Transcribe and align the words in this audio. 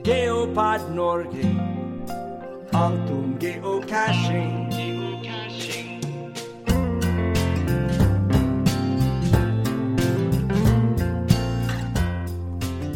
Geopod 0.00 0.94
Norge. 0.94 1.44
Alt 2.72 3.10
om 3.10 3.36
geocaching. 3.38 4.72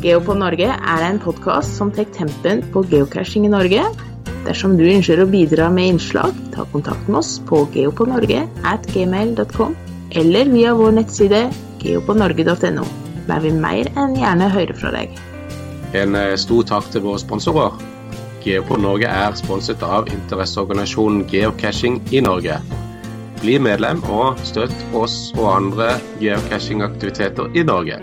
Geopod 0.01 0.41
Norge 0.41 0.73
er 0.73 1.05
en 1.05 1.21
podkast 1.21 1.77
som 1.77 1.93
tar 1.93 2.09
tempen 2.17 2.65
på 2.73 2.83
geocaching 2.89 3.45
i 3.45 3.53
Norge. 3.53 3.85
Dersom 4.49 4.79
du 4.81 4.89
ønsker 4.89 5.21
å 5.21 5.29
bidra 5.29 5.69
med 5.69 5.93
innslag, 5.93 6.33
ta 6.57 6.65
kontakt 6.73 7.07
med 7.13 7.21
oss 7.21 7.37
på 7.47 7.67
geopodnorge 7.77 8.49
at 8.65 8.89
gmail.com 8.97 9.77
eller 10.17 10.51
via 10.51 10.75
vår 10.75 10.99
nettside 11.03 11.47
geopodnorge.no. 11.85 12.91
Der 13.29 13.41
vil 13.45 13.59
mer 13.63 13.95
enn 13.95 14.17
gjerne 14.17 14.55
høre 14.57 14.75
fra 14.81 14.97
deg. 14.97 15.36
En 15.97 16.17
eh, 16.19 16.35
stor 16.37 16.67
takk 16.69 16.91
til 16.93 17.05
våre 17.07 17.21
sponsorer. 17.23 17.77
Geopod 18.45 18.83
Norge 18.83 19.09
er 19.11 19.37
sponset 19.39 19.81
av 19.83 20.11
interesseorganisasjonen 20.13 21.25
Geocaching 21.31 21.99
i 22.15 22.21
Norge. 22.23 22.59
Bli 23.41 23.57
medlem 23.63 24.03
og 24.13 24.39
støtt 24.47 24.75
oss 24.97 25.33
og 25.37 25.49
andre 25.51 25.89
geocachingaktiviteter 26.21 27.57
i 27.59 27.65
Norge. 27.67 27.99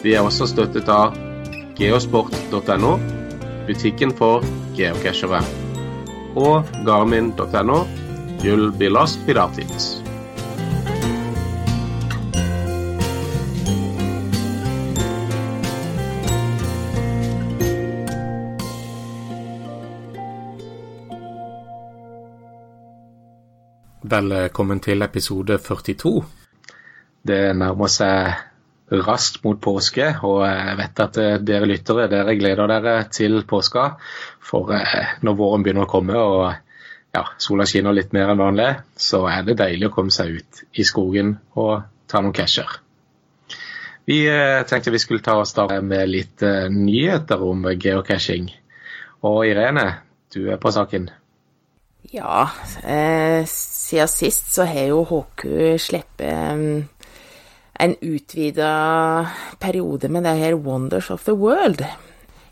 Vi 0.00 0.14
er 0.16 0.24
også 0.24 0.48
støttet 0.48 0.88
av 0.88 1.16
geosport.no, 1.80 2.92
butikken 3.68 4.14
for 4.16 4.44
geocachere, 4.78 5.42
og 6.40 6.70
garmin.no, 6.86 7.82
Jull 8.44 8.70
Bilas 8.80 9.18
Pilatis. 9.26 9.98
Velkommen 24.10 24.80
til 24.82 25.04
episode 25.06 25.54
42. 25.62 26.10
Det 27.22 27.52
nærmer 27.54 27.90
seg 27.92 28.96
raskt 29.06 29.36
mot 29.44 29.60
påske, 29.62 30.08
og 30.26 30.40
jeg 30.48 30.72
vet 30.80 31.02
at 31.04 31.18
eh, 31.22 31.36
dere 31.46 31.68
lyttere 31.70 32.08
dere 32.10 32.34
gleder 32.40 32.66
dere 32.72 32.94
til 33.14 33.44
påska. 33.46 33.84
For 34.42 34.72
eh, 34.74 35.12
når 35.22 35.36
våren 35.38 35.62
begynner 35.62 35.86
å 35.86 35.90
komme 35.92 36.16
og 36.18 36.42
ja, 37.14 37.22
sola 37.38 37.68
skinner 37.70 37.94
litt 37.94 38.10
mer 38.16 38.32
enn 38.32 38.42
vanlig, 38.42 38.68
så 38.98 39.22
er 39.30 39.46
det 39.46 39.60
deilig 39.62 39.92
å 39.92 39.94
komme 40.00 40.16
seg 40.16 40.40
ut 40.40 40.64
i 40.74 40.88
skogen 40.90 41.36
og 41.54 41.86
ta 42.10 42.18
noen 42.18 42.34
casher. 42.34 42.80
Vi 44.10 44.24
eh, 44.26 44.64
tenkte 44.66 44.90
vi 44.90 45.04
skulle 45.04 45.22
ta 45.22 45.38
og 45.38 45.46
starte 45.46 45.78
med 45.86 46.10
litt 46.10 46.42
nyheter 46.74 47.46
om 47.46 47.70
geocaching. 47.76 48.50
Og 49.22 49.44
Irene, 49.52 49.86
du 50.34 50.48
er 50.50 50.58
på 50.58 50.74
saken. 50.74 51.12
Ja, 52.10 52.50
eh, 52.82 53.44
siden 53.90 54.10
sist 54.10 54.52
så 54.54 54.66
har 54.70 54.90
jo 54.90 55.02
HQ 55.08 55.44
sluppet 55.82 56.54
um, 56.54 56.88
en 57.80 57.96
utvida 58.00 58.70
periode 59.58 60.10
med 60.12 60.24
det 60.28 60.36
her 60.38 60.54
Wonders 60.54 61.10
of 61.10 61.24
the 61.24 61.34
World. 61.34 61.82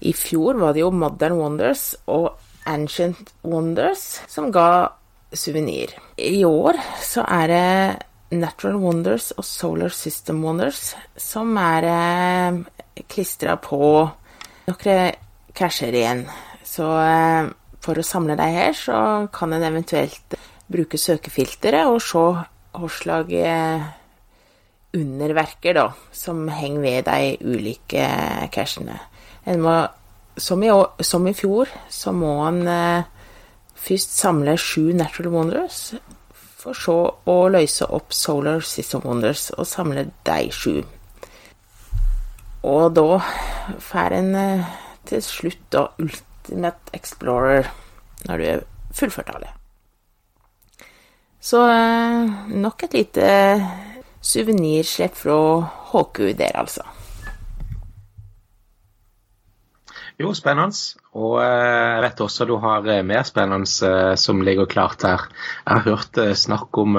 I 0.00 0.12
fjor 0.16 0.58
var 0.58 0.74
det 0.74 0.82
jo 0.84 0.90
Modern 0.94 1.38
Wonders 1.38 1.92
og 2.06 2.38
Ancient 2.68 3.32
Wonders 3.44 4.20
som 4.28 4.50
ga 4.52 4.88
suvenir. 5.34 5.92
I 6.16 6.44
år 6.48 6.78
så 7.04 7.24
er 7.28 7.52
det 7.52 8.38
Natural 8.38 8.76
Wonders 8.80 9.30
og 9.36 9.44
Solar 9.44 9.92
System 9.92 10.42
Wonders 10.44 10.94
som 11.16 11.56
er 11.60 11.88
eh, 11.88 13.04
klistra 13.08 13.56
på 13.60 13.80
noen 14.68 15.12
casher 15.56 15.94
igjen. 15.94 16.26
Så 16.64 16.88
eh, 17.04 17.52
for 17.84 17.98
å 17.98 18.04
samle 18.04 18.36
de 18.38 18.48
her, 18.52 18.74
så 18.76 19.28
kan 19.32 19.52
en 19.54 19.64
eventuelt 19.64 20.37
bruke 20.68 21.00
søkefilteret 21.00 21.88
og 21.88 22.02
se 22.04 22.24
hva 22.78 22.90
slags 22.92 23.94
underverker 24.96 25.76
da, 25.76 25.86
som 26.12 26.46
henger 26.48 26.80
ved 26.80 27.08
de 27.08 27.36
ulike 27.44 28.04
cashene. 28.52 28.98
Som 30.38 30.62
i, 30.62 30.70
som 31.02 31.26
i 31.26 31.34
fjor, 31.34 31.70
så 31.90 32.12
må 32.14 32.30
en 32.46 32.62
eh, 32.70 33.08
først 33.74 34.14
samle 34.20 34.54
sju 34.60 34.92
Natural 34.94 35.32
Wonders, 35.34 35.80
for 36.58 36.78
så 36.78 36.96
å 37.26 37.36
løse 37.50 37.86
opp 37.94 38.14
Solar 38.14 38.62
System 38.66 39.02
Wonders 39.06 39.48
og 39.56 39.66
samle 39.66 40.08
de 40.26 40.38
sju. 40.54 40.80
Og 42.68 42.94
da 42.94 43.20
får 43.90 44.18
en 44.18 44.34
eh, 44.38 44.72
til 45.10 45.22
slutt 45.24 45.68
da 45.74 45.88
Ultimate 45.98 46.94
Explorer 46.94 47.70
når 48.26 48.38
du 48.38 48.50
er 48.54 48.66
fullført 48.94 49.34
av 49.34 49.42
det. 49.42 49.57
Så 51.40 51.70
eh, 51.70 52.30
nok 52.58 52.82
et 52.88 52.94
lite 52.98 53.26
suvenirslipp 54.20 55.14
fra 55.14 55.62
HQ 55.92 56.18
der, 56.38 56.56
altså. 56.58 56.82
Jo, 60.18 60.34
spennende. 60.34 60.74
Og 61.14 61.38
eh, 61.38 61.94
jeg 61.94 62.02
vet 62.02 62.20
også 62.26 62.44
du 62.50 62.56
har 62.58 62.82
eh, 62.90 63.06
mer 63.06 63.22
spennende 63.26 63.66
som 64.18 64.42
ligger 64.42 64.66
klart 64.66 65.02
her. 65.06 65.30
Jeg 65.62 65.72
har 65.78 65.86
hørt 65.86 66.18
snakk 66.36 66.78
om 66.78 66.98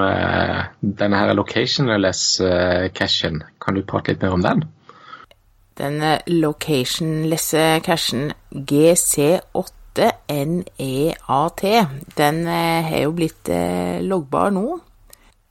denne 0.80 1.18
her 1.20 1.34
locationless-cashen. 1.36 3.44
Kan 3.60 3.76
du 3.76 3.82
prate 3.84 4.12
litt 4.14 4.22
mer 4.24 4.32
om 4.40 4.44
den? 4.46 4.64
Den 5.80 6.04
locationless-cashen 6.28 8.32
GC8 8.56 9.80
NEAT. 9.98 11.62
Den 12.16 12.46
har 12.48 13.00
jo 13.00 13.12
blitt 13.18 13.50
loggbar 14.06 14.52
nå. 14.54 14.80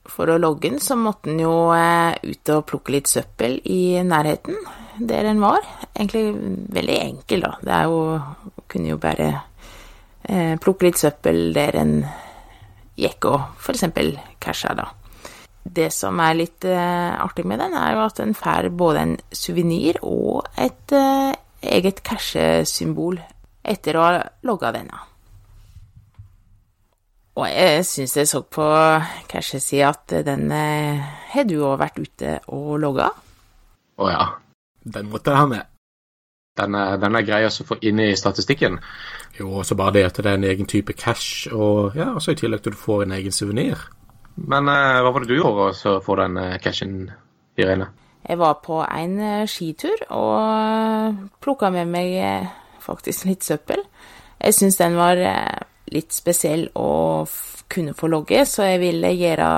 For 0.09 0.31
å 0.31 0.39
logge 0.41 0.69
den 0.69 0.79
så 0.81 0.95
måtte 0.97 1.29
en 1.29 1.41
jo 1.43 1.53
ut 1.73 2.49
og 2.55 2.65
plukke 2.69 2.95
litt 2.95 3.09
søppel 3.11 3.59
i 3.69 3.99
nærheten 4.01 4.55
der 4.99 5.27
den 5.27 5.39
var. 5.43 5.61
Egentlig 5.93 6.33
veldig 6.75 6.97
enkel, 7.03 7.43
da. 7.45 7.51
Det 7.61 7.73
er 7.75 7.83
jo 7.91 7.99
Kunne 8.69 8.91
jo 8.91 8.97
bare 9.01 9.29
plukke 10.61 10.85
litt 10.85 10.99
søppel 11.01 11.53
der 11.55 11.77
en 11.79 11.93
gikk 12.99 13.25
og 13.29 13.39
f.eks. 13.57 13.85
casha, 14.41 14.73
da. 14.77 14.85
Det 15.63 15.89
som 15.93 16.19
er 16.21 16.37
litt 16.37 16.65
artig 16.65 17.45
med 17.45 17.59
den, 17.61 17.73
er 17.73 17.93
jo 17.95 18.05
at 18.05 18.17
den 18.21 18.33
får 18.37 18.69
både 18.77 18.99
en 19.05 19.17
suvenir 19.33 19.97
og 20.05 20.45
et 20.57 20.93
eget 21.61 22.03
cashesymbol 22.05 23.19
etter 23.69 23.97
å 23.97 24.03
ha 24.05 24.19
logga 24.47 24.73
denne. 24.75 25.05
Og 27.39 27.45
jeg 27.47 27.85
syns 27.87 28.17
jeg 28.17 28.27
så 28.27 28.41
på 28.43 28.67
cashesida 29.31 29.93
at 29.93 30.15
den 30.27 30.49
har 30.51 31.45
du 31.47 31.59
òg 31.61 31.77
vært 31.79 32.01
ute 32.01 32.33
og 32.51 32.73
logga? 32.83 33.07
Å 33.99 34.09
ja, 34.11 34.25
den 34.83 35.11
måtte 35.11 35.31
jeg 35.31 35.39
ha 35.39 35.47
med. 35.47 35.69
Den 36.59 36.75
er, 36.75 36.97
den 36.99 37.15
er 37.15 37.23
grei 37.23 37.45
å 37.47 37.51
få 37.53 37.77
inn 37.87 38.01
i 38.03 38.09
statistikken. 38.19 38.79
Jo, 39.37 39.47
og 39.59 39.65
så 39.67 39.77
bare 39.79 39.95
det 39.99 40.05
at 40.09 40.19
det 40.19 40.27
er 40.27 40.39
en 40.39 40.49
egen 40.49 40.67
type 40.67 40.95
cash, 40.99 41.47
og 41.53 41.95
ja, 41.95 42.09
også 42.15 42.35
i 42.35 42.39
tillegg 42.41 42.65
til 42.65 42.73
at 42.73 42.75
du 42.75 42.83
får 42.83 43.05
en 43.05 43.15
egen 43.15 43.35
suvenir. 43.35 43.85
Men 44.35 44.67
eh, 44.71 44.99
hva 45.03 45.11
var 45.13 45.23
det 45.23 45.31
du 45.31 45.37
gjorde 45.39 45.71
for 45.79 45.99
å 45.99 46.03
få 46.03 46.17
den 46.19 46.39
eh, 46.41 46.57
cashen, 46.63 47.11
Irene? 47.59 47.89
Jeg 48.27 48.39
var 48.39 48.59
på 48.63 48.81
en 48.83 49.15
eh, 49.23 49.47
skitur 49.49 50.03
og 50.15 51.21
plukka 51.43 51.71
med 51.75 51.91
meg 51.91 52.17
faktisk 52.83 53.27
litt 53.29 53.45
søppel. 53.47 53.83
Jeg 54.39 54.55
syns 54.55 54.79
den 54.79 54.95
var 54.99 55.19
litt 55.91 56.13
spesiell 56.15 56.67
å 56.77 57.25
kunne 57.69 57.95
få 57.97 58.09
logge, 58.09 58.45
så 58.49 58.65
jeg 58.65 58.81
ville 58.81 59.11
gjøre 59.13 59.49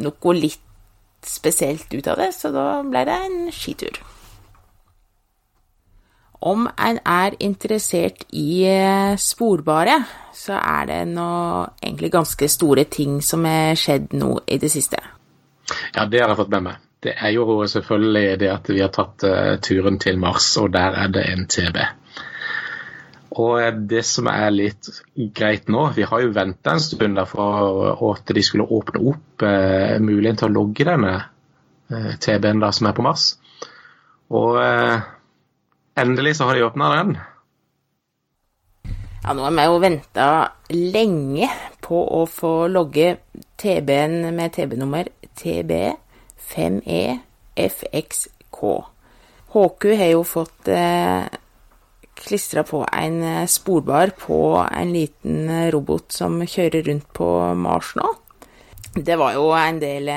noe 0.00 0.34
litt 0.36 0.62
spesielt 1.26 1.92
ut 1.92 2.08
av 2.08 2.16
det, 2.22 2.30
så 2.32 2.50
da 2.54 2.66
ble 2.86 3.04
det 3.06 3.16
en 3.26 3.38
skitur. 3.52 4.00
Om 6.40 6.64
en 6.72 6.98
er 7.04 7.36
interessert 7.44 8.24
i 8.32 8.64
sporbare, 9.20 9.98
så 10.32 10.56
er 10.56 10.86
det 10.88 11.00
nå 11.10 11.30
egentlig 11.82 12.12
ganske 12.14 12.48
store 12.48 12.86
ting 12.88 13.18
som 13.24 13.44
er 13.44 13.76
skjedd 13.76 14.14
nå 14.16 14.38
i 14.48 14.56
det 14.62 14.70
siste. 14.72 15.02
Ja, 15.92 16.06
det 16.08 16.22
har 16.22 16.32
jeg 16.32 16.40
fått 16.40 16.54
med 16.56 16.70
meg. 16.70 16.86
Det 17.00 17.14
er 17.16 17.32
jo 17.32 17.66
selvfølgelig 17.66 18.40
det 18.42 18.50
at 18.52 18.68
vi 18.68 18.82
har 18.82 18.92
tatt 18.92 19.24
uh, 19.24 19.56
turen 19.64 19.96
til 20.02 20.18
Mars, 20.20 20.52
og 20.60 20.72
der 20.74 20.96
er 21.00 21.12
det 21.12 21.24
en 21.30 21.46
TB. 21.48 21.78
Og 23.40 23.80
det 23.88 24.02
som 24.04 24.26
er 24.28 24.50
litt 24.50 24.90
greit 25.38 25.70
nå, 25.70 25.86
vi 25.96 26.04
har 26.04 26.20
jo 26.20 26.34
venta 26.34 26.74
en 26.74 26.82
stund 26.82 27.16
der 27.16 27.28
for 27.30 28.10
at 28.10 28.32
de 28.34 28.42
skulle 28.42 28.66
åpne 28.66 29.04
opp 29.12 29.44
eh, 29.46 30.00
muligheten 30.02 30.40
til 30.40 30.48
å 30.48 30.56
logge 30.56 30.86
denne 30.88 31.12
eh, 31.14 32.16
TB-en 32.18 32.64
da 32.64 32.72
som 32.74 32.90
er 32.90 32.96
på 32.96 33.04
Mars. 33.06 33.28
Og 34.34 34.58
endelig 36.02 36.34
så 36.40 36.50
har 36.50 36.58
de 36.58 36.66
åpna 36.66 36.90
den. 36.96 37.14
Ja, 39.22 39.30
nå 39.36 39.46
har 39.46 39.54
vi 39.54 39.68
jo 39.68 39.80
venta 39.86 40.28
lenge 40.74 41.48
på 41.86 42.02
å 42.18 42.24
få 42.26 42.54
logge 42.66 43.14
TB-en 43.62 44.34
med 44.34 44.58
TB-nummer 44.58 45.10
TB 45.38 45.72
5E 46.40 47.18
FXK. 47.56 48.64
HQ 49.52 49.84
har 49.98 50.10
jo 50.12 50.24
fått 50.24 50.68
eh, 50.70 51.24
klistra 52.14 52.62
på 52.62 52.84
en 52.92 53.22
eh, 53.22 53.46
sporbar 53.50 54.12
på 54.18 54.40
en 54.62 54.92
liten 54.94 55.48
eh, 55.48 55.70
robot 55.74 56.12
som 56.14 56.38
kjører 56.46 56.86
rundt 56.86 57.08
på 57.16 57.30
Mars 57.58 57.94
nå. 57.98 58.12
Det 58.94 59.16
var 59.18 59.36
jo 59.36 59.50
en 59.54 59.78
del 59.78 60.08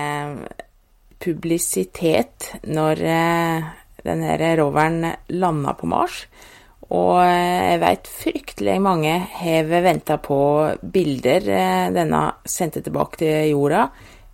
publisitet 1.21 2.47
når 2.65 3.01
denne 4.03 4.37
roveren 4.57 5.11
landa 5.37 5.75
på 5.77 5.89
Mars. 5.91 6.23
Og 6.89 7.21
jeg 7.21 7.77
veit 7.83 8.09
fryktelig 8.09 8.79
mange 8.81 9.13
har 9.37 9.69
venta 9.69 10.17
på 10.21 10.39
bilder 10.81 11.45
denne 11.93 12.23
sendte 12.49 12.81
tilbake 12.81 13.21
til 13.21 13.51
jorda, 13.53 13.85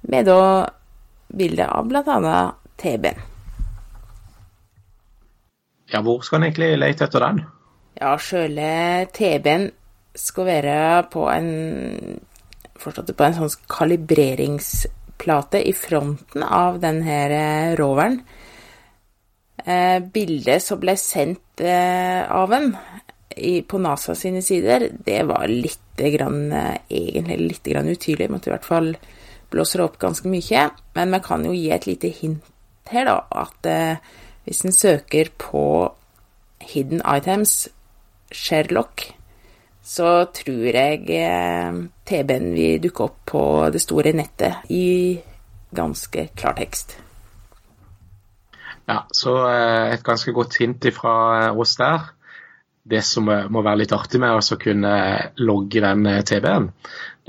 med 0.08 0.32
da 0.32 0.40
bilde 1.30 1.68
av 1.68 1.88
bl.a. 1.90 2.40
TB-en. 2.80 3.20
Ja, 5.90 6.02
hvor 6.06 6.22
skal 6.22 6.40
en 6.40 6.50
egentlig 6.50 6.78
lete 6.78 7.08
etter 7.08 7.24
den? 7.26 7.42
Ja, 8.00 8.14
sjøle 8.22 8.70
TB-en 9.14 9.70
skal 10.16 10.46
være 10.48 10.78
på 11.12 11.26
en 11.32 11.50
forstått 12.80 13.12
på 13.18 13.26
en 13.26 13.36
sånn 13.36 13.66
kalibreringsplate 13.70 15.60
i 15.68 15.74
fronten 15.76 16.46
av 16.46 16.80
denne 16.84 17.18
eh, 17.28 17.74
roveren. 17.80 18.22
Eh, 19.66 20.00
bildet 20.14 20.64
som 20.64 20.80
ble 20.80 20.96
sendt 21.00 21.62
eh, 21.66 22.24
av 22.32 22.54
den 22.54 22.72
i, 23.36 23.62
på 23.62 23.78
NASA 23.82 24.16
sine 24.16 24.42
sider, 24.46 24.88
det 25.06 25.24
var 25.28 25.48
litt 25.52 26.00
grann, 26.16 26.52
eh, 26.56 26.78
egentlig 26.88 27.40
litt 27.42 27.68
grann 27.74 27.92
utydelig. 27.92 28.30
Måtte 28.32 28.50
i 28.50 28.56
hvert 28.56 28.68
fall 28.68 28.94
blåse 29.52 29.80
det 29.80 29.86
opp 29.86 30.00
ganske 30.02 30.30
mye. 30.30 30.70
Men 30.96 31.14
vi 31.16 31.22
kan 31.26 31.46
jo 31.46 31.54
gi 31.56 31.70
et 31.74 31.88
lite 31.90 32.12
hint 32.22 32.56
her, 32.90 33.06
da. 33.06 33.20
At 33.30 33.70
eh, 33.70 34.02
hvis 34.46 34.64
en 34.66 34.74
søker 34.74 35.30
på 35.38 35.64
Hidden 36.60 37.02
Items 37.06 37.70
Sherlock, 38.32 39.10
så 39.90 40.26
tror 40.34 40.70
jeg 40.70 41.06
eh, 41.18 41.78
TB-en 42.06 42.52
vil 42.54 42.82
dukke 42.84 43.06
opp 43.08 43.20
på 43.32 43.44
det 43.74 43.82
store 43.82 44.14
nettet 44.14 44.70
i 44.74 45.18
ganske 45.76 46.28
klar 46.38 46.58
tekst. 46.58 46.98
Ja, 48.90 49.04
så 49.14 49.36
eh, 49.50 49.96
et 49.96 50.06
ganske 50.06 50.34
godt 50.34 50.60
hint 50.62 50.86
fra 50.94 51.16
eh, 51.40 51.58
oss 51.58 51.76
der. 51.82 52.12
Det 52.90 53.02
som 53.06 53.28
må 53.30 53.62
være 53.62 53.84
litt 53.84 53.94
artig 53.94 54.22
med 54.22 54.34
å 54.34 54.58
kunne 54.58 54.94
logge 55.38 55.82
den 55.84 56.08
TB-en, 56.26 56.72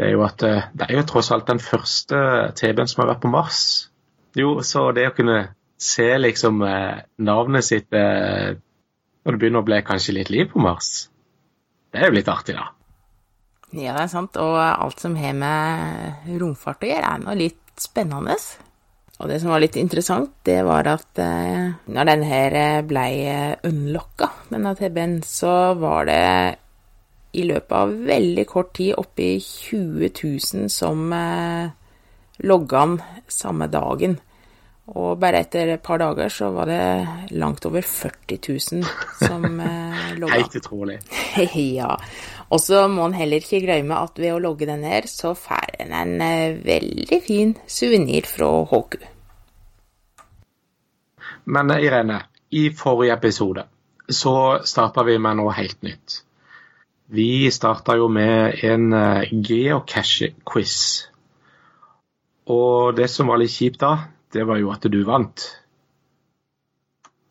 det 0.00 0.08
er 0.08 0.14
jo 0.14 0.24
at 0.24 0.40
det 0.40 0.86
er 0.86 0.96
jo 0.96 1.04
tross 1.04 1.28
alt 1.34 1.50
den 1.50 1.60
første 1.60 2.16
TB-en 2.56 2.88
som 2.88 3.02
har 3.02 3.10
vært 3.12 3.24
på 3.26 3.32
Mars. 3.32 3.62
Jo, 4.38 4.62
så 4.64 4.86
det 4.96 5.10
å 5.10 5.14
kunne 5.14 5.40
se 5.80 6.08
liksom 6.18 6.62
eh, 6.62 7.00
navnet 7.24 7.66
sitt 7.66 7.92
eh, 7.96 8.56
når 9.24 9.36
det 9.36 9.40
begynner 9.40 9.64
å 9.64 9.66
bli 9.66 9.80
kanskje 9.84 10.16
litt 10.18 10.30
liv 10.32 10.50
på 10.52 10.62
Mars. 10.62 11.08
Det 11.90 12.00
er 12.00 12.10
jo 12.10 12.18
litt 12.18 12.30
artig, 12.30 12.56
da. 12.56 12.70
Ja, 13.70 13.94
det 13.94 14.04
er 14.04 14.10
sant. 14.12 14.36
Og 14.40 14.56
alt 14.60 15.02
som 15.02 15.16
har 15.18 15.36
med 15.36 16.34
romfart 16.40 16.84
å 16.84 16.90
gjøre, 16.90 17.14
er 17.14 17.22
nå 17.24 17.36
litt 17.38 17.80
spennende. 17.80 18.36
Og 19.20 19.28
det 19.28 19.38
som 19.42 19.52
var 19.52 19.62
litt 19.62 19.76
interessant, 19.76 20.32
det 20.48 20.60
var 20.66 20.88
at 20.90 21.20
eh, 21.20 21.72
når 21.92 22.10
denne 22.12 22.28
her 22.30 22.86
ble 22.88 23.06
unlocka, 23.68 24.30
denne 24.52 24.74
TB-en, 24.78 25.20
så 25.26 25.54
var 25.80 26.08
det 26.08 26.24
i 27.32 27.44
løpet 27.46 27.76
av 27.76 27.92
veldig 28.08 28.46
kort 28.48 28.72
tid 28.76 28.96
oppi 28.98 29.34
20 29.40 30.10
000 30.22 30.70
som 30.72 31.12
eh, 31.14 31.70
logga 32.46 32.82
den 32.86 32.98
samme 33.28 33.68
dagen. 33.70 34.18
Og 34.90 35.20
bare 35.22 35.44
etter 35.44 35.76
et 35.76 35.82
par 35.86 36.00
dager 36.02 36.32
så 36.34 36.48
var 36.50 36.66
det 36.66 37.34
langt 37.38 37.66
over 37.68 37.84
40 37.86 38.40
000 38.48 38.82
som 39.20 39.60
eh, 39.62 40.10
logga. 40.20 40.40
Helt 40.40 40.56
utrolig. 40.58 40.98
ja. 41.78 41.94
Og 42.50 42.60
så 42.60 42.88
må 42.90 43.06
en 43.06 43.14
heller 43.14 43.44
ikke 43.44 43.62
glemme 43.62 44.00
at 44.02 44.18
ved 44.18 44.34
å 44.34 44.42
logge 44.42 44.66
den 44.66 44.82
her, 44.82 45.06
så 45.06 45.36
får 45.38 45.76
en 45.84 45.94
en 45.94 46.16
eh, 46.26 46.58
veldig 46.64 47.20
fin 47.22 47.54
suvenir 47.70 48.26
fra 48.26 48.50
HQ. 48.72 48.98
Men 51.50 51.70
Irene, 51.78 52.24
i 52.50 52.70
forrige 52.74 53.14
episode 53.14 53.64
så 54.10 54.34
starta 54.66 55.06
vi 55.06 55.16
med 55.22 55.38
noe 55.38 55.54
helt 55.54 55.78
nytt. 55.86 56.24
Vi 57.10 57.50
starta 57.50 57.96
jo 57.98 58.06
med 58.12 58.60
en 58.62 58.92
uh, 58.94 59.26
geocache-quiz. 59.26 60.76
Og 62.50 62.94
det 62.94 63.08
som 63.10 63.30
var 63.30 63.40
litt 63.42 63.54
kjipt 63.54 63.80
da, 63.82 63.96
det 64.30 64.44
var 64.46 64.60
jo 64.60 64.70
at 64.70 64.86
du 64.86 65.00
vant. 65.06 65.42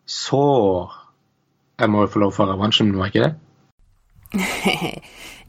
Så 0.04 0.42
Jeg 1.80 1.88
må 1.88 2.02
jo 2.04 2.10
få 2.12 2.20
lov 2.20 2.32
for 2.36 2.50
revansjen, 2.50 2.92
var 2.98 3.08
ikke 3.08 3.24
det? 3.24 3.34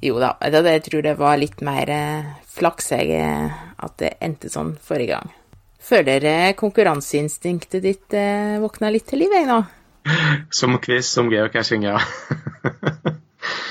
jo 0.08 0.20
da, 0.22 0.32
jeg 0.40 0.84
tror 0.86 1.04
det 1.04 1.18
var 1.20 1.40
litt 1.42 1.60
mer 1.66 1.92
eh, 1.92 2.30
flaks 2.48 2.92
jeg, 2.94 3.12
eh, 3.20 3.66
at 3.84 3.98
det 4.00 4.14
endte 4.24 4.52
sånn 4.54 4.78
forrige 4.80 5.18
gang. 5.18 5.34
Føler 5.82 6.54
konkurranseinstinktet 6.56 7.84
ditt 7.84 8.16
eh, 8.16 8.62
våkna 8.64 8.94
litt 8.94 9.10
til 9.12 9.26
liv, 9.26 9.36
jeg 9.36 9.50
nå? 9.50 9.60
Som 10.62 10.80
quiz 10.80 11.12
som 11.12 11.28
geocaching, 11.34 11.84
ja. 11.90 12.00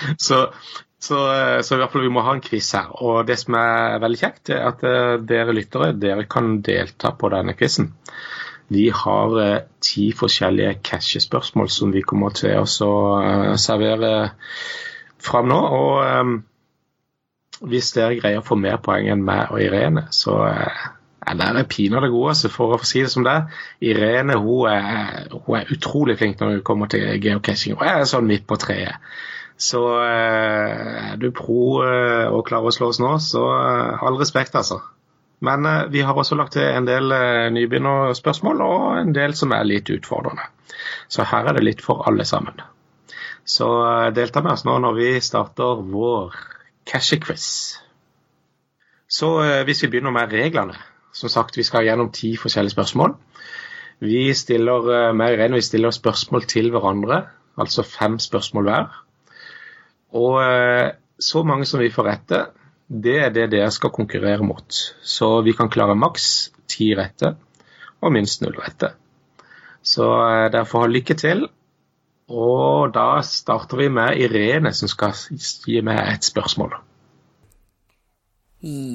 så 0.26 0.46
så, 1.00 1.16
eh, 1.32 1.60
så, 1.62 1.74
i 1.74 1.80
hvert 1.80 1.94
fall 1.94 2.04
vi 2.04 2.12
må 2.12 2.22
ha 2.26 2.34
en 2.36 2.42
quiz 2.44 2.74
her. 2.76 2.90
Og 3.00 3.24
det 3.28 3.38
som 3.40 3.56
er 3.56 4.02
veldig 4.02 4.20
kjekt, 4.20 4.52
er 4.52 4.66
at 4.68 4.84
uh, 4.84 5.16
dere 5.24 5.54
lyttere 5.56 5.94
dere 5.96 6.26
kan 6.28 6.58
delta 6.64 7.14
på 7.16 7.30
denne 7.32 7.56
quizen. 7.56 7.94
Vi 8.70 8.90
har 8.92 9.36
uh, 9.38 9.62
ti 9.82 10.10
forskjellige 10.16 10.76
cashespørsmål 10.84 11.72
som 11.72 11.94
vi 11.96 12.04
kommer 12.04 12.36
til 12.36 12.60
å 12.60 12.68
servere 12.68 14.12
fram 15.24 15.48
nå. 15.48 15.60
Og 15.80 17.64
hvis 17.72 17.92
dere 17.96 18.20
greier 18.20 18.44
å 18.44 18.46
få 18.46 18.60
mer 18.60 18.76
poeng 18.84 19.08
enn 19.14 19.24
meg 19.24 19.54
og 19.54 19.64
Irene, 19.64 20.04
så 20.12 20.36
ja, 20.44 21.32
der 21.36 21.62
er 21.62 21.68
pinadø 21.68 22.12
gode, 22.12 22.34
altså, 22.34 22.52
for 22.52 22.76
å 22.76 22.84
si 22.84 23.00
det 23.04 23.10
som 23.12 23.24
det. 23.24 23.38
Irene 23.80 24.36
hun 24.40 24.68
er, 24.68 25.32
hun 25.32 25.58
er 25.58 25.72
utrolig 25.72 26.20
flink 26.20 26.40
når 26.40 26.58
hun 26.58 26.62
kommer 26.64 26.92
til 26.92 27.08
geocaching. 27.24 27.80
Jeg 27.80 28.04
er 28.04 28.08
sånn 28.08 28.28
midt 28.28 28.44
på 28.48 28.60
treet. 28.60 29.00
Så 29.60 29.80
eh, 30.00 31.10
er 31.12 31.18
du 31.20 31.28
pro 31.36 31.82
eh, 31.84 32.26
og 32.32 32.46
klarer 32.48 32.70
å 32.70 32.72
slå 32.72 32.88
oss 32.94 33.00
nå, 33.02 33.12
så 33.20 33.42
eh, 33.58 34.04
all 34.06 34.16
respekt, 34.20 34.56
altså. 34.56 34.80
Men 35.44 35.64
vi 35.92 36.02
har 36.04 36.16
også 36.16 36.36
lagt 36.36 36.52
til 36.52 36.66
en 36.68 36.84
del 36.84 37.12
nybegynnerspørsmål 37.54 38.58
og 38.60 38.82
en 38.98 39.14
del 39.16 39.32
som 39.36 39.54
er 39.56 39.64
litt 39.64 39.88
utfordrende. 39.88 40.44
Så 41.08 41.24
her 41.24 41.48
er 41.48 41.56
det 41.56 41.62
litt 41.64 41.80
for 41.80 42.04
alle 42.08 42.26
sammen. 42.28 42.60
Så 43.48 43.70
delta 44.12 44.42
med 44.44 44.52
oss 44.52 44.66
nå 44.68 44.74
når 44.84 44.98
vi 44.98 45.08
starter 45.24 45.80
vår 45.94 46.36
cashequiz. 46.92 47.46
Så 49.08 49.32
hvis 49.64 49.80
vi 49.80 49.88
begynner 49.94 50.12
med 50.12 50.36
reglene 50.36 50.76
Som 51.16 51.32
sagt, 51.32 51.56
vi 51.56 51.64
skal 51.64 51.88
gjennom 51.88 52.12
ti 52.14 52.36
forskjellige 52.38 52.76
spørsmål. 52.76 53.16
Vi 54.04 54.28
stiller, 54.36 55.10
mer 55.16 55.40
enn 55.40 55.56
vi 55.56 55.64
stiller 55.64 55.90
spørsmål 55.90 56.44
til 56.52 56.68
hverandre, 56.70 57.24
altså 57.58 57.82
fem 57.82 58.20
spørsmål 58.20 58.68
hver. 58.68 59.00
Og 60.16 60.40
eh, 60.42 60.90
så 61.20 61.42
mange 61.46 61.66
som 61.68 61.80
vi 61.82 61.92
får 61.92 62.08
rette, 62.08 62.40
det 62.90 63.16
er 63.26 63.30
det 63.34 63.50
dere 63.52 63.70
skal 63.70 63.92
konkurrere 63.94 64.42
mot. 64.42 64.80
Så 65.02 65.28
vi 65.46 65.54
kan 65.54 65.70
klare 65.70 65.94
maks 65.94 66.50
ti 66.70 66.90
rette 66.98 67.36
og 68.00 68.12
minst 68.14 68.42
null 68.42 68.56
rette. 68.58 68.94
Så 69.82 70.06
eh, 70.26 70.50
derfor 70.52 70.90
lykke 70.90 71.16
til. 71.18 71.46
Og 72.30 72.92
da 72.94 73.22
starter 73.26 73.80
vi 73.80 73.88
med 73.90 74.20
Irene, 74.22 74.70
som 74.74 74.90
skal 74.90 75.16
gi 75.66 75.80
meg 75.82 75.98
et 76.12 76.26
spørsmål. 76.26 76.76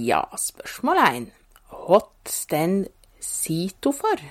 Ja, 0.07 0.21
spørsmål 0.39 1.01
én. 1.03 1.25
Hot 1.87 2.29
stand 2.31 2.85
Sito 3.19 3.91
for? 3.91 4.21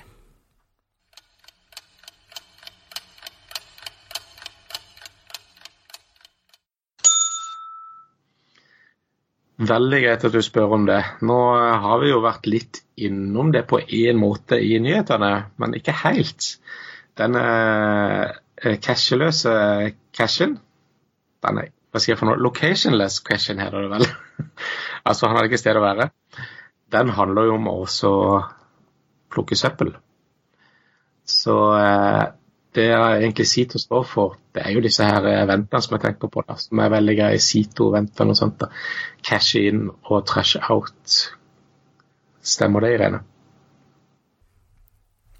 Veldig 9.55 9.99
greit 10.03 10.23
at 10.27 10.33
du 10.35 10.41
spør 10.43 10.73
om 10.75 10.85
det. 10.87 10.99
Nå 11.23 11.37
har 11.83 12.01
vi 12.01 12.09
jo 12.11 12.19
vært 12.23 12.47
litt 12.49 12.81
innom 12.99 13.53
det 13.55 13.63
på 13.69 13.79
én 13.79 14.19
måte 14.19 14.59
i 14.59 14.75
nyhetene, 14.83 15.31
men 15.61 15.75
ikke 15.77 15.95
helt. 16.01 16.57
Den 17.15 17.37
eh, 17.39 18.75
casheløse 18.83 19.53
cashen 20.15 20.57
denne, 21.45 21.69
Hva 21.91 22.01
sier 22.01 22.15
jeg 22.15 22.19
for 22.19 22.27
noe? 22.27 22.41
Locationless 22.41 23.21
cashen 23.23 23.61
heter 23.63 23.85
det 23.85 23.91
vel. 23.93 24.07
altså, 25.07 25.29
han 25.29 25.37
hadde 25.37 25.47
ikke 25.47 25.61
sted 25.61 25.79
å 25.79 25.85
være. 25.85 26.09
Den 26.91 27.13
handler 27.15 27.47
jo 27.47 27.55
om 27.55 27.69
å 27.71 27.77
også 27.85 28.11
plukke 29.31 29.55
søppel. 29.59 29.93
Så 31.25 31.55
eh, 31.79 32.25
det 32.75 32.87
jeg 32.89 33.21
egentlig 33.21 33.47
Sito 33.49 33.79
står 33.81 34.03
for, 34.07 34.35
det 34.55 34.63
er 34.65 34.75
jo 34.75 34.83
disse 34.83 35.05
her 35.05 35.25
eventene 35.31 35.81
som 35.83 35.95
jeg 35.95 36.03
tenker 36.05 36.31
på, 36.31 36.43
da, 36.47 36.57
som 36.59 36.81
er 36.83 36.91
veldig 36.93 37.15
greie. 37.17 37.41
Sito-eventene 37.41 38.35
og 38.35 38.39
sånt. 38.39 38.59
da. 38.61 38.69
Cash 39.25 39.57
in 39.61 39.87
og 40.03 40.25
trash 40.27 40.59
out. 40.69 41.15
Stemmer 42.45 42.85
det, 42.85 42.93
Irene? 42.97 43.23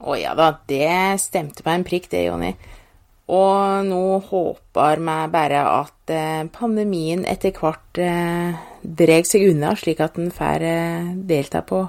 Å 0.06 0.16
ja 0.20 0.34
da, 0.38 0.50
det 0.68 1.20
stemte 1.24 1.64
på 1.64 1.72
en 1.72 1.86
prikk 1.88 2.10
det, 2.12 2.26
Jonny. 2.28 2.52
Og 3.26 3.86
nå 3.88 4.02
håper 4.28 5.00
vi 5.02 5.18
bare 5.34 5.62
at 5.66 6.12
eh, 6.14 6.44
pandemien 6.54 7.24
etter 7.26 7.56
hvert 7.58 7.98
eh, 7.98 8.66
drar 8.86 9.26
seg 9.26 9.48
unna, 9.50 9.74
slik 9.80 10.04
at 10.06 10.20
en 10.22 10.30
får 10.34 10.66
eh, 10.68 11.08
delta 11.26 11.64
på 11.66 11.82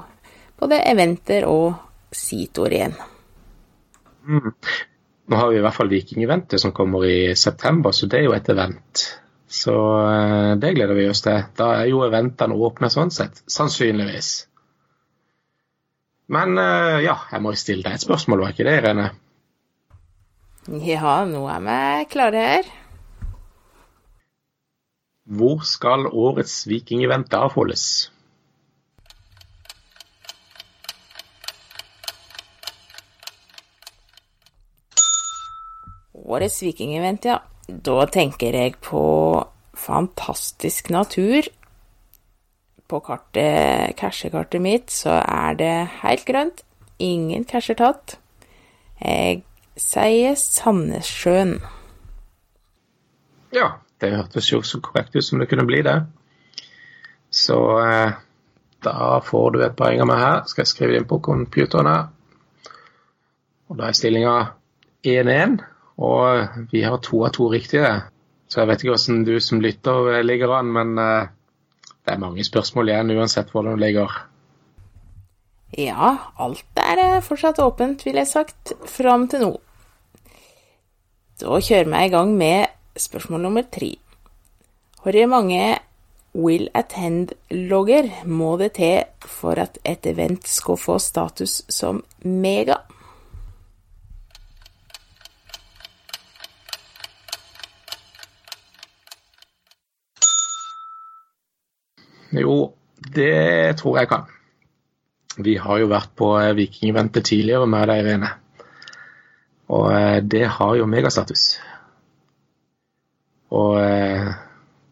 både 0.57 0.81
eventer 0.89 1.45
og 1.51 1.75
sitoer 2.17 2.77
igjen. 2.79 2.97
Mm. 4.27 4.55
Nå 5.27 5.39
har 5.41 5.51
vi 5.51 5.59
i 5.59 5.63
hvert 5.65 5.75
fall 5.75 5.91
Viking-eventet 5.91 6.63
som 6.63 6.75
kommer 6.75 7.07
i 7.09 7.35
september, 7.37 7.95
så 7.97 8.07
det 8.07 8.21
er 8.21 8.29
jo 8.29 8.35
et 8.37 8.51
event. 8.53 9.05
Så 9.51 9.75
det 10.63 10.73
gleder 10.77 10.95
vi 10.95 11.09
oss 11.11 11.23
til. 11.25 11.43
Da 11.59 11.73
er 11.81 11.91
jo 11.91 12.05
eventene 12.07 12.55
åpne 12.55 12.91
sånn 12.93 13.11
sett, 13.15 13.43
sannsynligvis. 13.51 14.31
Men 16.35 16.59
ja, 17.03 17.17
jeg 17.31 17.43
må 17.43 17.55
jo 17.55 17.61
stille 17.61 17.87
deg 17.87 17.99
et 17.99 18.07
spørsmål, 18.07 18.43
var 18.43 18.55
ikke 18.55 18.67
det, 18.67 18.79
Irene? 18.81 19.11
Ja, 20.67 21.21
nå 21.27 21.45
er 21.51 21.63
vi 21.63 22.09
klare 22.11 22.43
her. 22.43 22.71
Hvor 25.27 25.63
skal 25.67 26.07
årets 26.07 26.65
vikingevent 26.71 27.35
avholdes? 27.35 27.87
Årets 36.37 36.61
vikingevent, 36.63 37.25
ja. 37.25 37.41
Da 37.67 38.07
tenker 38.13 38.55
jeg 38.55 38.77
på 38.85 39.03
fantastisk 39.77 40.91
natur. 40.93 41.49
På 42.87 43.01
kartet, 43.03 43.97
cashekartet 43.99 44.63
mitt 44.63 44.93
så 44.95 45.17
er 45.23 45.57
det 45.59 45.75
helt 46.03 46.27
grønt. 46.29 46.63
Ingen 47.03 47.45
casher 47.49 47.79
tatt. 47.79 48.19
Jeg 49.01 49.43
sier 49.77 50.37
Sandnessjøen. 50.39 51.59
Ja, 53.57 53.73
det 54.01 54.15
hørtes 54.15 54.53
jo 54.53 54.63
så 54.63 54.81
korrekt 54.85 55.17
ut 55.17 55.25
som 55.25 55.41
det 55.41 55.49
kunne 55.51 55.67
bli, 55.67 55.83
det. 55.83 55.99
Så 57.33 57.59
eh, 57.83 58.17
da 58.85 59.21
får 59.25 59.51
du 59.53 59.63
et 59.65 59.77
poeng 59.77 60.01
av 60.05 60.09
meg 60.09 60.23
her. 60.23 60.45
Skal 60.49 60.65
jeg 60.65 60.73
skrive 60.73 60.95
det 60.95 61.03
inn 61.03 61.09
på 61.11 61.21
computeren 61.25 61.91
her. 61.91 62.07
Og 63.67 63.81
da 63.81 63.89
er 63.89 63.99
stillinga 63.99 64.37
1-1, 65.07 65.59
og 65.97 66.69
vi 66.73 66.83
har 66.85 67.01
to 67.03 67.25
av 67.25 67.33
to 67.37 67.49
riktige. 67.53 67.91
Så 68.49 68.61
jeg 68.61 68.71
vet 68.71 68.83
ikke 68.83 68.95
hvordan 68.95 69.25
du 69.27 69.37
som 69.41 69.61
lytter 69.61 70.23
ligger 70.23 70.55
an, 70.59 70.73
men 70.73 70.99
eh, 71.03 71.29
det 72.07 72.15
er 72.15 72.23
mange 72.23 72.45
spørsmål 72.47 72.93
igjen 72.93 73.15
uansett 73.17 73.51
hvordan 73.51 73.75
du 73.75 73.83
ligger. 73.83 74.13
Ja, 75.77 76.13
alt 76.39 76.79
er 76.81 77.03
eh, 77.03 77.23
fortsatt 77.25 77.59
åpent, 77.65 78.05
vil 78.07 78.21
jeg 78.21 78.31
sagt, 78.31 78.77
fram 78.87 79.27
til 79.29 79.43
nå. 79.49 79.53
Da 81.41 81.59
kjører 81.61 81.91
vi 81.91 82.05
i 82.07 82.13
gang 82.13 82.37
med 82.37 82.71
spørsmål 82.97 83.43
nummer 83.49 83.67
tre. 83.73 83.97
Hvor 85.03 85.19
mange 85.29 85.79
will 86.37 86.69
attend-logger 86.75 88.09
må 88.25 88.57
det 88.61 88.73
til 88.79 89.05
for 89.21 89.59
at 89.61 89.79
et 89.85 90.07
event 90.07 90.49
skal 90.49 90.79
få 90.81 90.99
status 91.03 91.63
som 91.69 92.03
mega? 92.25 92.81
Jo, 102.37 102.57
det 103.15 103.77
tror 103.81 104.01
jeg 104.01 104.11
kan. 104.11 104.27
Vi 105.37 105.57
har 105.61 105.81
jo 105.83 105.91
vært 105.91 106.15
på 106.17 106.31
Vikingeventet 106.57 107.29
tidligere 107.29 107.69
med 107.69 107.89
deg, 107.91 108.03
Irene. 108.05 108.33
Og 109.77 109.91
eh, 109.93 110.19
det 110.23 110.47
har 110.59 110.77
jo 110.79 110.89
megastatus. 110.89 111.59
Og 113.57 113.77
eh, 113.81 114.31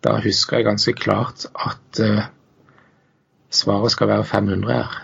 da 0.04 0.18
husker 0.24 0.60
jeg 0.60 0.68
ganske 0.68 0.94
klart 0.98 1.46
at 1.54 2.00
svaret 3.54 3.94
skal 3.94 4.10
være 4.10 4.26
500 4.28 4.74
her. 4.74 4.98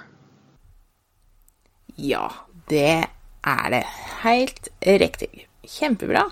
Ja, 1.97 2.26
det 2.68 3.04
er 3.44 3.66
det. 3.73 3.85
Helt 4.23 4.68
riktig. 4.85 5.47
Kjempebra. 5.64 6.28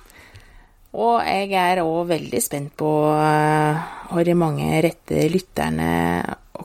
Og 0.96 1.20
jeg 1.20 1.52
er 1.52 1.82
òg 1.84 2.08
veldig 2.08 2.40
spent 2.40 2.72
på 2.80 2.90
uh, 3.12 4.20
de 4.24 4.34
mange 4.38 4.80
rette 4.82 5.26
lytterne 5.28 5.90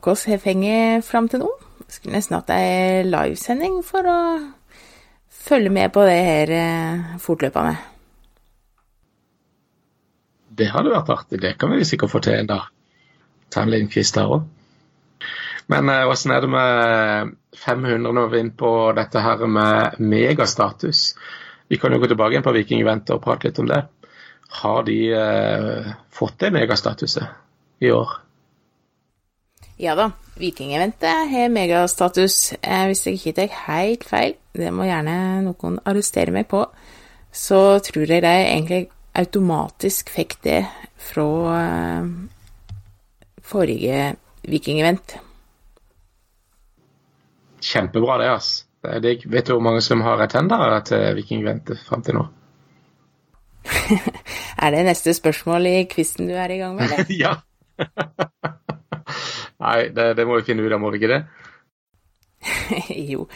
våre 0.03 0.32
har 0.32 0.39
fengt 0.42 1.06
fram 1.06 1.30
til 1.32 1.44
nå. 1.44 1.50
Skulle 1.88 2.18
nesten 2.18 2.36
hatt 2.36 2.51
ei 2.56 3.03
livesending 3.06 3.82
for 3.86 4.08
å 4.10 4.20
følge 5.44 5.70
med 5.70 5.92
på 5.94 6.03
det 6.08 6.20
her 6.25 6.51
eh, 6.56 7.13
fortløpende. 7.22 7.75
Det 10.53 10.70
hadde 10.72 10.94
vært 10.94 11.12
artig. 11.13 11.39
Det 11.42 11.56
kan 11.60 11.74
vi 11.74 11.86
sikkert 11.86 12.13
få 12.13 12.22
til 12.24 12.38
en 12.39 12.50
dag. 12.50 12.68
Ta 13.53 13.63
en 13.63 13.72
liten 13.74 13.92
quiz 13.92 14.13
der 14.15 14.32
òg. 14.32 14.46
Men 15.72 15.89
eh, 15.89 16.08
åssen 16.10 16.34
er 16.34 16.44
det 16.44 16.51
med 16.51 17.34
500 17.63 18.03
når 18.03 18.30
vi 18.32 18.39
er 18.39 18.46
inne 18.48 18.58
på 18.60 18.74
dette 18.98 19.24
her 19.24 19.46
med 19.48 20.00
megastatus? 20.00 21.13
Vi 21.70 21.80
kan 21.80 21.94
jo 21.94 22.01
gå 22.01 22.10
tilbake 22.12 22.36
igjen 22.36 22.46
på 22.46 22.56
Viking 22.56 22.84
Event 22.84 23.13
og 23.13 23.24
prate 23.24 23.50
litt 23.50 23.62
om 23.62 23.70
det. 23.70 23.84
Har 24.53 24.83
de 24.86 24.98
eh, 25.17 25.93
fått 26.13 26.39
det 26.43 26.51
megastatuset 26.53 27.25
i 27.81 27.91
år? 27.91 28.12
Ja 29.81 29.95
da, 29.98 30.12
Vikingeventet 30.38 31.29
har 31.29 31.50
megastatus. 31.50 32.53
Eh, 32.62 32.86
hvis 32.89 33.05
jeg 33.07 33.17
ikke 33.17 33.33
tar 33.39 33.55
helt 33.67 34.05
feil, 34.05 34.36
det 34.53 34.69
må 34.74 34.86
gjerne 34.86 35.15
noen 35.48 35.79
arrestere 35.89 36.33
meg 36.33 36.48
på, 36.50 36.62
så 37.33 37.79
tror 37.86 38.05
jeg 38.05 38.22
de 38.22 38.33
egentlig 38.33 38.83
automatisk 39.17 40.10
fikk 40.13 40.38
det 40.45 40.62
fra 41.01 41.27
eh, 41.57 42.13
forrige 43.45 44.13
vikingevent. 44.50 45.17
Kjempebra, 47.63 48.17
det, 48.22 48.29
ass. 48.38 48.53
Det 48.83 49.17
vet 49.25 49.48
du 49.48 49.53
hvor 49.55 49.63
mange 49.63 49.81
som 49.81 50.01
har 50.03 50.17
retendere 50.19 50.81
til 50.86 51.13
vikingventet 51.15 51.79
fram 51.88 52.01
til 52.03 52.19
nå? 52.19 52.25
er 54.63 54.72
det 54.72 54.84
neste 54.88 55.13
spørsmål 55.15 55.67
i 55.67 55.77
quizen 55.91 56.29
du 56.29 56.36
er 56.39 56.51
i 56.53 56.60
gang 56.62 56.77
med? 56.79 57.10
ja. 57.24 57.36
Nei, 59.63 59.79
det, 59.96 60.13
det, 60.17 60.27
må 60.27 60.39
vi 60.39 60.48
finne 60.48 60.63
ut 60.63 60.74
av, 60.74 60.82
må 60.82 60.91
vi 60.93 61.01
ikke 61.01 61.12
det? 61.13 61.22
jo. 63.13 63.27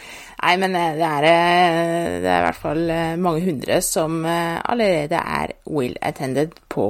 Nei, 0.42 0.54
men 0.60 0.76
eh, 0.76 0.96
det 0.98 1.06
er, 1.08 1.26
eh, 1.28 2.18
det 2.22 2.28
er, 2.28 2.42
i 2.42 2.46
hvert 2.46 2.60
fall 2.60 2.82
eh, 2.92 3.14
mange 3.20 3.44
hundre 3.46 3.80
som 3.84 4.20
allerede 4.26 5.20
er 5.20 5.56
will 5.68 5.96
attended 6.02 6.56
på 6.70 6.86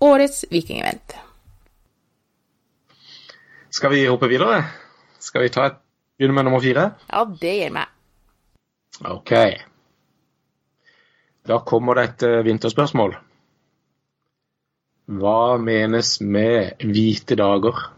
årets 0.00 0.44
vikingevent. 0.50 1.16
Skal 3.70 3.94
vi 3.94 4.04
hoppe 4.08 4.28
videre? 4.30 4.64
Skal 5.20 5.44
vi 5.46 5.52
ta 5.54 5.68
et, 5.70 5.80
begynne 6.18 6.36
med 6.36 6.48
nummer 6.48 6.62
fire? 6.64 6.90
Ja, 7.12 7.24
det 7.40 7.56
gir 7.58 7.74
meg. 7.74 7.92
OK. 9.00 9.32
Da 11.48 11.60
kommer 11.66 11.96
det 11.96 12.04
et 12.08 12.26
vinterspørsmål. 12.46 13.16
Hva 15.20 15.56
menes 15.58 16.18
med 16.20 16.84
hvite 16.84 17.38
dager? 17.38 17.88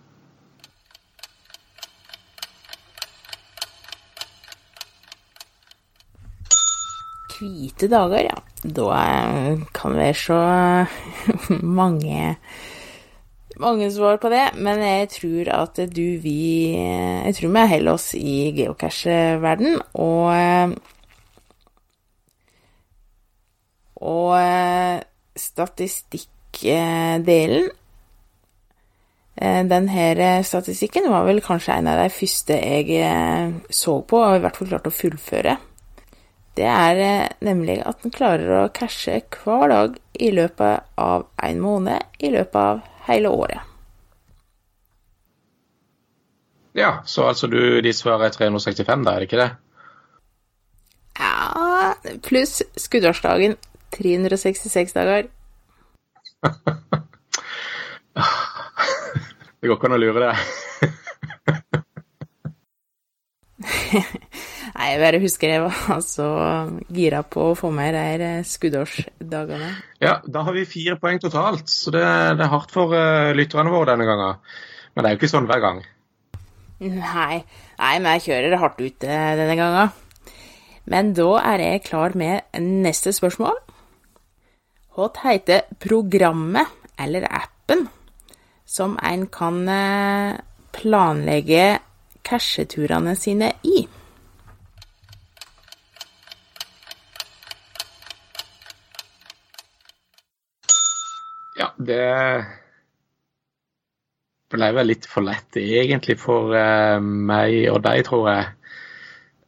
hvite 7.42 7.88
dager, 7.90 8.28
ja. 8.30 8.38
Da 8.62 9.00
kan 9.74 9.96
det 9.96 10.02
være 10.02 10.14
så 10.14 10.38
mange 11.80 12.36
mange 13.62 13.90
svar 13.92 14.16
på 14.16 14.30
det, 14.32 14.46
men 14.64 14.80
jeg 14.80 15.08
tror 15.12 15.50
at 15.54 15.80
du 15.92 16.06
vi 16.22 16.72
Jeg 16.74 17.34
tror 17.36 17.52
vi 17.52 17.66
holder 17.74 17.92
oss 17.92 18.14
i 18.14 18.50
geocache-verden, 18.56 19.80
og 19.94 20.74
Og 24.02 24.34
statistikkdelen 25.38 27.70
den 29.72 29.88
her 29.88 30.42
statistikken 30.44 31.10
var 31.10 31.24
vel 31.24 31.40
kanskje 31.42 31.72
en 31.78 31.88
av 31.88 31.96
de 32.02 32.10
første 32.12 32.52
jeg 32.52 32.86
så 33.72 34.00
på, 34.04 34.16
og 34.20 34.36
i 34.36 34.40
hvert 34.44 34.56
fall 34.58 34.68
klarte 34.68 34.88
å 34.92 34.94
fullføre 34.94 35.56
det 36.56 36.68
er 36.68 37.00
eh, 37.00 37.28
nemlig 37.44 37.78
at 37.86 38.04
en 38.04 38.12
klarer 38.12 38.50
å 38.58 38.70
cashe 38.76 39.22
hver 39.32 39.70
dag 39.72 39.96
i 40.20 40.28
løpet 40.34 40.98
av 41.00 41.26
en 41.40 41.60
måned 41.64 42.20
i 42.20 42.32
løpet 42.34 42.58
av 42.60 42.82
hele 43.08 43.32
året. 43.32 43.68
Ja, 46.76 47.02
så 47.04 47.26
altså 47.28 47.48
du, 47.52 47.80
de 47.84 47.92
svarer 47.92 48.32
365 48.32 49.04
da, 49.04 49.14
er 49.14 49.20
det 49.20 49.28
ikke 49.28 49.42
det? 49.42 49.50
Ja, 51.20 51.92
pluss 52.24 52.62
skuddårsdagen 52.80 53.58
366 53.94 54.94
dager. 54.96 55.28
det 59.60 59.68
går 59.68 59.76
ikke 59.76 59.88
an 59.90 59.96
å 59.96 60.02
lure 60.02 60.20
det. 60.26 60.34
Nei, 64.72 64.86
jeg 64.88 65.00
bare 65.02 65.20
husker 65.22 65.52
jeg 65.52 65.62
var 65.62 66.00
så 66.02 66.28
gira 66.90 67.20
på 67.22 67.50
å 67.50 67.56
få 67.58 67.70
med 67.74 67.94
de 67.94 68.30
skuddårsdagene. 68.48 69.70
Ja, 70.02 70.14
da 70.24 70.42
har 70.46 70.56
vi 70.56 70.64
fire 70.66 70.96
poeng 70.98 71.20
totalt, 71.22 71.68
så 71.70 71.92
det, 71.94 72.02
det 72.38 72.46
er 72.46 72.54
hardt 72.54 72.72
for 72.74 72.94
uh, 72.96 73.30
lytterne 73.36 73.70
våre 73.72 73.92
denne 73.92 74.08
gangen. 74.08 74.40
Men 74.92 75.04
det 75.04 75.08
er 75.08 75.14
jo 75.14 75.20
ikke 75.20 75.34
sånn 75.34 75.48
hver 75.50 75.62
gang. 75.62 75.82
Nei, 76.82 77.44
nei 77.78 77.94
men 78.02 78.16
jeg 78.16 78.26
kjører 78.26 78.58
hardt 78.58 78.80
ut 78.82 79.04
denne 79.04 79.58
gangen. 79.60 79.92
Men 80.90 81.12
da 81.14 81.28
er 81.52 81.62
jeg 81.62 81.84
klar 81.86 82.16
med 82.18 82.58
neste 82.58 83.12
spørsmål. 83.14 83.61
Hva 84.92 85.06
heter 85.22 85.62
programmet 85.80 86.68
eller 87.00 87.24
appen 87.24 87.86
som 88.68 88.98
en 89.00 89.22
kan 89.32 89.62
eh, 89.68 90.34
planlegge 90.76 91.78
casheturene 92.28 93.14
sine 93.16 93.48
i? 93.64 93.86
Ja, 101.56 101.70
det 101.80 102.04
ble 104.52 104.70
vel 104.76 104.92
litt 104.92 105.08
for 105.08 105.24
lett 105.24 105.56
egentlig 105.56 106.20
for 106.20 106.52
uh, 106.52 107.00
meg 107.00 107.62
og 107.72 107.80
deg, 107.88 108.04
tror 108.04 108.28
jeg. 108.28 108.48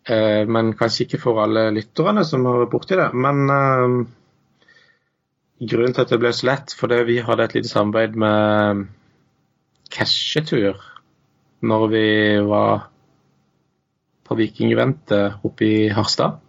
Uh, 0.09 0.43
men 0.49 0.73
kanskje 0.73 1.05
ikke 1.05 1.21
for 1.21 1.45
alle 1.45 1.69
lytterne 1.77 2.25
som 2.25 2.49
har 2.49 2.63
vært 2.65 2.73
borti 2.79 2.97
det. 2.97 3.13
Men 3.13 3.45
grunnen 5.61 5.95
til 5.95 6.05
at 6.05 6.13
det 6.13 6.21
ble 6.23 6.33
så 6.35 6.49
lett, 6.51 6.75
fordi 6.77 7.03
vi 7.09 7.21
hadde 7.25 7.47
et 7.47 7.55
lite 7.59 7.71
samarbeid 7.71 8.17
med 8.19 8.87
Cashetur 9.95 10.81
når 11.65 11.87
vi 11.93 12.07
var 12.45 12.89
på 14.25 14.37
Vikingeventet 14.37 15.45
oppe 15.45 15.65
i 15.65 15.77
Harstad. 15.93 16.41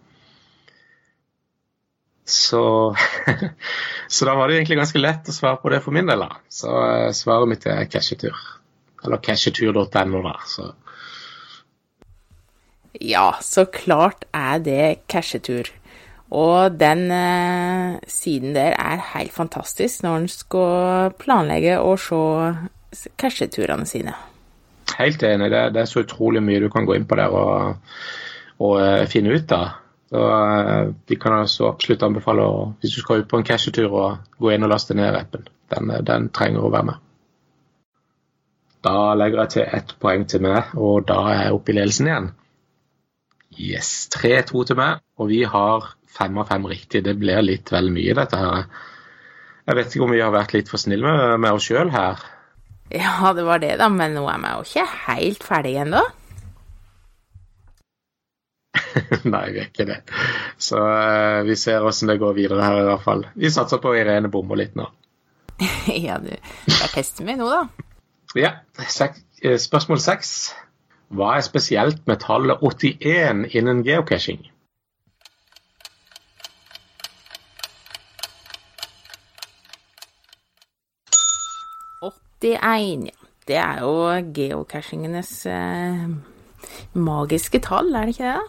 Så, 2.26 2.96
så, 4.08 4.24
da 4.26 4.34
var 4.34 4.48
det 4.48 4.58
egentlig 4.58 4.80
ganske 4.80 5.00
lett 5.00 5.28
å 5.30 5.34
svare 5.34 5.60
på 5.62 5.70
det 5.70 5.80
for 5.84 5.94
min 5.94 6.08
del. 6.10 6.24
da. 6.24 6.40
Så 6.50 6.72
uh, 6.72 7.12
svaret 7.14 7.52
mitt 7.52 7.66
er 7.70 7.86
cashetur. 7.90 8.34
Eller 9.04 9.22
cashetur.no, 9.22 10.22
da. 10.24 10.34
Så. 10.50 10.72
Ja, 12.98 13.28
så 13.44 13.66
klart 13.70 14.26
er 14.34 14.58
det 14.64 15.06
cashetur. 15.06 15.70
Og 16.30 16.80
den 16.80 17.10
eh, 17.14 17.98
siden 18.10 18.54
der 18.54 18.74
er 18.74 19.04
helt 19.14 19.32
fantastisk 19.32 20.02
når 20.02 20.16
en 20.16 20.28
skal 20.28 21.12
planlegge 21.18 21.78
og 21.78 21.98
se 21.98 23.10
casheturene 23.18 23.86
sine. 23.86 24.14
Helt 24.98 25.22
enig. 25.22 25.50
Det, 25.50 25.74
det, 25.74 25.80
er 25.80 25.90
så 25.90 26.02
utrolig 26.02 26.42
mye 26.42 26.60
du 26.60 26.68
kan 26.72 26.86
gå 26.86 26.96
inn 26.96 27.06
på 27.06 27.18
der 27.18 27.34
og, 27.34 27.82
og 28.58 28.76
uh, 28.80 29.06
finne 29.10 29.34
ut 29.34 29.52
av. 29.52 29.74
Så 30.10 30.22
uh, 30.22 30.94
Vi 31.08 31.18
kan 31.20 31.34
altså 31.40 31.68
absolutt 31.68 32.02
anbefale 32.06 32.46
å, 32.46 32.62
hvis 32.80 32.96
du 32.96 33.02
skal 33.02 33.22
ut 33.22 33.28
på 33.30 33.40
en 33.40 33.46
cashetur, 33.46 33.90
å 33.90 34.06
gå 34.38 34.54
inn 34.54 34.64
og 34.64 34.72
laste 34.72 34.96
ned 34.96 35.18
appen. 35.18 35.46
Den, 35.74 35.92
den, 36.06 36.30
trenger 36.30 36.64
å 36.64 36.72
være 36.72 36.90
med. 36.92 37.02
Da 38.86 39.14
legger 39.18 39.42
jeg 39.42 39.52
til 39.52 39.78
ett 39.78 39.94
poeng 40.00 40.26
til 40.30 40.44
meg, 40.46 40.74
og 40.78 41.08
da 41.08 41.18
er 41.32 41.40
jeg 41.44 41.56
oppe 41.56 41.72
i 41.72 41.76
ledelsen 41.76 42.10
igjen. 42.10 42.28
Yes, 43.56 43.90
3-2 44.14 44.66
til 44.70 44.78
meg, 44.78 45.02
og 45.18 45.30
vi 45.32 45.42
har 45.48 45.95
fem 46.16 46.38
av 46.40 46.50
fem 46.50 46.66
riktig. 46.70 47.04
Det 47.06 47.16
blir 47.20 47.44
litt 47.44 47.72
vel 47.72 47.90
mye, 47.94 48.16
dette 48.16 48.40
her. 48.40 48.66
Jeg 49.66 49.78
vet 49.78 49.94
ikke 49.94 50.06
om 50.06 50.14
vi 50.14 50.22
har 50.22 50.34
vært 50.34 50.54
litt 50.56 50.70
for 50.70 50.80
snille 50.80 51.04
med, 51.06 51.40
med 51.42 51.58
oss 51.58 51.66
sjøl 51.68 51.90
her. 51.94 52.22
Ja, 52.92 53.32
det 53.34 53.42
var 53.46 53.58
det, 53.62 53.74
da, 53.80 53.88
men 53.90 54.14
nå 54.14 54.22
er 54.30 54.38
vi 54.42 54.52
jo 54.52 54.66
ikke 54.68 54.86
helt 55.08 55.46
ferdige 55.46 55.82
ennå. 55.82 56.04
Nei, 59.32 59.46
vi 59.52 59.62
er 59.62 59.66
ikke 59.66 59.88
det. 59.88 59.98
Så 60.62 60.78
uh, 60.78 61.42
vi 61.46 61.56
ser 61.58 61.84
åssen 61.86 62.10
det 62.10 62.20
går 62.22 62.36
videre 62.36 62.62
her, 62.62 62.78
i 62.82 62.86
hvert 62.90 63.04
fall. 63.04 63.26
Vi 63.34 63.50
satser 63.52 63.82
på 63.82 63.94
Irene 63.98 64.30
bommer 64.32 64.60
litt 64.60 64.76
nå. 64.78 64.86
ja, 66.06 66.20
du 66.22 66.30
er 66.30 66.92
testen 66.92 67.26
min 67.26 67.40
nå, 67.40 67.50
da. 67.50 67.64
Ja. 68.36 68.52
Eh, 68.76 69.56
spørsmål 69.60 70.00
seks. 70.02 70.30
Hva 71.16 71.36
er 71.36 71.44
spesielt 71.46 72.02
med 72.08 72.20
tallet 72.24 72.62
81 72.62 73.46
innen 73.56 73.82
geocaching? 73.86 74.42
Ja. 82.54 82.76
Det 83.46 83.58
er 83.62 83.78
jo 83.82 83.92
geocachingenes 84.34 85.46
eh, 85.46 86.06
magiske 86.98 87.58
tall, 87.62 87.94
er 87.94 88.02
det 88.06 88.12
ikke 88.16 88.32
det? 88.32 88.42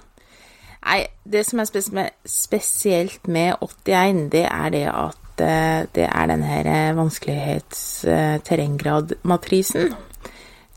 Nei, 0.87 1.01
det 1.27 1.43
som 1.45 1.59
er 1.61 1.67
spesielt 2.25 3.27
med 3.27 3.53
81, 3.61 4.29
det 4.33 4.45
er 4.47 4.69
det 4.73 4.87
at 4.89 5.41
eh, 5.43 5.85
det 5.93 6.05
er 6.07 6.25
denne 6.31 6.47
her 6.49 6.93
vanskelighets-terrenggrad-matrisen. 6.97 9.93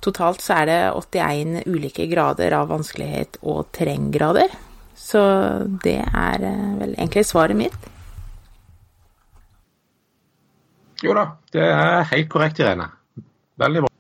Totalt 0.01 0.41
så 0.45 0.63
er 0.63 0.69
det 0.69 0.79
81 0.97 1.69
ulike 1.69 2.07
grader 2.11 2.55
av 2.57 2.71
vanskelighet 2.73 3.37
og 3.41 3.69
terrenggrader. 3.77 4.49
Så 4.97 5.21
det 5.85 6.01
er 6.05 6.45
eh, 6.45 6.71
vel 6.81 6.95
egentlig 6.97 7.27
svaret 7.29 7.57
mitt. 7.57 7.77
Jo 11.01 11.17
da, 11.17 11.27
det 11.53 11.65
er 11.65 12.09
helt 12.13 12.29
korrekt, 12.33 12.61
Irene. 12.61 12.91
Veldig 13.61 13.85
bra. 13.85 13.91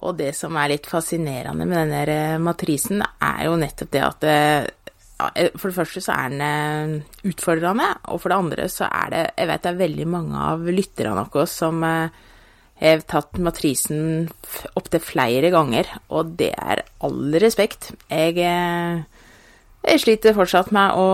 Og 0.00 0.16
det 0.16 0.32
som 0.36 0.56
er 0.56 0.72
litt 0.72 0.88
fascinerende 0.88 1.66
med 1.68 1.76
denne 1.76 2.38
matrisen, 2.40 3.02
er 3.02 3.44
jo 3.48 3.58
nettopp 3.60 3.92
det 3.92 4.04
at 4.06 4.24
det, 4.24 4.38
for 5.60 5.68
det 5.68 5.76
første 5.76 6.00
så 6.00 6.16
er 6.16 6.32
den 6.32 6.42
eh, 6.44 7.28
utfordrende, 7.28 7.90
og 8.08 8.22
for 8.22 8.32
det 8.32 8.38
andre 8.40 8.68
så 8.72 8.88
er 8.88 9.12
det 9.12 9.22
Jeg 9.36 9.48
vet 9.50 9.62
det 9.66 9.70
er 9.70 9.80
veldig 9.82 10.06
mange 10.08 10.44
av 10.48 10.64
lytterne 10.64 11.14
våre 11.18 11.46
som 11.50 11.84
eh, 11.84 12.20
har 12.80 13.02
tatt 13.04 13.36
matrisen 13.44 14.30
opptil 14.78 15.02
flere 15.04 15.50
ganger, 15.52 15.90
og 16.08 16.32
det 16.40 16.54
er 16.56 16.80
all 17.04 17.36
respekt. 17.42 17.90
Jeg, 18.08 18.38
jeg 19.84 20.00
sliter 20.00 20.38
fortsatt 20.38 20.72
med 20.72 20.96
å 20.96 21.10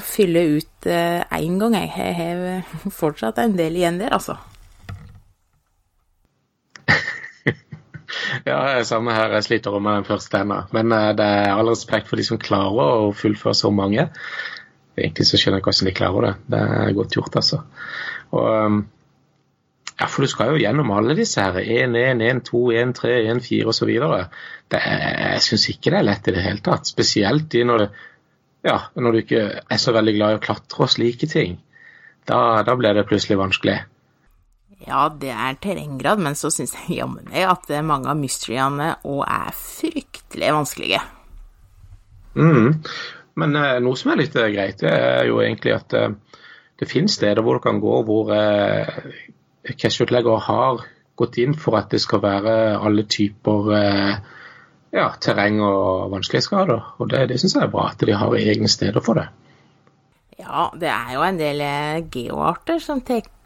fylle 0.00 0.46
ut 0.56 0.88
én 0.88 1.60
gang, 1.60 1.76
jeg. 1.76 1.92
Jeg 1.92 2.16
har 2.16 2.88
fortsatt 3.02 3.42
en 3.44 3.58
del 3.60 3.76
igjen 3.76 4.00
der, 4.00 4.16
altså. 4.16 4.38
Ja, 8.46 8.82
samme 8.86 9.14
her. 9.16 9.32
Jeg 9.38 9.46
sliter 9.48 9.78
med 9.78 10.00
den 10.00 10.08
første 10.08 10.42
ennå. 10.42 10.62
Men 10.76 10.92
uh, 10.94 11.12
det 11.16 11.26
er 11.26 11.52
all 11.54 11.70
respekt 11.72 12.10
for 12.10 12.20
de 12.20 12.26
som 12.26 12.40
klarer 12.40 13.06
å 13.06 13.12
fullføre 13.16 13.56
så 13.58 13.70
mange. 13.74 14.08
Egentlig 14.98 15.28
så 15.28 15.40
skjønner 15.40 15.60
jeg 15.60 15.64
ikke 15.64 15.72
hvordan 15.72 15.88
de 15.90 15.98
klarer 16.00 16.26
det. 16.26 16.34
Det 16.52 16.64
er 16.80 16.96
godt 16.98 17.16
gjort, 17.16 17.38
altså. 17.40 17.62
Og, 18.32 18.48
um, 18.48 18.82
ja, 20.02 20.08
for 20.08 20.24
du 20.24 20.30
skal 20.30 20.52
jo 20.52 20.60
gjennom 20.60 20.92
alle 20.94 21.16
disse 21.16 21.42
her. 21.42 21.60
1-1, 21.62 22.22
1-2, 22.42 22.62
1-3, 22.82 23.12
1-4 23.36 23.72
osv. 23.72 23.92
Jeg 24.72 25.44
syns 25.46 25.68
ikke 25.72 25.92
det 25.92 26.00
er 26.00 26.08
lett 26.08 26.28
i 26.28 26.34
det 26.36 26.44
hele 26.44 26.64
tatt. 26.64 26.88
Spesielt 26.90 27.56
når, 27.68 27.84
det, 27.84 28.08
ja, 28.68 28.78
når 28.96 29.12
du 29.14 29.22
ikke 29.22 29.44
er 29.62 29.80
så 29.80 29.94
veldig 29.96 30.16
glad 30.16 30.34
i 30.34 30.40
å 30.40 30.44
klatre 30.44 30.86
og 30.86 30.92
slike 30.92 31.28
ting. 31.30 31.60
Da, 32.28 32.62
da 32.66 32.76
blir 32.78 32.96
det 32.96 33.06
plutselig 33.08 33.40
vanskelig. 33.40 33.80
Ja, 34.82 35.06
det 35.08 35.30
er 35.30 35.58
terrenggrad, 35.62 36.20
men 36.22 36.34
så 36.38 36.50
syns 36.50 36.74
jeg 36.74 36.98
jammen 37.02 37.28
meg 37.30 37.46
at 37.46 37.70
mange 37.86 38.10
av 38.10 38.18
mysteryene 38.18 38.94
òg 39.06 39.22
er 39.28 39.54
fryktelig 39.56 40.54
vanskelige. 40.56 41.02
Mm. 42.34 42.80
Men 43.40 43.56
eh, 43.56 43.78
noe 43.84 43.98
som 43.98 44.12
er 44.12 44.22
litt 44.22 44.36
eh, 44.36 44.50
greit, 44.52 44.80
det 44.82 44.92
er 44.92 45.28
jo 45.28 45.40
egentlig 45.44 45.76
at 45.76 45.94
eh, 45.96 46.10
det 46.80 46.88
finnes 46.90 47.14
steder 47.14 47.44
hvor 47.44 47.58
du 47.58 47.64
kan 47.64 47.80
gå 47.82 48.00
hvor 48.08 48.32
eh, 48.36 48.90
cashutleggere 49.78 50.40
har 50.48 50.82
gått 51.18 51.38
inn 51.42 51.54
for 51.58 51.78
at 51.78 51.92
det 51.92 52.00
skal 52.02 52.22
være 52.24 52.56
alle 52.80 53.04
typer 53.08 53.70
eh, 53.76 54.16
ja, 54.92 55.06
terreng 55.22 55.60
og 55.64 56.10
vanskelighetsgrader. 56.12 56.96
Og 56.98 57.12
det, 57.12 57.26
det 57.30 57.38
syns 57.40 57.56
jeg 57.56 57.66
er 57.68 57.72
bra, 57.72 57.88
at 57.92 58.04
de 58.04 58.16
har 58.16 58.36
egne 58.36 58.70
steder 58.72 59.04
for 59.04 59.20
det. 59.20 59.28
Ja, 60.42 60.68
det 60.74 60.90
er 60.90 61.12
jo 61.14 61.24
en 61.24 61.38
del 61.40 61.62
eh, 61.64 62.02
geoarter 62.12 62.80
som 62.82 63.00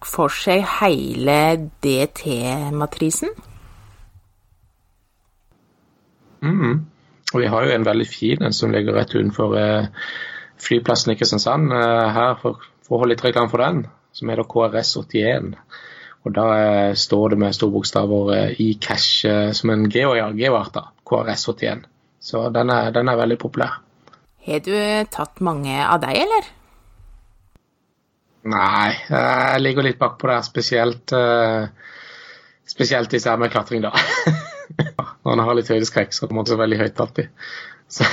for 0.06 0.32
seg 0.32 0.64
hele 0.78 1.38
DT-matrisen. 1.84 3.32
Mm. 6.46 6.86
Og 7.34 7.42
vi 7.42 7.50
har 7.50 7.66
jo 7.66 7.74
en 7.74 7.86
veldig 7.86 8.06
fin 8.08 8.46
en 8.46 8.54
som 8.54 8.72
ligger 8.72 8.94
rett 8.96 9.14
utenfor 9.14 9.56
eh, 9.58 9.88
flyplassen 10.62 11.12
i 11.12 11.18
Kristiansand 11.18 11.74
eh, 11.74 12.06
her, 12.16 12.36
for, 12.42 12.62
for 12.86 12.96
å 12.96 13.02
holde 13.02 13.16
litt 13.16 13.24
reklame 13.26 13.50
for 13.52 13.64
den, 13.64 13.82
som 14.14 14.30
heter 14.30 14.46
KRS81. 14.52 15.50
Og 16.26 16.36
da 16.36 16.46
eh, 16.60 16.92
står 16.98 17.34
det 17.34 17.40
med 17.42 17.56
store 17.56 17.74
bokstaver 17.74 18.54
i 18.62 18.72
cash 18.82 19.26
som 19.58 19.74
en 19.74 19.88
geoart, 19.90 20.38
geo 20.38 20.62
KRS81. 21.10 21.86
Så 22.26 22.48
den 22.54 22.70
er, 22.74 22.92
den 22.94 23.10
er 23.10 23.18
veldig 23.18 23.38
populær. 23.42 23.80
Har 24.46 24.62
du 24.62 24.76
tatt 25.10 25.42
mange 25.42 25.74
av 25.82 25.98
deg, 26.02 26.22
eller? 26.22 26.55
Nei, 28.46 28.94
jeg 29.11 29.62
ligger 29.62 29.87
litt 29.87 29.98
bakpå 29.98 30.28
der, 30.30 30.42
spesielt 30.46 31.12
uh, 31.16 31.66
Spesielt 32.66 33.11
disse 33.11 33.30
her 33.30 33.38
med 33.38 33.52
klatring, 33.52 33.82
da. 33.85 33.92
Når 35.22 35.32
en 35.32 35.42
har 35.46 35.54
litt 35.59 35.70
høydeskrekk, 35.70 36.14
så 36.14 36.26
må 36.30 36.42
en 36.42 36.48
så 36.50 36.59
veldig 36.59 36.80
høyt 36.80 37.02
alltid. 37.04 37.46
Så. 37.88 38.06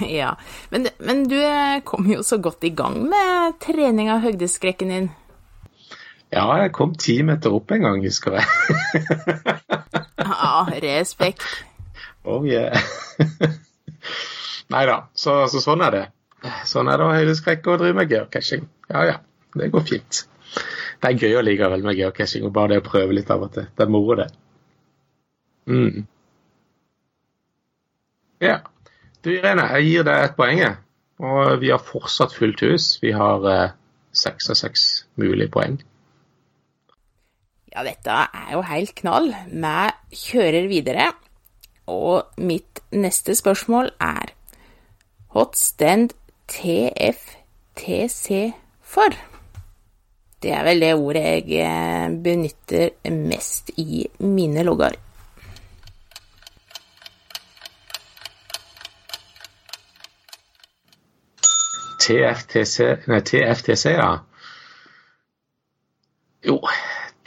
Ja, 0.00 0.36
men, 0.70 0.88
men 0.98 1.28
du 1.28 1.36
eh, 1.36 1.80
kom 1.84 2.06
jo 2.10 2.22
så 2.24 2.38
godt 2.42 2.64
i 2.64 2.72
gang 2.74 2.96
med 3.10 3.58
trening 3.62 4.08
av 4.10 4.24
høydeskrekken 4.24 4.90
din. 4.90 5.10
Ja, 6.34 6.46
jeg 6.62 6.72
kom 6.74 6.94
ti 6.98 7.20
meter 7.26 7.54
opp 7.54 7.70
en 7.74 7.84
gang, 7.84 8.00
husker 8.02 8.38
jeg. 8.38 8.46
Ja, 10.18 10.64
respekt. 10.86 11.44
Oh 12.24 12.46
yeah. 12.48 12.74
Nei 14.72 14.84
da, 14.88 14.96
så, 15.14 15.44
så, 15.52 15.60
sånn 15.62 15.84
er 15.84 15.94
det. 15.94 16.04
Sånn 16.68 16.90
er 16.92 17.00
det 17.00 17.06
å 17.06 17.14
høydeskrekk 17.14 17.68
og 17.72 17.80
drive 17.80 17.96
med 17.96 18.10
geocaching. 18.12 18.66
Ja 18.90 19.04
ja, 19.08 19.18
det 19.56 19.70
går 19.72 19.84
fint. 19.88 20.24
Det 21.00 21.10
er 21.10 21.20
gøy 21.20 21.38
å 21.38 21.44
likevel 21.44 21.84
med 21.84 21.96
geocaching, 21.98 22.44
og 22.46 22.52
bare 22.56 22.74
det 22.74 22.82
å 22.82 22.88
prøve 22.88 23.16
litt 23.16 23.30
av 23.32 23.46
og 23.46 23.54
til. 23.54 23.68
Det 23.72 23.84
er 23.84 23.92
moro, 23.92 24.16
det. 24.20 24.28
Mm. 25.70 26.04
Ja. 28.44 28.58
Du 29.24 29.30
Irene, 29.32 29.66
jeg 29.76 29.88
gir 29.88 30.06
deg 30.06 30.26
et 30.26 30.36
poeng. 30.36 30.62
Og 31.24 31.58
vi 31.62 31.70
har 31.72 31.82
fortsatt 31.82 32.34
fullt 32.36 32.64
hus. 32.66 32.88
Vi 33.00 33.14
har 33.16 33.44
eh, 33.48 33.74
seks 34.12 34.50
av 34.52 34.58
seks 34.60 34.86
mulige 35.20 35.52
poeng. 35.54 35.78
Ja, 37.74 37.82
dette 37.86 38.16
er 38.28 38.50
jo 38.52 38.64
helt 38.68 38.94
knall. 39.00 39.32
Vi 39.50 40.18
kjører 40.28 40.68
videre. 40.70 41.08
Og 41.90 42.36
mitt 42.40 42.80
neste 42.94 43.34
spørsmål 43.36 43.92
er 44.00 44.32
Hot 45.34 45.58
stand 45.58 46.12
TFTC 46.54 48.52
for? 48.80 49.16
Det 50.42 50.52
er 50.52 50.62
vel 50.66 50.82
det 50.84 50.92
ordet 50.94 51.24
jeg 51.24 51.64
eh, 51.64 52.12
benytter 52.22 53.10
mest 53.10 53.72
i 53.80 54.04
mine 54.20 54.62
logger. 54.66 54.94
TFTC, 62.04 62.76
nei, 63.08 63.20
TFTC, 63.24 63.94
ja. 63.96 64.10
Jo, 66.44 66.58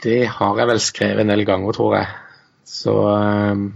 det 0.04 0.20
har 0.30 0.60
jeg 0.60 0.70
vel 0.70 0.80
skrevet 0.82 1.24
en 1.24 1.32
del 1.34 1.42
ganger, 1.48 1.74
tror 1.74 1.96
jeg. 1.98 2.08
Så 2.68 2.94
um, 2.94 3.72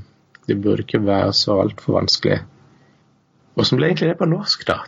det 0.46 0.60
burde 0.62 0.86
ikke 0.86 1.02
være 1.02 1.32
så 1.34 1.58
altfor 1.64 1.98
vanskelig. 1.98 2.38
Hvordan 3.56 3.80
ble 3.80 3.90
egentlig 3.90 4.12
det 4.12 4.20
på 4.20 4.30
norsk, 4.30 4.66
da? 4.68 4.78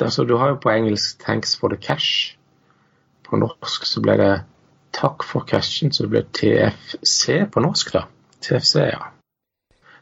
Altså, 0.00 0.24
du 0.24 0.36
har 0.36 0.48
jo 0.48 0.58
på 0.62 0.70
engelsk 0.70 1.22
'thanks 1.22 1.56
for 1.58 1.68
the 1.68 1.76
cash'. 1.76 2.36
På 3.24 3.36
norsk 3.36 3.86
så 3.86 4.00
ble 4.00 4.16
det 4.16 4.44
'takk 4.92 5.22
for 5.22 5.40
cashen', 5.40 5.92
så 5.92 6.02
det 6.02 6.10
ble 6.10 6.22
TFC 6.32 7.50
på 7.52 7.60
norsk, 7.60 7.92
da. 7.92 8.02
TFC, 8.40 8.76
ja. 8.76 9.10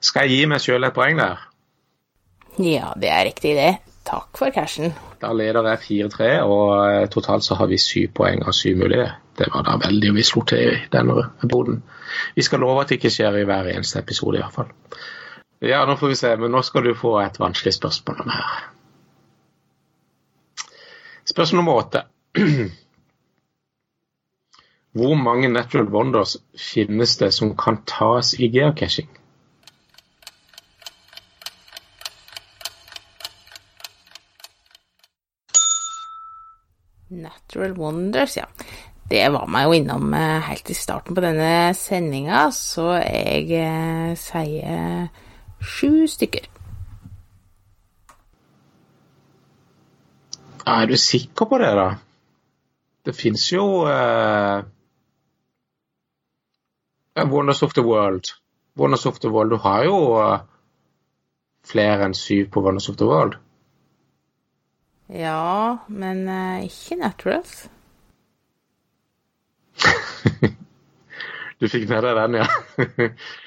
Skal 0.01 0.29
jeg 0.29 0.39
gi 0.39 0.47
meg 0.47 0.61
sjøl 0.61 0.85
et 0.85 0.95
poeng 0.95 1.19
der? 1.19 1.49
Ja, 2.59 2.93
det 3.01 3.11
er 3.11 3.25
riktig, 3.25 3.55
det. 3.57 3.79
Takk 4.05 4.37
for 4.37 4.53
cashen. 4.53 4.93
Da 5.21 5.33
leder 5.33 5.65
jeg 5.71 5.79
4-3, 5.79 6.43
og 6.45 6.73
eh, 6.85 7.09
totalt 7.09 7.45
så 7.45 7.55
har 7.55 7.67
vi 7.67 7.79
syv 7.81 8.13
poeng 8.15 8.45
av 8.45 8.53
syv 8.53 8.77
mulige. 8.83 9.09
Det 9.39 9.49
var 9.55 9.65
da 9.65 9.79
veldig 9.81 10.13
vi 10.15 10.23
slo 10.23 10.45
til 10.47 10.75
i 10.75 10.83
denne 10.93 11.25
boden. 11.49 11.83
Vi 12.37 12.43
skal 12.43 12.61
love 12.61 12.83
at 12.83 12.93
det 12.93 13.01
ikke 13.01 13.11
skjer 13.11 13.41
i 13.41 13.47
hver 13.49 13.71
eneste 13.73 13.99
episode, 13.99 14.39
iallfall. 14.39 14.69
Ja, 15.65 15.81
nå 15.89 15.97
får 15.97 16.13
vi 16.13 16.21
se, 16.21 16.37
men 16.37 16.53
nå 16.53 16.61
skal 16.63 16.85
du 16.85 16.93
få 16.95 17.17
et 17.23 17.41
vanskelig 17.41 17.73
spørsmål 17.75 18.21
om 18.27 18.35
her. 18.37 18.74
Spørsmål 21.35 21.59
nummer 21.59 21.75
åtte. 21.75 22.01
Hvor 24.95 25.15
mange 25.19 25.49
natural 25.49 25.89
wonders 25.91 26.37
finnes 26.55 27.17
det 27.19 27.33
som 27.35 27.57
kan 27.59 27.81
tas 27.91 28.37
i 28.39 28.47
geocaching? 28.55 29.09
Natural 37.11 37.75
Wonders, 37.79 38.37
ja. 38.37 38.47
Det 39.11 39.27
var 39.35 39.51
meg 39.51 39.67
jo 39.67 39.75
innom 39.81 40.15
eh, 40.15 40.39
helt 40.53 40.71
i 40.71 40.79
starten 40.79 41.19
på 41.19 41.23
denne 41.27 41.75
sendinga, 41.75 42.47
så 42.55 42.93
jeg 43.03 43.51
eh, 43.59 44.15
sier 44.19 45.11
sju 45.59 46.07
stykker. 46.07 46.54
Er 50.67 50.87
du 50.87 50.97
sikker 50.97 51.45
på 51.45 51.59
det, 51.61 51.75
da? 51.77 51.89
Det 53.05 53.13
fins 53.17 53.53
jo 53.53 53.85
uh, 53.85 54.65
Wonders 57.17 57.63
of 57.63 57.75
the 57.75 57.83
World. 57.85 58.25
Wonders 58.77 59.07
of 59.07 59.21
the 59.21 59.29
World, 59.29 59.51
Du 59.51 59.57
har 59.57 59.85
jo 59.85 59.99
uh, 60.17 60.39
flere 61.65 62.09
enn 62.09 62.17
syv 62.17 62.49
på 62.51 62.61
Wonders 62.65 62.89
of 62.89 62.97
the 62.97 63.05
World. 63.05 63.37
Ja, 65.13 65.85
men 65.89 66.29
uh, 66.29 66.65
ikke 66.65 66.97
Naturals. 66.97 67.69
du 71.61 71.69
fikk 71.69 71.89
med 71.91 72.03
deg 72.09 72.17
den, 72.23 72.35
ja. 72.41 72.47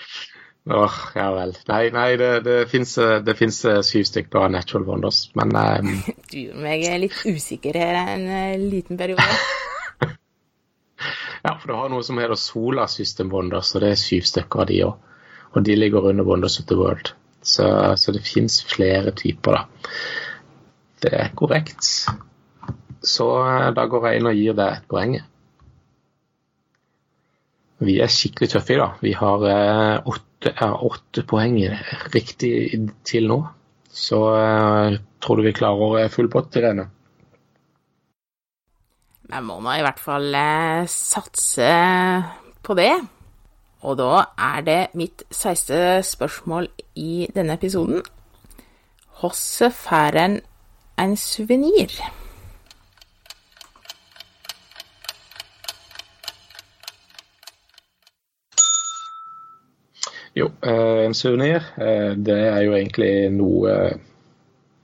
Åh, 0.69 0.83
oh, 0.83 0.95
ja 1.15 1.27
vel. 1.31 1.53
Nei, 1.67 1.83
nei 1.95 2.17
det, 2.19 2.31
det 2.43 3.35
fins 3.39 3.61
syv 3.87 4.03
stykker 4.03 4.41
av 4.41 4.49
Natural 4.51 4.83
Wonders, 4.83 5.29
men 5.39 5.53
um... 5.55 5.93
Du 6.31 6.41
gjorde 6.41 6.63
meg 6.65 6.83
litt 7.05 7.21
usikker 7.23 7.77
her 7.79 7.95
en 8.01 8.25
uh, 8.27 8.57
liten 8.59 8.99
periode. 8.99 9.23
ja, 11.45 11.53
for 11.53 11.71
du 11.71 11.75
har 11.77 11.93
noe 11.93 12.03
som 12.03 12.19
heter 12.19 12.35
Sola 12.41 12.89
System 12.91 13.31
Wonders, 13.31 13.71
og 13.77 13.85
det 13.85 13.93
er 13.93 14.01
syv 14.01 14.27
stykker 14.27 14.65
av 14.65 14.67
de 14.73 14.81
òg. 14.89 15.15
Og 15.55 15.63
de 15.63 15.77
ligger 15.79 16.09
under 16.11 16.27
Wonders 16.27 16.59
of 16.59 16.67
the 16.67 16.75
World. 16.75 17.13
Så, 17.39 17.69
så 17.95 18.11
det 18.11 18.25
fins 18.27 18.59
flere 18.67 19.15
typer, 19.15 19.61
da. 19.61 19.93
Det 20.99 21.13
er 21.15 21.31
korrekt. 21.37 21.87
Så 23.07 23.29
uh, 23.39 23.69
da 23.71 23.87
går 23.87 24.09
jeg 24.09 24.19
inn 24.19 24.31
og 24.33 24.43
gir 24.43 24.59
deg 24.59 24.81
et 24.81 24.91
poeng. 24.91 25.15
Vi 27.83 27.99
er 28.01 28.09
skikkelig 28.09 28.49
tøffe 28.53 28.73
i 28.73 28.79
dag. 28.79 28.97
Vi 29.03 29.13
har 29.17 29.43
uh, 29.45 30.09
åtte, 30.09 30.53
åtte 30.63 31.23
poeng 31.29 31.59
riktig 32.13 32.53
til 33.05 33.29
nå. 33.29 33.41
Så 33.93 34.21
uh, 34.33 34.97
tror 35.21 35.37
du 35.37 35.45
vi 35.45 35.55
klarer 35.57 36.09
full 36.13 36.29
pott, 36.33 36.55
Irene? 36.57 36.87
Vi 39.27 39.43
må 39.43 39.59
nå 39.61 39.77
i 39.77 39.85
hvert 39.85 40.01
fall 40.01 40.33
uh, 40.33 40.89
satse 40.89 41.69
på 42.65 42.77
det. 42.77 42.91
Og 43.85 43.97
da 43.99 44.25
er 44.41 44.61
det 44.65 44.81
mitt 44.97 45.23
siste 45.29 46.01
spørsmål 46.03 46.71
i 46.97 47.27
denne 47.35 47.59
episoden. 47.59 48.01
Hvordan 49.21 49.73
får 49.73 50.17
en 50.25 50.39
en 50.97 51.13
suvenir? 51.17 51.93
Jo, 60.37 60.51
eh, 60.61 61.03
en 61.07 61.15
suvenir 61.17 61.63
eh, 61.81 62.11
det 62.13 62.37
er 62.37 62.61
jo 62.67 62.75
egentlig 62.77 63.11
noe 63.33 63.77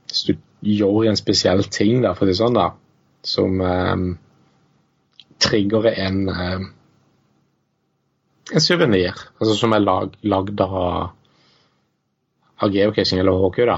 Hvis 0.10 0.24
du 0.30 0.34
gjør 0.64 1.10
en 1.12 1.20
spesiell 1.20 1.66
ting, 1.70 2.02
da, 2.06 2.14
for 2.18 2.26
å 2.26 2.32
si 2.32 2.40
sånn, 2.40 2.56
da, 2.56 2.70
som 3.28 3.60
um, 3.60 4.06
trigger 5.44 5.90
en 5.92 6.20
um, 6.30 6.66
en 8.52 8.62
suvenir, 8.62 9.16
altså 9.40 9.56
som 9.56 9.74
er 9.76 9.84
lag, 9.84 10.16
lagd 10.28 10.62
av, 10.62 11.14
av 12.60 12.74
geocaching 12.74 13.22
eller 13.22 13.40
HK, 13.40 13.60
da. 13.70 13.78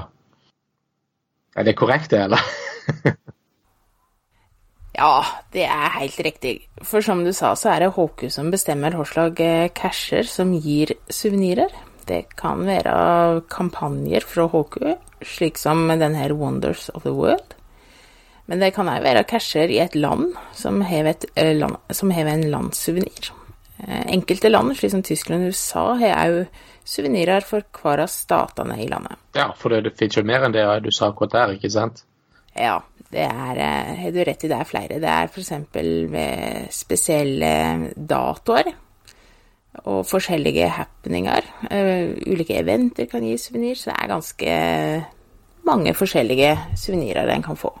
Er 1.56 1.68
det 1.68 1.76
korrekt, 1.78 2.10
det, 2.12 2.24
eller? 2.26 2.42
Ja, 4.96 5.24
det 5.52 5.66
er 5.68 5.98
helt 5.98 6.20
riktig. 6.24 6.54
For 6.80 7.04
som 7.04 7.20
du 7.24 7.32
sa, 7.36 7.52
så 7.58 7.74
er 7.74 7.84
det 7.84 7.92
Håku 7.96 8.30
som 8.32 8.48
bestemmer 8.52 8.96
slags 9.04 9.42
eh, 9.44 9.68
casher 9.76 10.24
som 10.24 10.54
gir 10.54 10.94
suvenirer. 11.12 11.72
Det 12.08 12.22
kan 12.38 12.64
være 12.64 13.42
kampanjer 13.52 14.24
fra 14.24 14.46
Håku, 14.48 14.94
slik 15.20 15.58
som 15.60 15.88
den 15.88 16.16
her 16.16 16.32
Wonders 16.32 16.88
of 16.94 17.02
the 17.02 17.12
World. 17.12 17.56
Men 18.46 18.62
det 18.62 18.72
kan 18.76 18.88
òg 18.88 19.02
være 19.02 19.26
casher 19.28 19.68
i 19.68 19.82
et 19.82 19.96
land 19.98 20.32
som 20.54 20.80
har, 20.86 21.10
en 21.10 22.46
landssuvenir. 22.50 23.32
Eh, 23.84 24.04
enkelte 24.16 24.48
land, 24.48 24.76
slik 24.78 24.94
som 24.94 25.02
Tyskland 25.04 25.44
og 25.44 25.52
USA, 25.52 25.86
har 26.00 26.24
òg 26.24 26.64
suvenirer 26.86 27.44
for 27.44 27.66
hver 27.82 28.06
av 28.06 28.08
statene 28.08 28.78
i 28.80 28.88
landet. 28.88 29.18
Ja, 29.36 29.50
for 29.58 29.74
det, 29.74 29.84
det 29.84 29.96
finnes 29.98 30.16
jo 30.16 30.24
mer 30.24 30.46
enn 30.46 30.54
det 30.54 30.64
du 30.86 30.92
sa 30.94 31.10
akkurat 31.10 31.34
der, 31.34 31.56
ikke 31.58 31.74
sant? 31.74 32.06
Ja, 32.56 32.78
det 33.12 33.22
er 33.26 33.60
eh, 33.62 33.92
Har 34.02 34.10
du 34.14 34.18
rett 34.24 34.44
i, 34.44 34.50
det 34.50 34.58
er 34.58 34.68
flere. 34.68 35.00
Det 35.02 35.10
er 35.10 35.30
f.eks. 35.30 35.52
ved 36.12 36.72
spesielle 36.74 37.52
datoer 37.96 38.72
og 39.84 40.06
forskjellige 40.08 40.68
happeninger. 40.72 41.48
Uh, 41.68 42.16
ulike 42.32 42.56
eventer 42.56 43.08
kan 43.10 43.24
gi 43.24 43.36
suvenir, 43.38 43.76
så 43.76 43.90
det 43.90 43.96
er 44.00 44.08
ganske 44.08 44.52
mange 45.66 45.94
forskjellige 45.94 46.54
suvenirer 46.80 47.28
en 47.34 47.44
kan 47.44 47.58
få. 47.60 47.72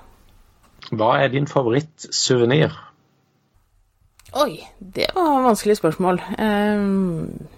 Hva 0.92 1.16
er 1.22 1.32
din 1.32 1.48
favorittsuvenir? 1.50 2.74
Oi, 4.36 4.60
det 4.78 5.06
var 5.14 5.38
et 5.38 5.46
vanskelig 5.46 5.76
spørsmål. 5.78 6.20
Um, 6.38 7.48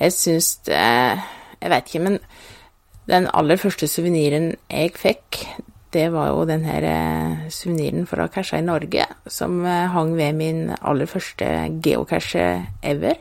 jeg 0.00 0.12
syns 0.12 0.56
det 0.66 0.76
Jeg 0.76 1.70
vet 1.70 1.86
ikke, 1.86 2.04
men 2.04 2.18
Den 3.08 3.28
aller 3.34 3.56
første 3.56 3.86
suveniren 3.86 4.54
jeg 4.70 4.90
fikk, 4.98 5.46
det 5.96 6.10
var 6.12 6.28
jo 6.28 6.44
den 6.48 6.64
her 6.66 6.84
eh, 6.84 7.46
suveniren 7.52 8.06
fra 8.08 8.28
Casha 8.32 8.60
i 8.60 8.64
Norge, 8.64 9.06
som 9.26 9.62
eh, 9.64 9.88
hang 9.92 10.12
ved 10.16 10.36
min 10.36 10.60
aller 10.76 11.08
første 11.08 11.48
geocache 11.84 12.44
ever. 12.82 13.16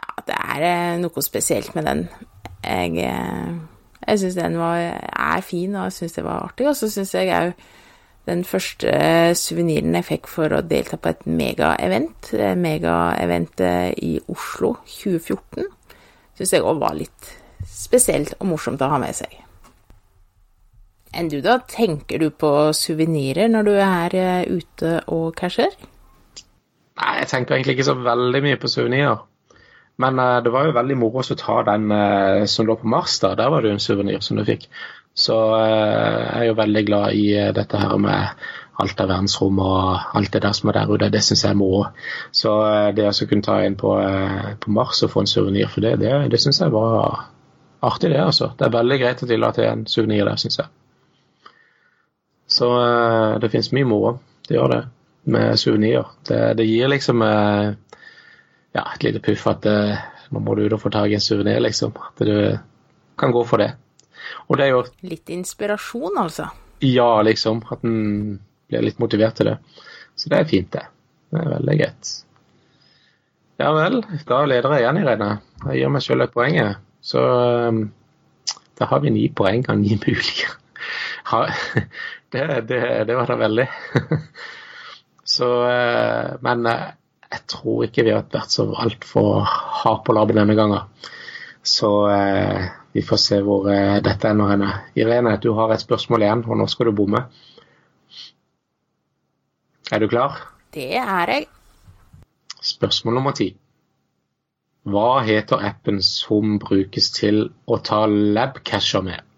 Ja, 0.00 0.24
det 0.28 0.38
er 0.40 0.66
eh, 0.70 0.96
noe 1.02 1.24
spesielt 1.24 1.74
med 1.76 1.88
den. 1.88 2.02
Jeg, 2.64 2.96
jeg 4.06 4.20
syns 4.20 4.36
den 4.38 4.56
var, 4.56 4.80
er 5.12 5.44
fin, 5.44 5.76
og 5.76 5.90
jeg 5.90 5.96
syns 5.98 6.16
det 6.16 6.24
var 6.24 6.46
artig. 6.46 6.68
Og 6.70 6.76
så 6.78 6.88
syns 6.88 7.14
jeg 7.14 7.32
òg 7.36 7.52
den 8.24 8.44
første 8.48 8.90
suveniren 9.36 9.98
jeg 9.98 10.08
fikk 10.08 10.30
for 10.32 10.56
å 10.56 10.64
delta 10.64 10.96
på 10.96 11.12
et 11.12 11.26
megaevent, 11.28 12.32
megaeventet 12.56 14.00
i 14.00 14.14
Oslo 14.32 14.78
2014, 14.88 15.68
syns 16.38 16.56
jeg 16.56 16.64
òg 16.64 16.80
var 16.80 16.96
litt 16.96 17.34
spesielt 17.68 18.32
og 18.38 18.54
morsomt 18.54 18.80
å 18.80 18.94
ha 18.94 19.02
med 19.02 19.12
seg. 19.20 19.44
Enn 21.14 21.30
du, 21.30 21.38
da? 21.44 21.60
Tenker 21.70 22.18
du 22.18 22.30
på 22.30 22.50
suvenirer 22.74 23.50
når 23.52 23.68
du 23.68 23.74
er 23.78 24.16
eh, 24.18 24.48
ute 24.50 24.96
og 25.12 25.34
casher? 25.38 25.70
Nei, 26.94 27.12
jeg 27.20 27.30
tenker 27.30 27.56
egentlig 27.56 27.78
ikke 27.78 27.86
så 27.90 27.94
veldig 27.98 28.42
mye 28.44 28.58
på 28.60 28.70
suvenirer. 28.70 29.22
Men 30.02 30.18
uh, 30.18 30.42
det 30.42 30.50
var 30.54 30.66
jo 30.66 30.74
veldig 30.74 30.98
moro 30.98 31.22
å 31.22 31.38
ta 31.38 31.60
den 31.70 31.86
uh, 31.94 32.42
som 32.50 32.66
lå 32.66 32.76
på 32.80 32.90
Mars. 32.90 33.18
da, 33.22 33.34
Der 33.38 33.50
var 33.50 33.62
det 33.62 33.70
jo 33.70 33.78
en 33.78 33.82
suvenir 33.82 34.22
som 34.26 34.38
du 34.38 34.44
fikk. 34.46 34.66
Så 35.14 35.36
uh, 35.54 35.62
jeg 35.62 36.40
er 36.42 36.48
jo 36.50 36.58
veldig 36.58 36.84
glad 36.88 37.18
i 37.18 37.26
dette 37.54 37.78
her 37.78 37.96
med 38.02 38.46
alt 38.82 38.98
av 38.98 39.06
verdensrom 39.06 39.60
og 39.62 40.16
alt 40.18 40.32
det 40.34 40.42
der 40.42 40.54
som 40.58 40.70
er 40.70 40.80
der 40.80 40.90
ute. 40.90 41.10
Det 41.14 41.22
syns 41.22 41.44
jeg 41.46 41.54
er 41.54 41.60
moro. 41.60 41.84
Så 42.34 42.54
det 42.96 43.06
å 43.06 43.28
kunne 43.30 43.46
ta 43.46 43.60
inn 43.62 43.78
på, 43.78 43.92
på, 44.64 44.72
Mars 44.74 45.04
og 45.06 45.12
få 45.12 45.22
en 45.22 45.30
suvenir 45.30 45.70
for 45.70 45.86
det, 45.86 45.94
det, 46.02 46.10
det 46.32 46.40
syns 46.42 46.58
jeg 46.58 46.74
var 46.74 47.28
artig, 47.86 48.10
det. 48.10 48.18
altså. 48.18 48.50
Det 48.58 48.66
er 48.66 48.74
veldig 48.74 48.98
greit 48.98 49.22
å 49.22 49.30
tillate 49.30 49.68
en 49.68 49.86
suvenir 49.86 50.26
der, 50.26 50.42
syns 50.42 50.58
jeg. 50.58 50.72
Så 52.54 52.70
uh, 52.70 53.38
det 53.42 53.50
finnes 53.50 53.72
mye 53.74 53.88
moro. 53.88 54.16
Det 54.46 54.54
gjør 54.58 54.70
det. 54.70 54.82
Med 55.34 55.58
suvenirer. 55.58 56.10
Det, 56.28 56.40
det, 56.60 56.66
gir 56.68 56.90
liksom 56.92 57.24
uh, 57.24 57.72
ja, 58.76 58.84
et 58.84 59.06
lite 59.06 59.22
puff 59.24 59.46
at 59.50 59.66
uh, 59.66 59.94
nå 60.30 60.42
må 60.44 60.54
du 60.54 60.66
ut 60.66 60.76
og 60.76 60.82
få 60.82 60.92
tak 60.94 61.10
i 61.10 61.18
en 61.18 61.24
suvenir, 61.24 61.62
liksom. 61.64 61.94
At 61.98 62.22
du 62.26 62.36
kan 63.18 63.34
gå 63.34 63.44
for 63.48 63.62
det. 63.62 63.72
Og 64.48 64.58
det 64.58 64.68
er 64.68 64.74
jo 64.74 64.84
Litt 65.06 65.30
inspirasjon, 65.32 66.18
altså? 66.20 66.50
Ja, 66.84 67.22
liksom. 67.26 67.64
At 67.72 67.84
en 67.86 68.38
blir 68.68 68.86
litt 68.86 69.00
motivert 69.02 69.38
til 69.38 69.52
det. 69.52 69.58
Så 70.14 70.30
det 70.30 70.40
er 70.40 70.50
fint, 70.50 70.70
det. 70.74 70.86
Det 71.34 71.42
er 71.42 71.52
veldig 71.56 71.76
greit. 71.80 72.14
Ja 73.62 73.70
vel, 73.74 74.00
da 74.26 74.40
leder 74.50 74.72
jeg 74.74 74.82
igjen, 74.82 74.98
Irene. 75.02 75.30
Jeg 75.68 75.80
gir 75.80 75.92
meg 75.94 76.02
sjøl 76.02 76.24
et 76.24 76.34
poeng. 76.34 76.58
Så 77.04 77.22
um, 77.70 77.84
da 78.78 78.88
har 78.90 79.02
vi 79.04 79.12
ni 79.14 79.28
poeng 79.30 79.62
av 79.70 79.78
ni 79.78 79.94
mulige. 80.00 80.50
det, 82.30 82.60
det, 82.68 83.04
det 83.04 83.16
var 83.16 83.26
det 83.26 83.36
veldig. 83.36 83.66
så, 85.36 85.50
eh, 85.68 86.34
men 86.44 86.66
eh, 86.66 86.92
jeg 87.30 87.46
tror 87.50 87.86
ikke 87.86 88.04
vi 88.06 88.14
har 88.14 88.26
vært 88.28 88.52
så 88.52 88.68
altfor 88.84 89.44
harde 89.48 90.04
på 90.06 90.16
labben 90.16 90.38
denne 90.42 90.56
gangen. 90.58 91.10
Så 91.64 91.90
eh, 92.12 92.68
vi 92.94 93.02
får 93.02 93.22
se 93.22 93.40
hvor 93.42 93.66
dette 94.04 94.30
ender 94.30 94.52
henne. 94.52 94.70
Irene, 94.94 95.34
du 95.42 95.50
har 95.56 95.72
et 95.74 95.82
spørsmål 95.82 96.26
igjen, 96.26 96.44
og 96.46 96.60
nå 96.60 96.68
skal 96.70 96.90
du 96.90 96.96
bomme. 97.00 97.24
Er 99.92 100.00
du 100.00 100.08
klar? 100.08 100.38
Det 100.74 100.92
er 100.96 101.30
jeg. 101.32 101.48
Spørsmål 102.64 103.18
nummer 103.18 103.34
ti. 103.36 103.50
Hva 104.84 105.24
heter 105.24 105.64
appen 105.64 106.02
som 106.04 106.58
brukes 106.60 107.10
til 107.16 107.48
å 107.64 107.78
ta 107.80 108.04
labcasher 108.06 109.04
med? 109.04 109.33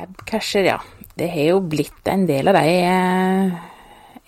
Labcasher, 0.00 0.64
ja. 0.64 0.80
Det 1.14 1.28
har 1.28 1.50
jo 1.50 1.60
blitt 1.68 2.08
en 2.08 2.22
del 2.28 2.48
av 2.48 2.56
de 2.56 2.76
eh, 2.88 3.56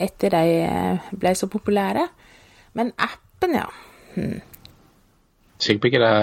etter 0.04 0.34
de 0.34 0.56
eh, 0.66 1.12
ble 1.16 1.32
så 1.38 1.48
populære. 1.48 2.04
Men 2.76 2.92
appen, 3.00 3.54
ja. 3.56 3.68
Hmm. 4.12 4.40
Sikker 5.56 5.80
på 5.80 5.88
ikke 5.88 6.02
det 6.02 6.16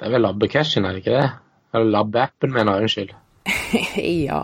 Det 0.00 0.08
er 0.08 0.14
vel 0.16 0.24
Labbecashen, 0.24 0.86
er 0.88 0.96
det 0.96 1.04
ikke 1.04 1.20
det? 1.20 1.28
Eller 1.74 1.92
Lab-appen, 1.94 2.54
mener 2.54 2.74
jeg. 2.74 2.88
Unnskyld. 2.88 3.14
ja. 4.28 4.40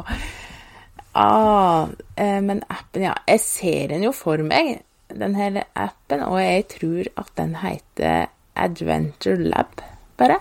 Ah, 1.19 1.91
eh, 2.15 2.39
men 2.47 2.63
appen, 2.71 3.09
ja. 3.09 3.17
Jeg 3.27 3.43
ser 3.43 3.91
den 3.91 4.07
jo 4.07 4.15
for 4.15 4.47
meg, 4.47 4.85
den 5.11 5.35
her 5.35 5.65
appen, 5.75 6.23
og 6.23 6.39
jeg 6.39 6.69
tror 6.77 7.11
at 7.25 7.35
den 7.41 7.59
heter 7.65 8.31
Adventure 8.55 9.43
Lab, 9.43 9.83
bare. 10.19 10.39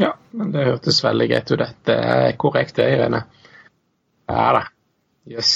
Ja, 0.00 0.14
men 0.34 0.52
det 0.54 0.66
hørtes 0.66 1.04
veldig 1.04 1.28
greit 1.30 1.50
ut. 1.52 1.64
Det 1.86 1.94
er 1.94 2.36
korrekt 2.40 2.78
det, 2.80 2.88
Irene. 2.96 3.24
Ja 4.30 4.46
da. 4.56 4.62
Yes, 5.30 5.50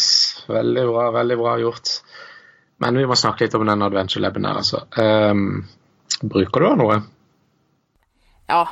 veldig 0.49 0.85
bra, 0.89 1.11
veldig 1.13 1.37
bra 1.37 1.55
gjort. 1.61 1.91
Men 2.81 2.97
vi 2.97 3.07
må 3.09 3.17
snakke 3.19 3.45
litt 3.45 3.57
om 3.59 3.67
den 3.69 3.85
adventure 3.85 4.23
laben 4.23 4.47
her, 4.49 4.61
altså. 4.63 4.85
Um, 4.97 5.67
bruker 6.23 6.63
du 6.63 6.69
den 6.69 6.81
noe? 6.81 7.01
Ja, 8.49 8.63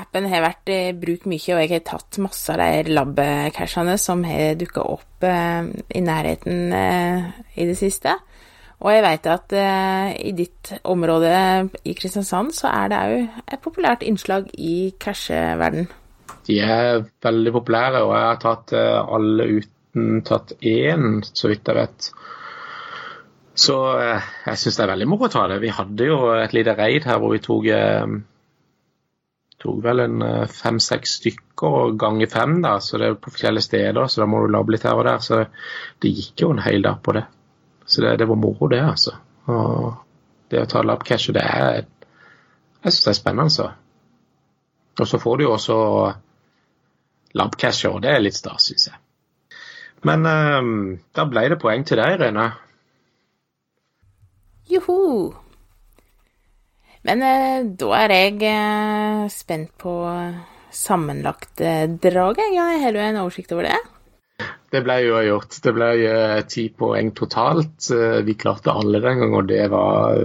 appen 0.00 0.26
har 0.32 0.42
vært 0.42 0.72
i 0.72 0.80
bruk 0.98 1.28
mye, 1.30 1.52
og 1.54 1.60
jeg 1.60 1.70
har 1.76 1.84
tatt 1.92 2.18
masse 2.24 2.56
av 2.56 2.62
de 2.62 2.96
lab-cashene 2.96 3.98
som 4.00 4.24
har 4.26 4.56
dukka 4.58 4.86
opp 4.96 5.26
uh, 5.28 5.68
i 5.68 6.02
nærheten 6.02 6.72
uh, 6.74 7.30
i 7.54 7.68
det 7.68 7.76
siste. 7.78 8.16
Og 8.82 8.90
jeg 8.90 9.02
veit 9.04 9.26
at 9.30 9.52
eh, 9.54 10.14
i 10.26 10.32
ditt 10.34 10.72
område 10.90 11.32
i 11.86 11.94
Kristiansand 11.94 12.50
så 12.56 12.70
er 12.72 12.88
det 12.90 13.02
òg 13.02 13.42
et 13.54 13.60
populært 13.62 14.02
innslag 14.06 14.48
i 14.58 14.90
casheverden. 15.02 15.86
De 16.48 16.56
er 16.58 17.04
veldig 17.22 17.52
populære, 17.54 18.00
og 18.02 18.16
jeg 18.16 18.24
har 18.26 18.40
tatt 18.42 18.72
uh, 18.74 19.14
alle 19.14 19.44
uten 19.60 20.24
tatt 20.26 20.56
én, 20.66 21.20
så 21.22 21.52
vidt 21.52 21.68
jeg 21.70 21.78
vet. 21.78 22.08
Så 23.62 23.76
eh, 24.00 24.26
jeg 24.48 24.58
syns 24.58 24.80
det 24.80 24.84
er 24.86 24.92
veldig 24.96 25.08
moro 25.12 25.28
å 25.28 25.30
ta 25.30 25.44
det. 25.52 25.60
Vi 25.62 25.70
hadde 25.76 26.08
jo 26.08 26.18
et 26.34 26.56
lite 26.56 26.74
raid 26.74 27.06
her 27.06 27.20
hvor 27.22 27.36
vi 27.36 27.42
tok 27.44 27.68
tok 29.62 29.76
vel 29.84 30.02
en 30.02 30.24
fem-seks 30.50 31.20
stykker 31.20 31.92
ganger 32.00 32.26
fem, 32.32 32.56
da, 32.64 32.80
så 32.82 32.98
det 32.98 33.12
er 33.12 33.20
på 33.22 33.30
forskjellige 33.30 33.68
steder, 33.68 34.08
så 34.10 34.24
da 34.24 34.26
må 34.26 34.40
du 34.42 34.50
labbe 34.50 34.74
litt 34.74 34.88
her 34.88 34.98
og 34.98 35.06
der. 35.06 35.22
Så 35.22 35.44
det 36.02 36.10
gikk 36.16 36.42
jo 36.42 36.50
en 36.56 36.64
hel 36.64 36.82
dag 36.82 36.98
på 37.04 37.14
det. 37.14 37.22
Så 37.92 38.00
det, 38.00 38.16
det, 38.16 38.26
var 38.28 38.38
moro, 38.40 38.68
det, 38.72 38.80
altså. 38.80 39.18
Og 39.52 39.92
det 40.48 40.62
å 40.62 40.68
ta 40.70 40.80
labcash, 40.84 41.32
det 41.36 41.42
er 41.44 41.82
Jeg 42.82 42.94
syns 42.94 43.04
det 43.04 43.10
er 43.12 43.18
spennende, 43.18 43.52
så. 43.52 43.68
Og 44.98 45.08
så 45.08 45.20
får 45.20 45.36
du 45.38 45.44
jo 45.44 45.52
også 45.54 45.76
labcash, 47.38 47.84
og 47.90 48.00
det 48.02 48.10
er 48.10 48.24
litt 48.24 48.38
stas, 48.38 48.70
syns 48.70 48.88
jeg. 48.88 48.98
Men 50.08 50.26
um, 50.26 50.72
da 51.14 51.28
ble 51.30 51.44
det 51.52 51.60
poeng 51.62 51.84
til 51.86 52.00
deg, 52.00 52.16
Rene. 52.18 52.48
Joho. 54.72 54.98
Men 57.06 57.22
eh, 57.26 57.62
da 57.78 57.94
er 57.98 58.14
jeg 58.14 58.42
eh, 58.46 59.22
spent 59.30 59.72
på 59.78 59.94
sammenlagtdraget. 60.72 62.54
Ja, 62.56 62.68
har 62.82 62.94
du 62.94 63.00
en 63.02 63.20
oversikt 63.22 63.52
over 63.54 63.68
det? 63.68 63.78
Det 64.72 64.80
ble 64.80 64.94
jo 65.04 65.18
gjort. 65.20 65.58
Det 65.64 65.72
ble 65.76 65.88
eh, 66.08 66.38
ti 66.48 66.68
poeng 66.72 67.10
totalt. 67.16 67.90
Eh, 67.92 68.22
vi 68.24 68.38
klarte 68.40 68.72
alle 68.72 69.02
den 69.04 69.20
gangen, 69.20 69.36
og 69.36 69.50
det 69.50 69.66
var 69.72 70.22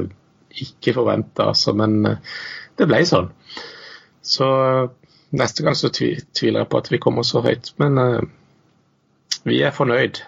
ikke 0.64 0.94
forventa, 0.96 1.50
altså. 1.52 1.74
Men 1.76 2.00
eh, 2.08 2.40
det 2.80 2.88
ble 2.88 3.02
sånn. 3.10 3.28
Så 4.24 4.48
neste 5.36 5.68
gang 5.68 5.76
så 5.76 5.92
tviler 5.92 6.62
jeg 6.62 6.72
på 6.72 6.80
at 6.80 6.90
vi 6.94 7.02
kommer 7.04 7.28
så 7.28 7.44
høyt. 7.44 7.74
Men 7.82 8.00
vi 9.48 9.60
er 9.64 9.76
fornøyd. 9.76 10.24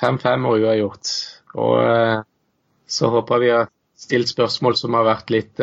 5-5 0.00 0.48
og 0.48 0.64
uavgjort. 0.64 1.12
Og 1.60 2.24
så 2.88 3.10
håper 3.12 3.42
vi 3.42 3.52
har 3.52 3.68
stilt 4.00 4.32
spørsmål 4.32 4.76
som 4.80 4.96
har 4.96 5.06
vært 5.06 5.32
litt 5.32 5.62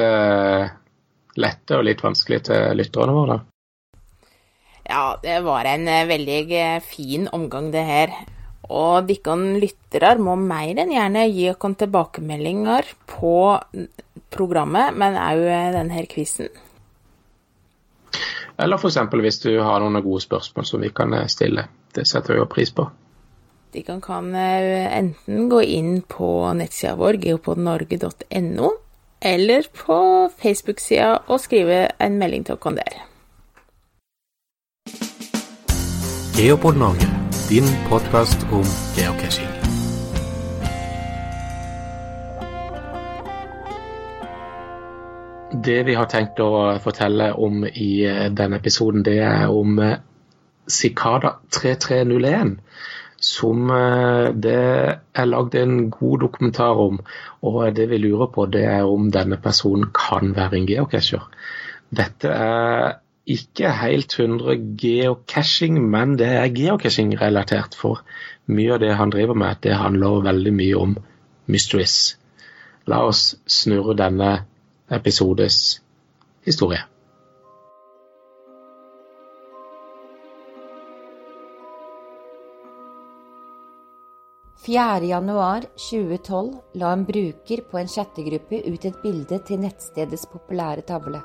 lette 1.40 1.78
og 1.78 1.86
litt 1.86 2.02
vanskelige 2.06 2.50
til 2.50 2.78
lytterne 2.80 3.16
våre. 3.16 3.40
Ja, 4.90 5.20
det 5.22 5.40
var 5.46 5.66
en 5.70 5.88
eh, 5.88 6.08
veldig 6.10 6.42
eh, 6.58 6.82
fin 6.82 7.28
omgang, 7.32 7.70
det 7.72 7.86
her. 7.86 8.14
Og 8.70 9.06
dere 9.06 9.36
lyttere 9.62 10.16
må 10.18 10.34
mer 10.42 10.82
enn 10.82 10.94
gjerne 10.94 11.28
gi 11.30 11.46
oss 11.52 11.76
tilbakemeldinger 11.78 12.90
på 13.10 13.36
programmet, 14.34 14.98
men 14.98 15.18
òg 15.22 15.44
eh, 15.46 15.68
denne 15.76 16.06
quizen. 16.10 16.50
Eller 18.58 18.82
f.eks. 18.82 18.98
hvis 19.14 19.40
du 19.46 19.52
har 19.62 19.80
noen 19.80 20.02
gode 20.02 20.24
spørsmål 20.26 20.66
som 20.66 20.82
vi 20.82 20.90
kan 20.90 21.14
stille. 21.30 21.68
Det 21.94 22.08
setter 22.10 22.34
vi 22.34 22.40
jo 22.42 22.50
pris 22.50 22.74
på. 22.74 22.88
De 23.72 23.84
kan, 23.86 24.02
kan 24.02 24.34
enten 24.34 25.46
gå 25.54 25.62
inn 25.62 26.02
på 26.02 26.50
nettsida 26.58 26.96
vår, 26.98 27.22
geopodnorge.no, 27.22 28.74
eller 29.22 29.70
på 29.86 30.00
Facebook-sida 30.42 31.14
og 31.30 31.46
skrive 31.46 31.86
en 32.02 32.18
melding 32.18 32.50
til 32.50 32.58
oss 32.58 32.82
der. 32.82 33.00
Geopod 36.40 36.78
Norge, 36.78 37.08
din 37.50 37.66
podkast 37.90 38.46
om 38.52 38.64
geocaching. 38.96 39.50
Det 45.64 45.84
vi 45.84 45.96
har 46.00 46.08
tenkt 46.08 46.40
å 46.40 46.78
fortelle 46.80 47.34
om 47.36 47.66
i 47.68 47.90
eh, 48.08 48.30
denne 48.32 48.62
episoden, 48.62 49.04
det 49.04 49.18
er 49.20 49.52
om 49.52 49.82
eh, 49.84 49.98
Sikada 50.64 51.34
3301. 51.60 52.56
Som 53.20 53.68
eh, 53.76 54.32
det 54.32 54.64
er 54.96 55.30
lagd 55.34 55.60
en 55.60 55.90
god 55.92 56.24
dokumentar 56.24 56.80
om. 56.86 57.04
Og 57.44 57.60
det 57.76 57.90
vi 57.92 58.00
lurer 58.06 58.32
på, 58.32 58.48
det 58.48 58.64
er 58.78 58.88
om 58.88 59.12
denne 59.12 59.44
personen 59.44 59.92
kan 59.92 60.32
være 60.40 60.62
en 60.62 60.72
geocacher. 60.72 61.28
Dette 61.92 62.32
er 62.32 63.00
ikke 63.30 63.72
helt 63.78 64.16
100 64.20 64.56
geocaching, 64.82 65.80
men 65.92 66.18
det 66.18 66.30
er 66.34 66.50
geocaching-relatert. 66.56 67.78
For 67.78 68.02
mye 68.50 68.76
av 68.76 68.84
det 68.84 68.94
han 68.98 69.14
driver 69.14 69.38
med, 69.38 69.62
det 69.64 69.78
handler 69.78 70.24
veldig 70.26 70.54
mye 70.54 70.78
om 70.78 70.96
mysteries. 71.46 72.16
La 72.90 73.04
oss 73.06 73.36
snurre 73.46 73.98
denne 73.98 74.32
episodes 74.90 75.80
historie. 76.46 76.82
Januar 84.70 85.66
2012 85.80 86.78
la 86.78 86.92
en 86.94 87.06
bruker 87.06 87.64
på 87.72 87.80
en 87.80 87.88
chattegruppe 87.88 88.62
ut 88.68 88.86
et 88.86 89.02
bilde 89.02 89.42
til 89.48 89.64
nettstedets 89.64 90.28
populære 90.30 90.86
tavle. 90.86 91.24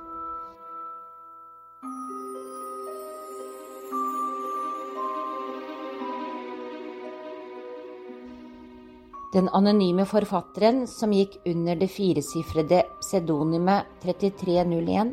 Den 9.35 9.49
anonyme 9.49 10.05
forfatteren, 10.07 10.85
som 10.87 11.11
gikk 11.11 11.41
under 11.51 11.75
det 11.75 11.89
firesifrede 11.91 12.85
pseudonymet 13.01 13.89
3301, 14.05 15.11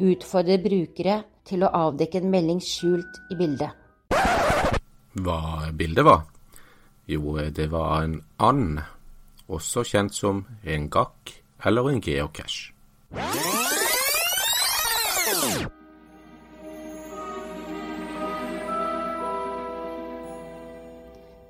utfordrer 0.00 0.62
brukere 0.64 1.18
til 1.44 1.66
å 1.66 1.72
avdekke 1.82 2.22
en 2.22 2.30
melding 2.32 2.62
skjult 2.64 3.18
i 3.28 3.36
bildet. 3.36 3.76
Hva 5.20 5.68
bildet 5.76 6.06
var? 6.08 6.22
Jo, 7.10 7.36
det 7.52 7.68
var 7.68 8.06
en 8.06 8.22
and, 8.38 8.80
også 9.52 9.84
kjent 9.84 10.16
som 10.16 10.46
en 10.64 10.88
gakk 10.88 11.34
eller 11.68 11.90
en 11.90 12.00
geocache. 12.00 12.72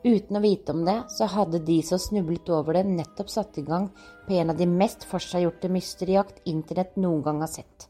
Uten 0.03 0.37
å 0.37 0.41
vite 0.41 0.73
om 0.73 0.85
det, 0.85 0.97
så 1.13 1.29
hadde 1.29 1.61
de 1.65 1.77
som 1.85 2.01
snublet 2.01 2.49
over 2.49 2.79
det, 2.79 2.87
nettopp 2.89 3.29
satt 3.29 3.59
i 3.61 3.65
gang 3.67 3.91
på 4.27 4.39
en 4.41 4.53
av 4.53 4.57
de 4.57 4.67
mest 4.69 5.05
forseggjorte 5.09 5.69
mysterijakt 5.69 6.41
internett 6.49 6.97
noen 6.97 7.23
gang 7.27 7.43
har 7.45 7.53
sett. 7.53 7.87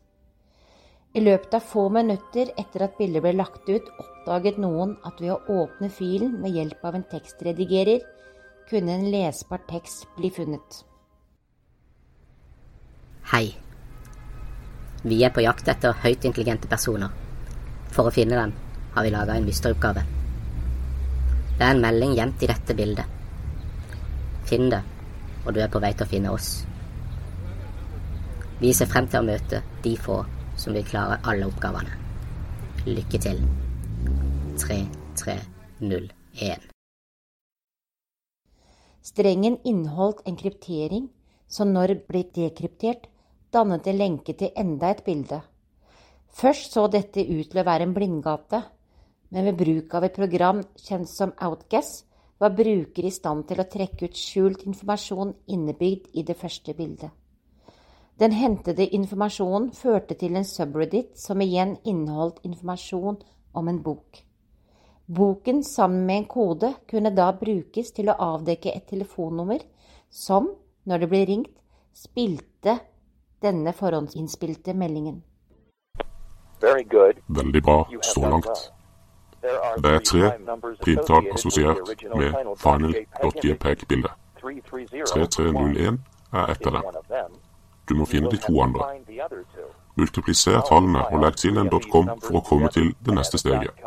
I 1.14 1.22
løpet 1.22 1.54
av 1.54 1.66
få 1.66 1.88
minutter 1.90 2.50
etter 2.58 2.86
at 2.86 2.98
bildet 2.98 3.22
ble 3.22 3.34
lagt 3.34 3.66
ut, 3.70 3.86
oppdaget 3.98 4.58
noen 4.62 4.96
at 5.06 5.22
ved 5.22 5.34
å 5.34 5.62
åpne 5.62 5.90
filen 5.90 6.36
med 6.42 6.54
hjelp 6.54 6.84
av 6.86 6.98
en 6.98 7.06
tekstredigerer, 7.10 8.04
kunne 8.70 8.94
en 8.94 9.10
lesbar 9.10 9.62
tekst 9.70 10.06
bli 10.18 10.30
funnet. 10.34 10.84
Hei. 13.32 13.50
Vi 15.02 15.18
er 15.24 15.34
på 15.34 15.42
jakt 15.42 15.70
etter 15.70 15.98
høyt 16.02 16.26
intelligente 16.26 16.70
personer. 16.70 17.10
For 17.90 18.06
å 18.06 18.14
finne 18.14 18.38
dem 18.38 18.54
har 18.94 19.06
vi 19.06 19.14
laga 19.14 19.38
en 19.38 19.46
mysterioppgave. 19.46 20.19
Det 21.60 21.66
er 21.66 21.74
en 21.74 21.82
melding 21.84 22.14
gjemt 22.16 22.40
i 22.40 22.46
dette 22.48 22.72
bildet. 22.72 23.04
Finn 24.48 24.70
det, 24.72 24.78
og 25.44 25.52
du 25.52 25.58
er 25.60 25.68
på 25.68 25.82
vei 25.84 25.90
til 25.92 26.06
å 26.06 26.08
finne 26.08 26.30
oss. 26.32 26.46
Vi 28.62 28.70
ser 28.72 28.88
frem 28.88 29.04
til 29.12 29.20
å 29.20 29.26
møte 29.26 29.60
de 29.84 29.92
få 30.00 30.16
som 30.56 30.72
vil 30.72 30.86
klare 30.88 31.18
alle 31.28 31.44
oppgavene. 31.50 31.92
Lykke 32.88 33.20
til. 33.26 33.44
3301. 34.64 36.64
Strengen 39.04 39.60
inneholdt 39.60 40.24
en 40.24 40.40
kryptering 40.40 41.12
som 41.44 41.76
når 41.76 41.98
ble 42.08 42.24
dekryptert, 42.40 43.04
dannet 43.52 43.84
en 43.84 44.00
lenke 44.00 44.32
til 44.32 44.56
enda 44.56 44.96
et 44.96 45.04
bilde. 45.04 45.44
Først 46.32 46.72
så 46.72 46.88
dette 46.88 47.20
ut 47.20 47.52
til 47.52 47.60
å 47.60 47.68
være 47.68 47.84
en 47.84 47.92
blindgate, 47.92 48.64
men 49.30 49.46
ved 49.46 49.58
bruk 49.58 49.94
av 49.94 50.06
et 50.06 50.16
program 50.16 50.62
kjent 50.78 51.08
som 51.08 51.32
Outguess 51.42 52.04
var 52.40 52.54
bruker 52.56 53.04
i 53.04 53.12
stand 53.12 53.46
til 53.48 53.60
å 53.60 53.68
trekke 53.68 54.08
ut 54.08 54.16
skjult 54.16 54.64
informasjon 54.66 55.34
innebygd 55.54 56.08
i 56.16 56.24
det 56.26 56.36
første 56.40 56.74
bildet. 56.74 57.10
Den 58.20 58.32
hentede 58.36 58.84
informasjonen 58.96 59.70
førte 59.72 60.16
til 60.20 60.36
en 60.36 60.44
subreddit 60.44 61.14
som 61.16 61.40
igjen 61.40 61.76
inneholdt 61.88 62.42
informasjon 62.44 63.20
om 63.56 63.68
en 63.68 63.80
bok. 63.84 64.24
Boken 65.10 65.62
sammen 65.64 66.04
med 66.06 66.16
en 66.16 66.26
kode 66.30 66.72
kunne 66.90 67.14
da 67.16 67.30
brukes 67.36 67.92
til 67.96 68.12
å 68.12 68.18
avdekke 68.34 68.74
et 68.74 68.86
telefonnummer 68.88 69.64
som, 70.10 70.50
når 70.84 71.04
det 71.04 71.08
ble 71.12 71.22
ringt, 71.32 71.56
spilte 71.96 72.76
denne 73.42 73.72
forhåndsinnspilte 73.76 74.76
meldingen. 74.76 75.22
Veldig 76.60 77.62
bra 77.64 77.80
så 78.04 78.28
langt. 78.28 78.70
Det 79.42 79.90
er 79.90 80.02
tre 80.04 80.30
primtall 80.84 81.30
assosiert 81.34 81.78
med 82.16 82.34
final.jpeg-bildet. 82.60 84.12
3301 84.40 85.98
er 86.32 86.50
ett 86.50 86.66
av 86.66 86.72
dem. 86.72 86.82
Du 87.88 87.94
må 87.94 88.06
finne 88.06 88.30
de 88.30 88.36
to 88.36 88.60
andre. 88.62 88.84
Multipliser 89.96 90.60
tallene 90.68 91.06
og 91.08 91.24
legg 91.24 91.40
til 91.40 91.58
en 91.58 91.72
.com 91.92 92.12
for 92.20 92.40
å 92.40 92.44
komme 92.50 92.68
til 92.74 92.92
det 93.00 93.16
neste 93.16 93.40
steget. 93.40 93.80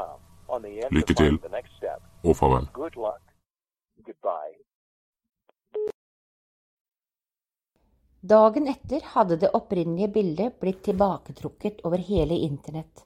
Lykke 0.91 1.13
til, 1.17 1.39
og 2.23 2.35
farvel. 2.37 2.67
Dagen 8.33 8.67
etter 8.71 9.01
hadde 9.13 9.37
det 9.37 9.49
opprinnelige 9.53 10.13
bildet 10.17 10.59
blitt 10.59 10.83
tilbaketrukket 10.85 11.81
over 11.83 11.97
hele 11.97 12.37
internett. 12.45 13.05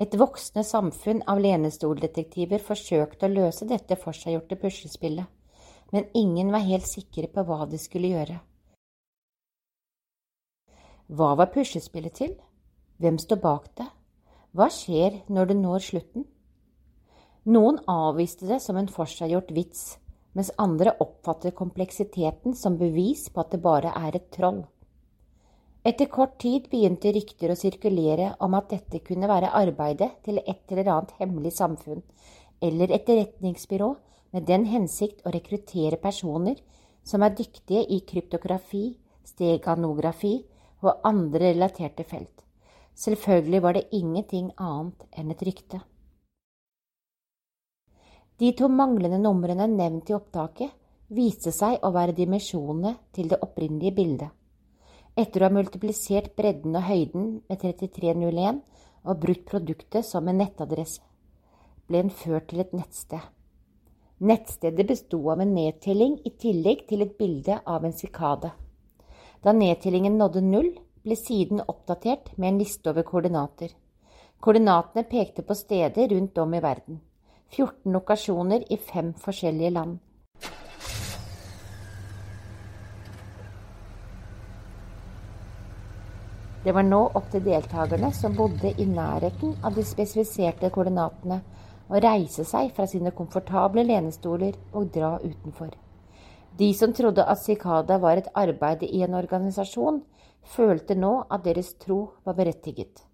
Et 0.00 0.14
voksende 0.16 0.62
samfunn 0.64 1.18
av 1.28 1.42
lenestoldetektiver 1.44 2.62
forsøkte 2.64 3.28
å 3.28 3.32
løse 3.34 3.66
dette 3.68 3.98
forseggjorte 4.00 4.56
puslespillet, 4.62 5.26
men 5.92 6.08
ingen 6.16 6.52
var 6.54 6.64
helt 6.64 6.88
sikre 6.88 7.28
på 7.28 7.44
hva 7.44 7.66
de 7.68 7.80
skulle 7.80 8.08
gjøre. 8.14 8.38
Hva 11.10 11.34
var 11.36 11.50
puslespillet 11.52 12.16
til? 12.16 12.32
Hvem 12.96 13.18
står 13.20 13.42
bak 13.44 13.68
det? 13.76 13.90
Hva 14.56 14.70
skjer 14.72 15.20
når 15.28 15.50
det 15.50 15.58
når 15.60 15.84
slutten? 15.84 16.24
Noen 17.50 17.82
avviste 17.90 18.48
det 18.48 18.62
som 18.64 18.80
en 18.80 18.88
forseggjort 18.88 19.52
vits, 19.52 19.98
mens 20.32 20.52
andre 20.56 20.94
oppfattet 21.02 21.58
kompleksiteten 21.58 22.56
som 22.56 22.80
bevis 22.80 23.28
på 23.28 23.44
at 23.44 23.52
det 23.52 23.60
bare 23.64 23.92
er 24.00 24.16
et 24.16 24.32
troll. 24.32 24.62
Etter 25.82 26.10
kort 26.12 26.34
tid 26.42 26.66
begynte 26.68 27.08
rykter 27.16 27.54
å 27.54 27.56
sirkulere 27.56 28.34
om 28.44 28.52
at 28.58 28.68
dette 28.68 28.98
kunne 29.00 29.28
være 29.30 29.52
arbeidet 29.56 30.10
til 30.26 30.36
et 30.42 30.72
eller 30.74 30.90
annet 30.92 31.14
hemmelig 31.16 31.54
samfunn 31.56 32.02
eller 32.60 32.90
etterretningsbyrå 32.92 33.86
med 34.36 34.44
den 34.50 34.66
hensikt 34.68 35.24
å 35.24 35.32
rekruttere 35.32 35.96
personer 36.02 36.58
som 37.02 37.24
er 37.24 37.32
dyktige 37.32 37.86
i 37.96 38.02
kryptografi, 38.04 38.90
steganografi 39.24 40.34
og 40.84 41.00
andre 41.08 41.54
relaterte 41.54 42.04
felt. 42.04 42.44
Selvfølgelig 42.92 43.62
var 43.64 43.78
det 43.78 43.86
ingenting 43.96 44.50
annet 44.60 45.06
enn 45.16 45.32
et 45.32 45.44
rykte. 45.48 45.80
De 48.36 48.52
to 48.56 48.68
manglende 48.68 49.20
numrene 49.20 49.64
nevnt 49.68 50.12
i 50.12 50.16
opptaket 50.16 50.76
viste 51.16 51.52
seg 51.56 51.80
å 51.80 51.92
være 51.96 52.12
dimensjonene 52.20 52.94
til 53.16 53.32
det 53.32 53.40
opprinnelige 53.40 53.96
bildet. 53.96 54.36
Etter 55.20 55.42
å 55.42 55.48
ha 55.48 55.52
multiplisert 55.52 56.30
bredden 56.38 56.76
og 56.78 56.86
høyden 56.86 57.24
med 57.50 57.60
3301 57.60 58.60
og 59.04 59.18
brukt 59.20 59.42
produktet 59.50 60.06
som 60.06 60.28
en 60.30 60.38
nettadresse, 60.40 61.02
ble 61.88 62.04
den 62.04 62.12
ført 62.14 62.46
til 62.48 62.62
et 62.62 62.72
nettsted. 62.76 63.20
Nettstedet 64.30 64.86
besto 64.88 65.18
av 65.32 65.42
en 65.42 65.52
nedtelling 65.56 66.18
i 66.28 66.32
tillegg 66.44 66.86
til 66.88 67.04
et 67.04 67.16
bilde 67.20 67.58
av 67.74 67.84
en 67.84 67.96
sikade. 67.96 68.52
Da 69.44 69.52
nedtellingen 69.56 70.16
nådde 70.20 70.44
null, 70.46 70.70
ble 71.04 71.16
siden 71.16 71.62
oppdatert 71.64 72.34
med 72.36 72.52
en 72.52 72.60
liste 72.60 72.92
over 72.92 73.04
koordinater. 73.08 73.72
Koordinatene 74.40 75.04
pekte 75.08 75.44
på 75.44 75.56
steder 75.56 76.12
rundt 76.14 76.38
om 76.38 76.54
i 76.54 76.60
verden. 76.64 77.00
14 77.50 77.92
lokasjoner 77.92 78.64
i 78.72 78.76
fem 78.76 79.12
forskjellige 79.24 79.72
land. 79.76 79.98
Det 86.64 86.72
var 86.76 86.84
nå 86.84 86.98
opp 87.16 87.30
til 87.32 87.40
deltakerne 87.40 88.10
som 88.12 88.34
bodde 88.36 88.74
i 88.76 88.84
nærheten 88.84 89.54
av 89.64 89.76
de 89.76 89.84
spesifiserte 89.86 90.68
koordinatene, 90.74 91.38
å 91.88 92.00
reise 92.04 92.44
seg 92.44 92.74
fra 92.76 92.84
sine 92.86 93.10
komfortable 93.16 93.82
lenestoler 93.88 94.58
og 94.76 94.90
dra 94.92 95.14
utenfor. 95.22 95.70
De 96.60 96.68
som 96.76 96.92
trodde 96.92 97.24
at 97.24 97.40
Cicada 97.40 97.96
var 98.02 98.20
et 98.20 98.28
arbeid 98.36 98.84
i 98.84 99.00
en 99.06 99.16
organisasjon, 99.16 100.02
følte 100.44 100.94
nå 100.98 101.14
at 101.30 101.46
deres 101.46 101.72
tro 101.80 102.00
var 102.28 102.36
berettiget. 102.36 103.06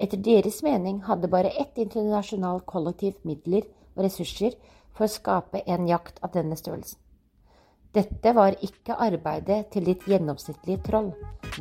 Etter 0.00 0.18
deres 0.18 0.58
mening 0.66 0.98
hadde 1.06 1.30
bare 1.30 1.54
ett 1.62 1.78
internasjonalt 1.78 2.66
kollektiv 2.66 3.22
midler 3.22 3.68
og 3.94 4.02
ressurser 4.08 4.58
for 4.96 5.06
å 5.06 5.14
skape 5.14 5.62
en 5.62 5.86
jakt 5.86 6.18
av 6.24 6.34
denne 6.34 6.58
størrelsen. 6.58 6.98
Dette 7.94 8.34
var 8.34 8.58
ikke 8.66 8.98
arbeidet 8.98 9.64
til 9.74 9.86
ditt 9.86 10.04
gjennomsnittlige 10.10 10.82
troll. 10.86 11.10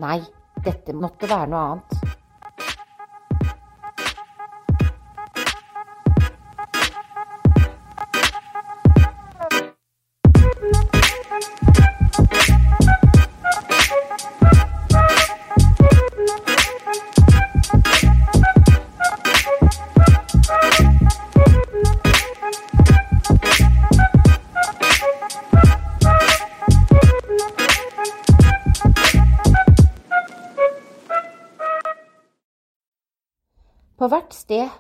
Nei, 0.02 0.22
dette 0.64 0.94
måtte 0.94 1.30
være 1.30 1.48
noe 1.52 1.66
annet. 1.68 2.19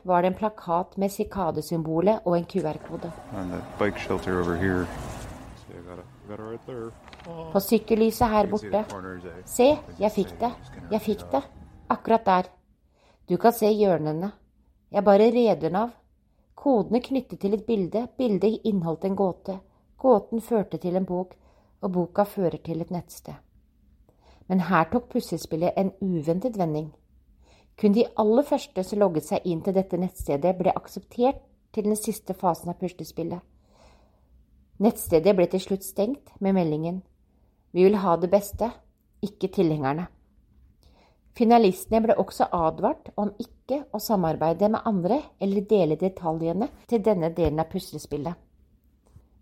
Var 0.09 0.21
det 0.21 0.31
en 0.31 0.37
plakat 0.39 0.97
med 0.97 1.13
sikadesymbolet 1.13 2.25
og 2.25 2.37
en 2.37 2.47
QR-kode. 2.49 3.11
På 7.53 7.59
sykkellyset 7.59 8.33
her 8.33 8.49
borte. 8.49 8.83
Se, 9.45 9.69
jeg 9.99 10.11
fikk 10.15 10.35
det. 10.41 10.51
Jeg 10.91 11.01
fikk 11.05 11.25
det. 11.31 11.43
Akkurat 11.89 12.25
der. 12.25 12.51
Du 13.29 13.37
kan 13.37 13.53
se 13.53 13.69
hjørnene. 13.69 14.31
Jeg 14.91 15.05
bare 15.05 15.31
reder 15.31 15.61
den 15.61 15.75
av. 15.75 15.89
Kodene 16.55 17.01
knyttet 17.01 17.39
til 17.39 17.53
et 17.53 17.65
bilde. 17.65 18.07
Bildet 18.17 18.65
inneholdt 18.65 19.05
en 19.05 19.15
gåte. 19.15 19.59
Gåten 19.99 20.41
førte 20.41 20.77
til 20.77 20.95
en 20.95 21.05
bok, 21.05 21.35
og 21.81 21.91
boka 21.91 22.23
fører 22.23 22.57
til 22.63 22.81
et 22.81 22.91
nettsted. 22.91 23.35
Men 24.47 24.63
her 24.65 24.87
tok 24.91 25.09
puslespillet 25.11 25.77
en 25.77 25.91
uventet 26.01 26.57
vending. 26.57 26.89
Kun 27.79 27.95
de 27.95 28.03
aller 28.19 28.43
første 28.43 28.83
som 28.83 28.99
logget 28.99 29.29
seg 29.29 29.45
inn 29.47 29.61
til 29.63 29.75
dette 29.77 29.97
nettstedet, 29.97 30.57
ble 30.59 30.73
akseptert 30.75 31.39
til 31.71 31.87
den 31.87 31.95
siste 31.95 32.35
fasen 32.35 32.73
av 32.73 32.79
puslespillet. 32.81 33.39
Nettstedet 34.83 35.35
ble 35.35 35.47
til 35.51 35.63
slutt 35.63 35.83
stengt 35.83 36.31
med 36.39 36.55
meldingen 36.55 37.01
Vi 37.71 37.83
vil 37.83 37.99
ha 38.01 38.15
det 38.17 38.31
beste, 38.31 38.71
ikke 39.21 39.51
tilhengerne. 39.53 40.07
Finalistene 41.37 42.01
ble 42.03 42.15
også 42.17 42.47
advart 42.51 43.11
om 43.15 43.29
ikke 43.39 43.83
å 43.93 44.01
samarbeide 44.01 44.71
med 44.73 44.87
andre 44.89 45.21
eller 45.39 45.67
dele 45.69 45.99
detaljene 45.99 46.71
til 46.89 47.03
denne 47.05 47.29
delen 47.37 47.61
av 47.61 47.69
puslespillet. 47.71 48.33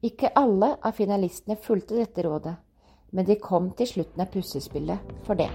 Ikke 0.03 0.33
alle 0.35 0.75
av 0.83 0.93
finalistene 0.99 1.57
fulgte 1.57 1.97
dette 1.97 2.27
rådet, 2.27 2.53
men 3.13 3.25
de 3.25 3.39
kom 3.41 3.71
til 3.71 3.89
slutten 3.95 4.21
av 4.21 4.29
puslespillet 4.33 5.17
for 5.25 5.39
det. 5.39 5.49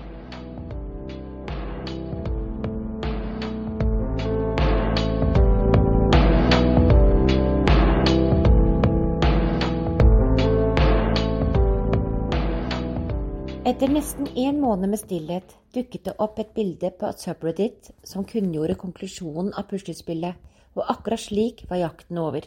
Etter 13.73 13.89
nesten 13.89 14.27
en 14.37 14.59
måned 14.61 14.91
med 14.93 15.01
stillhet 15.01 15.55
dukket 15.73 16.05
det 16.05 16.13
opp 16.21 16.37
et 16.43 16.51
bilde 16.53 16.91
på 17.01 17.09
subreddit 17.17 17.89
som 18.05 18.21
kunngjorde 18.29 18.77
konklusjonen 18.77 19.49
av 19.57 19.65
puslespillet, 19.71 20.37
og 20.77 20.85
akkurat 20.93 21.21
slik 21.23 21.65
var 21.71 21.81
jakten 21.81 22.19
over. 22.21 22.45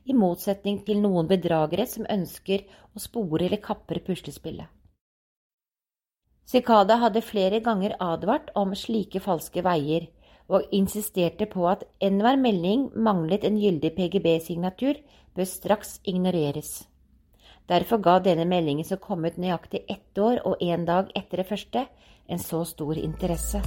i 0.04 0.14
motsetning 0.16 0.82
til 0.86 1.00
noen 1.02 1.28
bedragere 1.30 1.86
som 1.88 2.08
ønsker 2.10 2.64
å 2.94 3.02
spore 3.02 3.46
eller 3.46 3.62
kapre 3.64 4.02
puslespillet. 4.04 4.68
Sikada 6.44 6.98
hadde 7.00 7.24
flere 7.24 7.60
ganger 7.64 7.96
advart 8.04 8.50
om 8.54 8.74
slike 8.76 9.22
falske 9.24 9.64
veier, 9.64 10.10
og 10.48 10.68
insisterte 10.76 11.46
på 11.48 11.64
at 11.70 11.86
enhver 12.04 12.36
melding 12.36 12.90
manglet 12.92 13.46
en 13.48 13.56
gyldig 13.56 13.94
PGB-signatur, 13.96 15.00
bør 15.34 15.48
straks 15.48 15.98
ignoreres. 16.04 16.84
Derfor 17.68 18.02
ga 18.04 18.18
denne 18.20 18.44
meldingen 18.44 18.84
som 18.84 19.00
kom 19.00 19.24
ut 19.24 19.40
nøyaktig 19.40 19.86
ett 19.88 20.18
år 20.20 20.44
og 20.44 20.60
én 20.60 20.84
dag 20.84 21.08
etter 21.16 21.40
det 21.40 21.48
første, 21.48 21.86
en 22.28 22.38
så 22.38 22.64
stor 22.68 23.00
interesse. 23.00 23.64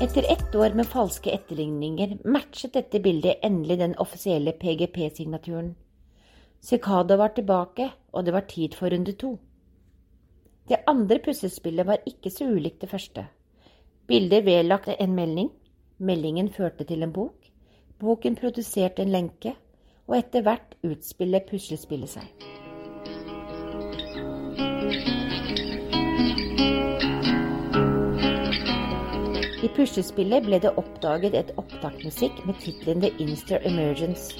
Etter 0.00 0.32
ett 0.32 0.54
år 0.54 0.70
med 0.70 0.86
falske 0.86 1.30
etterligninger 1.34 2.12
matchet 2.24 2.72
dette 2.72 3.00
bildet 3.02 3.40
endelig 3.42 3.78
den 3.80 3.96
offisielle 3.98 4.52
PGP-signaturen. 4.52 5.72
Cicada 6.60 7.16
var 7.18 7.32
tilbake, 7.34 7.88
og 8.14 8.24
det 8.24 8.34
var 8.36 8.46
tid 8.46 8.76
for 8.78 8.94
runde 8.94 9.12
to. 9.18 9.32
Det 10.70 10.78
andre 10.86 11.18
puslespillet 11.18 11.86
var 11.86 12.06
ikke 12.06 12.30
så 12.30 12.46
ulikt 12.46 12.80
det 12.84 12.92
første. 12.92 13.24
Bildet 14.06 14.46
vedlagt 14.46 14.94
en 14.94 15.18
melding. 15.18 15.50
Meldingen 15.98 16.52
førte 16.54 16.86
til 16.86 17.02
en 17.02 17.12
bok. 17.12 17.50
Boken 17.98 18.38
produserte 18.38 19.02
en 19.02 19.10
lenke, 19.10 19.56
og 20.06 20.20
etter 20.20 20.46
hvert 20.46 20.78
utspiller 20.86 21.42
puslespillet 21.50 22.14
seg. 22.14 22.57
Puslespillet 29.78 30.42
ble 30.42 30.58
det 30.58 30.72
oppdaget 30.80 31.36
et 31.38 31.50
opptaksmusikk 31.60 32.40
med 32.48 32.56
tittelen 32.58 33.02
The 33.04 33.12
Inster 33.22 33.62
Emergence. 33.68 34.34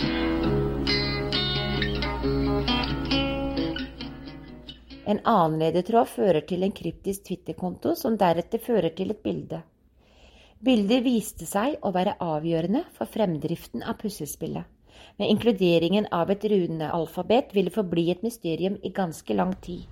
En 5.08 5.20
annen 5.22 5.60
ledetråd 5.62 6.10
fører 6.10 6.42
til 6.48 6.66
en 6.66 6.74
kryptisk 6.74 7.28
Twitter-konto, 7.28 7.94
som 7.94 8.18
deretter 8.18 8.60
fører 8.60 8.90
til 8.98 9.14
et 9.14 9.22
bilde. 9.22 9.62
Bildet 10.58 11.04
viste 11.06 11.46
seg 11.46 11.78
å 11.86 11.94
være 11.94 12.16
avgjørende 12.18 12.82
for 12.98 13.06
fremdriften 13.06 13.86
av 13.86 14.00
puslespillet. 14.02 14.66
Men 15.22 15.30
inkluderingen 15.36 16.10
av 16.10 16.34
et 16.34 16.42
runealfabet 16.50 17.54
ville 17.54 17.70
forbli 17.70 18.08
et 18.10 18.26
mysterium 18.26 18.74
i 18.82 18.90
ganske 18.90 19.38
lang 19.38 19.54
tid. 19.62 19.86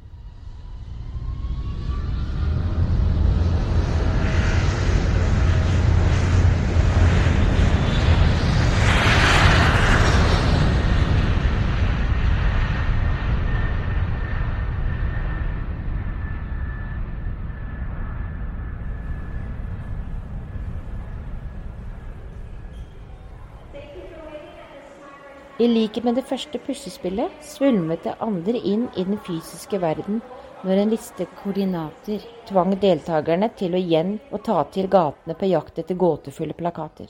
I 25.66 25.68
likhet 25.68 26.04
med 26.06 26.14
det 26.14 26.22
første 26.28 26.60
puslespillet 26.62 27.40
svulmet 27.42 28.04
det 28.06 28.12
andre 28.22 28.60
inn 28.70 28.84
i 28.94 29.02
den 29.08 29.16
fysiske 29.26 29.80
verden 29.82 30.20
når 30.62 30.78
en 30.78 30.92
liste 30.92 31.24
koordinater 31.40 32.22
tvang 32.46 32.76
deltakerne 32.84 33.48
til 33.58 33.74
å 33.74 33.80
igjen 33.80 34.12
å 34.30 34.38
ta 34.46 34.60
til 34.70 34.86
gatene 34.92 35.34
på 35.34 35.48
jakt 35.50 35.80
etter 35.82 35.98
gåtefulle 35.98 36.54
plakater. 36.54 37.08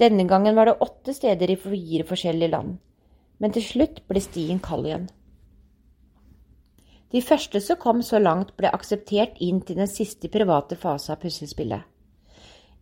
Denne 0.00 0.24
gangen 0.30 0.56
var 0.56 0.70
det 0.70 0.78
åtte 0.86 1.12
steder 1.18 1.52
i 1.52 1.58
fire 1.66 2.06
forskjellige 2.08 2.54
land, 2.54 2.78
men 3.44 3.52
til 3.52 3.66
slutt 3.68 4.00
ble 4.08 4.24
stien 4.24 4.62
kald 4.70 4.88
igjen. 4.88 5.10
De 7.12 7.20
første 7.20 7.60
som 7.60 7.82
kom 7.82 8.00
så 8.00 8.22
langt, 8.24 8.56
ble 8.56 8.72
akseptert 8.72 9.36
inn 9.44 9.60
til 9.60 9.76
den 9.82 9.92
siste 9.92 10.32
private 10.32 10.80
fase 10.80 11.12
av 11.12 11.20
puslespillet. 11.20 11.84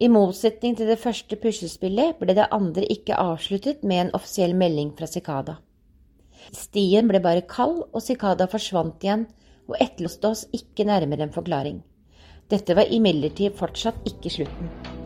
I 0.02 0.08
motsetning 0.10 0.74
til 0.74 0.88
det 0.90 0.98
første 0.98 1.36
puslespillet 1.38 2.18
ble 2.18 2.34
det 2.34 2.48
andre 2.54 2.82
ikke 2.90 3.14
avsluttet 3.14 3.84
med 3.86 4.00
en 4.00 4.10
offisiell 4.18 4.56
melding 4.58 4.90
fra 4.98 5.06
Sikada. 5.06 5.60
Stien 6.50 7.06
ble 7.08 7.20
bare 7.22 7.44
kald, 7.46 7.84
og 7.94 8.02
Sikada 8.02 8.48
forsvant 8.50 9.06
igjen 9.06 9.28
og 9.70 9.78
etterlot 9.78 10.26
oss 10.32 10.44
ikke 10.52 10.88
nærmere 10.88 11.28
en 11.28 11.36
forklaring. 11.36 11.78
Dette 12.50 12.74
var 12.76 12.90
imidlertid 12.90 13.54
fortsatt 13.56 14.02
ikke 14.10 14.34
slutten. 14.34 15.03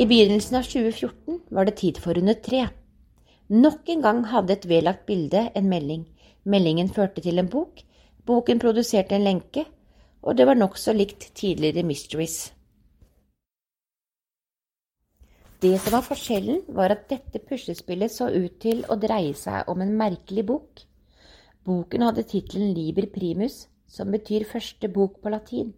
I 0.00 0.06
begynnelsen 0.06 0.56
av 0.56 0.62
2014 0.62 1.40
var 1.52 1.66
det 1.68 1.74
tid 1.76 1.98
for 2.00 2.16
runde 2.16 2.32
tre. 2.40 2.62
Nok 3.52 3.88
en 3.92 4.04
gang 4.04 4.20
hadde 4.30 4.54
et 4.54 4.62
vedlagt 4.70 5.02
bilde 5.04 5.42
en 5.58 5.66
melding. 5.68 6.06
Meldingen 6.48 6.88
førte 6.88 7.20
til 7.20 7.36
en 7.42 7.50
bok. 7.52 7.82
Boken 8.24 8.62
produserte 8.62 9.18
en 9.18 9.26
lenke, 9.26 9.66
og 10.22 10.38
det 10.38 10.46
var 10.48 10.56
nokså 10.56 10.94
likt 10.96 11.26
tidligere 11.36 11.84
Mysteries. 11.84 12.38
Det 15.60 15.74
som 15.82 15.98
var 15.98 16.06
forskjellen, 16.08 16.62
var 16.68 16.96
at 16.96 17.04
dette 17.12 17.44
puslespillet 17.50 18.14
så 18.14 18.30
ut 18.32 18.56
til 18.64 18.80
å 18.88 18.96
dreie 18.96 19.36
seg 19.36 19.68
om 19.68 19.84
en 19.84 19.92
merkelig 20.00 20.46
bok. 20.48 20.86
Boken 21.68 22.06
hadde 22.08 22.24
tittelen 22.24 22.72
Liber 22.72 23.10
primus, 23.12 23.66
som 23.84 24.16
betyr 24.16 24.48
første 24.48 24.88
bok 24.88 25.20
på 25.20 25.36
latin, 25.36 25.74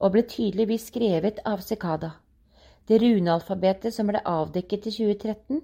og 0.00 0.16
ble 0.16 0.24
tydeligvis 0.24 0.88
skrevet 0.88 1.44
av 1.44 1.60
Secada. 1.60 2.14
Det 2.90 2.98
runealfabetet 2.98 3.94
som 3.94 4.08
ble 4.10 4.18
avdekket 4.26 4.88
i 4.90 4.92
2013, 4.96 5.60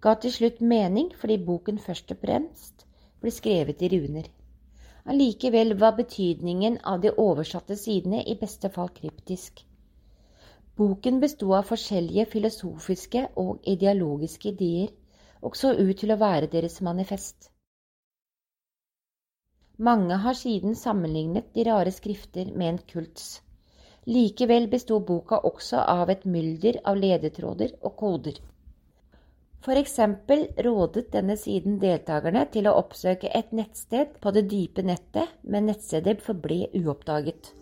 ga 0.00 0.14
til 0.22 0.32
slutt 0.32 0.62
mening 0.74 1.10
fordi 1.20 1.36
boken 1.48 1.80
først 1.88 2.14
og 2.14 2.22
fremst 2.22 2.86
ble 3.20 3.32
skrevet 3.38 3.84
i 3.84 3.90
runer. 3.92 4.30
Allikevel 5.12 5.76
var 5.82 5.98
betydningen 5.98 6.78
av 6.94 7.04
de 7.04 7.12
oversatte 7.26 7.76
sidene 7.76 8.22
i 8.24 8.38
beste 8.40 8.70
fall 8.72 8.88
kryptisk. 8.96 9.60
Boken 10.80 11.20
besto 11.20 11.52
av 11.52 11.68
forskjellige 11.68 12.24
filosofiske 12.32 13.26
og 13.44 13.70
ideologiske 13.76 14.54
ideer, 14.54 14.88
og 15.42 15.60
så 15.60 15.76
ut 15.76 15.96
til 16.00 16.14
å 16.14 16.20
være 16.24 16.48
deres 16.56 16.80
manifest. 16.80 17.50
Mange 19.76 20.16
har 20.24 20.40
siden 20.40 20.78
sammenlignet 20.78 21.52
de 21.52 21.68
rare 21.68 21.92
skrifter 21.92 22.56
med 22.56 22.68
en 22.72 22.84
kults. 22.96 23.42
Likevel 24.10 24.66
besto 24.66 24.98
boka 25.06 25.38
også 25.46 25.84
av 25.86 26.10
et 26.10 26.24
mylder 26.26 26.80
av 26.90 26.96
ledetråder 26.98 27.76
og 27.86 27.94
koder. 28.00 28.40
For 29.62 29.78
eksempel 29.78 30.48
rådet 30.66 31.12
denne 31.12 31.36
siden 31.38 31.76
deltakerne 31.78 32.42
til 32.50 32.66
å 32.66 32.74
oppsøke 32.80 33.30
et 33.30 33.52
nettsted 33.54 34.16
på 34.18 34.32
det 34.34 34.48
dype 34.50 34.82
nettet, 34.82 35.30
men 35.46 35.70
nettstedet 35.70 36.18
forble 36.26 36.66
uoppdaget. 36.74 37.52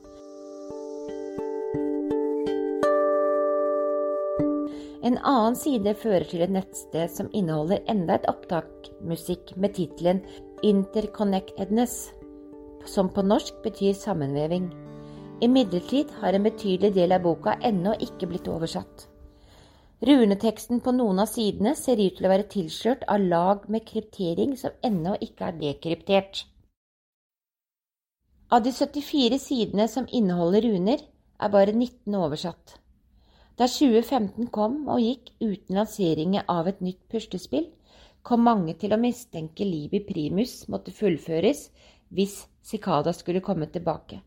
En 5.04 5.16
annen 5.16 5.56
side 5.56 5.92
fører 5.96 6.24
til 6.28 6.44
et 6.44 6.52
nettsted 6.52 7.12
som 7.12 7.28
inneholder 7.36 7.84
enda 7.88 8.16
et 8.16 8.28
opptak 8.32 8.88
musikk 9.04 9.52
med 9.56 9.76
tittelen 9.76 10.24
Interconnectedness, 10.64 12.14
som 12.88 13.08
på 13.12 13.24
norsk 13.24 13.60
betyr 13.64 13.92
sammenveving. 13.96 14.68
Imidlertid 15.40 16.10
har 16.20 16.36
en 16.36 16.44
betydelig 16.44 16.92
del 16.92 17.14
av 17.16 17.22
boka 17.24 17.54
ennå 17.64 17.94
ikke 18.04 18.26
blitt 18.28 18.48
oversatt. 18.52 19.06
Runeteksten 20.04 20.82
på 20.84 20.92
noen 20.92 21.22
av 21.24 21.30
sidene 21.32 21.72
ser 21.76 22.00
ut 22.00 22.18
til 22.18 22.28
å 22.28 22.32
være 22.32 22.48
tilslørt 22.52 23.06
av 23.08 23.24
lag 23.24 23.64
med 23.72 23.86
kryptering 23.88 24.52
som 24.60 24.76
ennå 24.84 25.14
ikke 25.24 25.48
er 25.48 25.58
dekryptert. 25.62 26.44
Av 28.52 28.60
de 28.66 28.74
74 28.76 29.40
sidene 29.40 29.88
som 29.88 30.08
inneholder 30.12 30.68
runer, 30.68 31.08
er 31.40 31.52
bare 31.56 31.72
19 31.72 32.20
oversatt. 32.20 32.76
Da 33.56 33.64
2015 33.64 34.52
kom 34.52 34.82
og 34.92 35.00
gikk 35.00 35.32
uten 35.40 35.80
lanseringen 35.80 36.48
av 36.52 36.68
et 36.68 36.84
nytt 36.84 37.00
puslespill, 37.08 37.70
kom 38.20 38.44
mange 38.44 38.76
til 38.76 38.92
å 38.92 39.00
mistenke 39.00 39.64
Libi 39.64 40.04
Primus 40.04 40.66
måtte 40.68 40.92
fullføres 40.92 41.70
hvis 42.12 42.42
Sikada 42.60 43.14
skulle 43.16 43.40
komme 43.40 43.72
tilbake. 43.72 44.20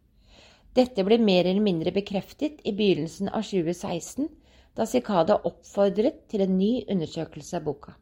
Dette 0.74 1.04
ble 1.06 1.20
mer 1.22 1.46
eller 1.46 1.62
mindre 1.62 1.92
bekreftet 1.94 2.64
i 2.66 2.72
begynnelsen 2.74 3.30
av 3.30 3.44
2016 3.46 4.26
da 4.74 4.88
Sikada 4.90 5.36
oppfordret 5.46 6.24
til 6.34 6.42
en 6.42 6.56
ny 6.58 6.72
undersøkelse 6.90 7.60
av 7.60 7.68
boka. 7.68 7.94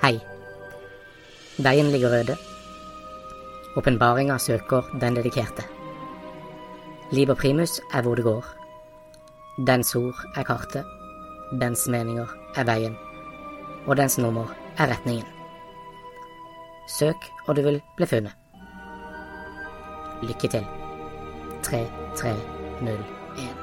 Hei. 0.00 0.14
Veien 1.58 1.92
ligger 1.92 2.16
øde. 2.22 2.38
Åpenbaringa 3.76 4.38
søker 4.40 4.88
den 5.02 5.20
dedikerte. 5.20 5.66
Liber 7.12 7.36
primus 7.36 7.80
er 7.92 8.02
hvor 8.02 8.16
det 8.16 8.24
går. 8.24 8.57
Dens 9.66 9.94
ord 9.96 10.24
er 10.36 10.46
kartet. 10.46 10.86
Dens 11.60 11.88
meninger 11.88 12.28
er 12.56 12.66
veien 12.68 12.98
og 13.88 13.96
dens 13.96 14.18
nummer 14.20 14.52
er 14.76 14.90
retningen. 14.92 15.26
Søk, 16.88 17.24
og 17.46 17.56
du 17.56 17.62
vil 17.62 17.80
bli 17.96 18.06
funnet. 18.06 18.32
Lykke 20.22 20.48
til. 20.48 20.66
3301. 21.64 23.56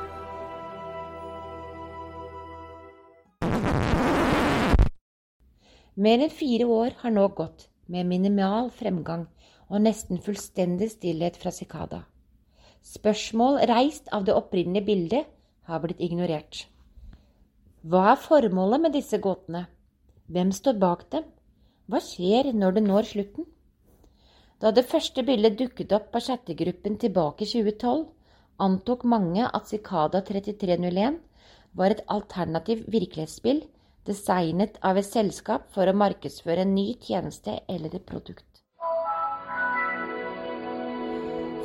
Mer 5.96 6.26
enn 6.26 6.34
fire 6.34 6.66
år 6.68 6.98
har 7.04 7.14
nå 7.14 7.28
gått, 7.38 7.70
med 7.88 8.10
minimal 8.10 8.72
fremgang 8.74 9.28
og 9.70 9.82
nesten 9.86 10.20
fullstendig 10.22 10.90
stillhet 10.92 11.38
fra 11.38 11.54
Sikada. 11.54 12.02
Spørsmål 12.86 13.62
reist 13.70 14.10
av 14.14 14.26
det 14.26 14.36
opprinnelige 14.36 14.86
bildet 14.86 15.35
har 15.68 15.82
blitt 15.84 16.02
ignorert. 16.02 16.66
Hva 17.86 18.12
er 18.14 18.22
formålet 18.22 18.82
med 18.82 18.96
disse 18.98 19.20
gåtene? 19.22 19.66
Hvem 20.32 20.52
står 20.58 20.80
bak 20.82 21.06
dem? 21.14 21.28
Hva 21.86 22.02
skjer 22.02 22.50
når 22.54 22.78
det 22.78 22.84
når 22.88 23.10
slutten? 23.12 23.46
Da 24.62 24.72
det 24.72 24.88
første 24.90 25.22
bildet 25.28 25.60
dukket 25.60 25.94
opp 25.94 26.12
på 26.14 26.24
chattegruppen 26.28 26.98
tilbake 27.02 27.46
i 27.46 27.52
2012, 27.52 28.06
antok 28.66 29.04
mange 29.04 29.46
at 29.46 29.70
Cicada 29.70 30.24
3301 30.26 31.20
var 31.76 31.94
et 31.94 32.06
alternativ 32.08 32.86
virkelighetsspill 32.88 33.66
designet 34.08 34.78
av 34.86 34.98
et 34.98 35.08
selskap 35.08 35.68
for 35.76 35.90
å 35.90 35.98
markedsføre 35.98 36.64
en 36.64 36.76
ny 36.78 36.94
tjeneste 37.02 37.60
eller 37.68 37.94
et 37.98 38.06
produkt. 38.08 38.55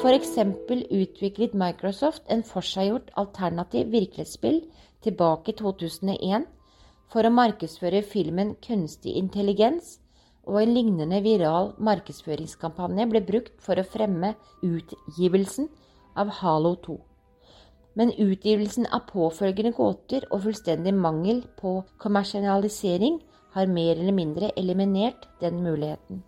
Eksempel 0.08 0.86
utviklet 0.90 1.52
Microsoft 1.52 2.22
en 2.32 2.42
forseggjort 2.42 3.10
alternativ 3.20 3.90
virkelighetsspill 3.92 4.62
tilbake 5.04 5.52
i 5.52 5.56
2001 5.58 6.46
for 7.12 7.26
å 7.26 7.32
markedsføre 7.34 8.00
filmen 8.06 8.54
Kunstig 8.64 9.12
intelligens, 9.20 9.98
og 10.48 10.62
en 10.62 10.72
lignende 10.72 11.20
viral 11.24 11.74
markedsføringskampanje 11.76 13.06
ble 13.12 13.22
brukt 13.28 13.60
for 13.60 13.76
å 13.76 13.84
fremme 13.84 14.32
utgivelsen 14.64 15.68
av 16.16 16.32
Halo 16.40 16.74
2. 16.86 16.96
Men 18.00 18.14
utgivelsen 18.16 18.88
av 18.88 19.04
påfølgende 19.10 19.74
gåter 19.76 20.24
og 20.30 20.46
fullstendig 20.46 20.96
mangel 20.96 21.44
på 21.60 21.76
kommersialisering 22.00 23.20
har 23.52 23.68
mer 23.68 23.96
eller 23.98 24.16
mindre 24.16 24.52
eliminert 24.56 25.28
den 25.40 25.60
muligheten. 25.62 26.24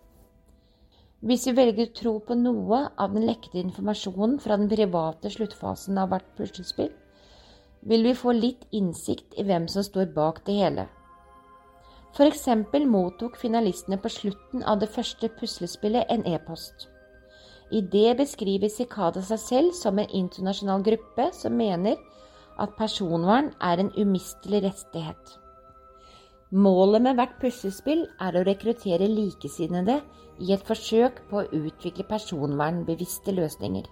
Hvis 1.23 1.45
vi 1.47 1.53
velger 1.55 1.87
å 1.87 1.95
tro 1.95 2.11
på 2.27 2.35
noe 2.35 2.81
av 2.99 3.13
den 3.15 3.23
lekte 3.29 3.61
informasjonen 3.61 4.39
fra 4.43 4.57
den 4.59 4.67
private 4.71 5.29
sluttfasen 5.31 6.01
av 6.01 6.09
hvert 6.11 6.25
puslespill, 6.35 6.89
vil 7.87 8.03
vi 8.03 8.15
få 8.15 8.33
litt 8.35 8.65
innsikt 8.75 9.37
i 9.39 9.45
hvem 9.47 9.69
som 9.71 9.85
står 9.87 10.09
bak 10.15 10.41
det 10.47 10.57
hele. 10.57 10.85
Eksempel 12.23 12.83
mottok 12.91 13.39
finalistene 13.39 13.97
på 14.03 14.11
slutten 14.11 14.65
av 14.67 14.81
det 14.83 14.91
første 14.91 15.29
puslespillet 15.39 16.11
en 16.11 16.27
e-post. 16.29 16.89
I 17.71 17.79
det 17.81 18.17
beskriver 18.19 18.69
Cicada 18.69 19.23
seg 19.23 19.39
selv 19.41 19.77
som 19.79 19.97
en 19.99 20.11
internasjonal 20.11 20.83
gruppe 20.85 21.29
som 21.33 21.55
mener 21.57 21.95
at 22.59 22.75
personvern 22.77 23.53
er 23.63 23.79
en 23.79 23.93
umistelig 23.95 24.61
rettighet. 24.67 25.37
Målet 26.53 27.01
med 27.01 27.17
hvert 27.17 27.39
puslespill 27.41 28.03
er 28.21 28.35
å 28.37 28.43
rekruttere 28.45 29.07
likesinnede 29.09 29.95
i 30.37 30.51
et 30.53 30.61
forsøk 30.67 31.23
på 31.31 31.39
å 31.39 31.47
utvikle 31.49 32.05
personvernbevisste 32.05 33.33
løsninger. 33.33 33.87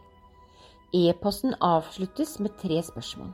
E-posten 0.93 1.55
avsluttes 1.65 2.35
med 2.37 2.53
tre 2.61 2.77
spørsmål. 2.85 3.33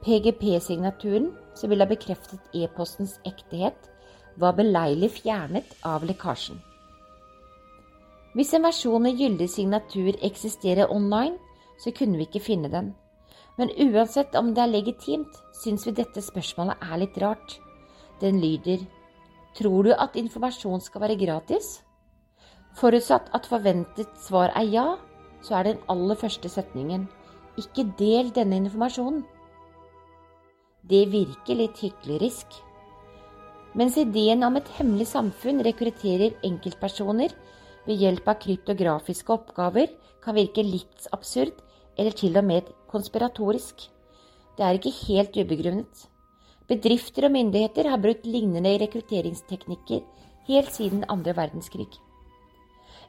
PGP-signaturen, 0.00 1.34
som 1.52 1.68
ville 1.68 1.84
ha 1.84 1.92
bekreftet 1.92 2.56
e-postens 2.56 3.18
ektehet, 3.28 3.76
var 4.40 4.56
beleilig 4.56 5.12
fjernet 5.20 5.76
av 5.84 6.08
lekkasjen. 6.08 6.62
Hvis 8.32 8.54
en 8.56 8.64
versjon 8.64 9.02
med 9.04 9.20
gyldig 9.20 9.50
signatur 9.52 10.16
eksisterer 10.24 10.88
online, 10.88 11.36
så 11.76 11.92
kunne 11.92 12.16
vi 12.16 12.30
ikke 12.30 12.46
finne 12.48 12.72
den. 12.72 12.94
Men 13.58 13.74
uansett 13.76 14.32
om 14.38 14.54
det 14.54 14.64
er 14.64 14.78
legitimt, 14.78 15.42
syns 15.60 15.84
vi 15.84 15.98
dette 15.98 16.24
spørsmålet 16.24 16.88
er 16.88 17.02
litt 17.02 17.20
rart. 17.20 17.60
Den 18.20 18.40
lyder 18.40 18.84
Tror 19.56 19.82
du 19.82 19.94
at 19.96 20.16
informasjon 20.18 20.82
skal 20.84 21.02
være 21.02 21.18
gratis? 21.18 21.80
Forutsatt 22.78 23.30
at 23.34 23.48
forventet 23.50 24.10
svar 24.22 24.52
er 24.54 24.68
ja, 24.70 24.86
så 25.42 25.56
er 25.58 25.70
den 25.70 25.80
aller 25.90 26.18
første 26.18 26.48
setningen 26.52 27.08
Ikke 27.58 27.86
del 27.98 28.30
denne 28.34 28.60
informasjonen. 28.62 29.24
Det 30.90 31.06
virker 31.12 31.58
litt 31.58 31.80
hyklerisk. 31.82 32.46
Mens 33.76 33.98
ideen 34.00 34.42
om 34.42 34.56
et 34.58 34.68
hemmelig 34.78 35.10
samfunn 35.10 35.60
rekrutterer 35.66 36.38
enkeltpersoner 36.46 37.34
ved 37.86 38.00
hjelp 38.00 38.28
av 38.30 38.38
kryptografiske 38.42 39.34
oppgaver, 39.34 39.90
kan 40.24 40.36
virke 40.36 40.64
litt 40.64 41.06
absurd 41.14 41.60
eller 41.98 42.16
til 42.16 42.36
og 42.36 42.46
med 42.48 42.70
konspiratorisk. 42.90 43.88
Det 44.56 44.66
er 44.66 44.78
ikke 44.78 44.96
helt 45.06 45.36
ubegrunnet. 45.36 46.09
Bedrifter 46.70 47.26
og 47.26 47.34
myndigheter 47.34 47.88
har 47.90 47.98
brukt 47.98 48.26
lignende 48.30 48.76
rekrutteringsteknikker 48.78 50.04
helt 50.46 50.70
siden 50.70 51.02
andre 51.10 51.34
verdenskrig. 51.34 51.88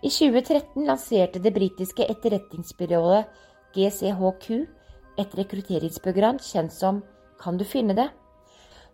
I 0.01 0.09
2013 0.09 0.87
lanserte 0.87 1.41
det 1.43 1.53
britiske 1.53 2.07
etterretningsbyrået 2.09 3.29
GCHQ 3.75 4.47
et 5.21 5.37
rekrutteringsprogram 5.37 6.41
kjent 6.41 6.73
som 6.73 7.03
Kan 7.41 7.57
du 7.57 7.63
finne 7.65 7.93
det? 7.97 8.09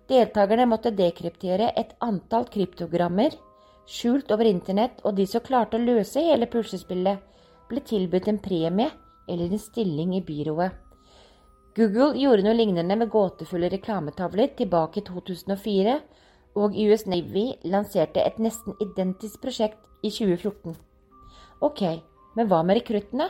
Deltakerne 0.07 0.67
måtte 0.67 0.91
dekryptere 0.95 1.71
et 1.75 1.95
antall 1.99 2.45
kryptogrammer 2.47 3.35
skjult 3.87 4.31
over 4.31 4.47
internett, 4.47 4.99
og 5.03 5.15
de 5.15 5.25
som 5.27 5.43
klarte 5.43 5.77
å 5.77 5.83
løse 5.83 6.23
hele 6.23 6.47
puslespillet, 6.51 7.19
ble 7.67 7.83
tilbudt 7.83 8.27
en 8.31 8.39
premie 8.43 8.91
eller 9.27 9.51
en 9.51 9.59
stilling 9.59 10.15
i 10.15 10.23
byrået. 10.23 10.86
Google 11.77 12.15
gjorde 12.17 12.41
noe 12.41 12.57
lignende 12.57 12.95
med 12.97 13.11
gåtefulle 13.13 13.67
reklametavler 13.69 14.49
tilbake 14.57 14.97
i 14.97 15.03
2004, 15.05 15.91
og 16.57 16.73
US 16.73 17.03
Navy 17.05 17.51
lanserte 17.69 18.23
et 18.25 18.39
nesten 18.41 18.73
identisk 18.81 19.43
prosjekt 19.43 19.83
i 20.01 20.09
2014. 20.09 20.73
Ok, 21.61 21.83
men 22.33 22.49
hva 22.49 22.63
med 22.65 22.79
rekruttene? 22.79 23.29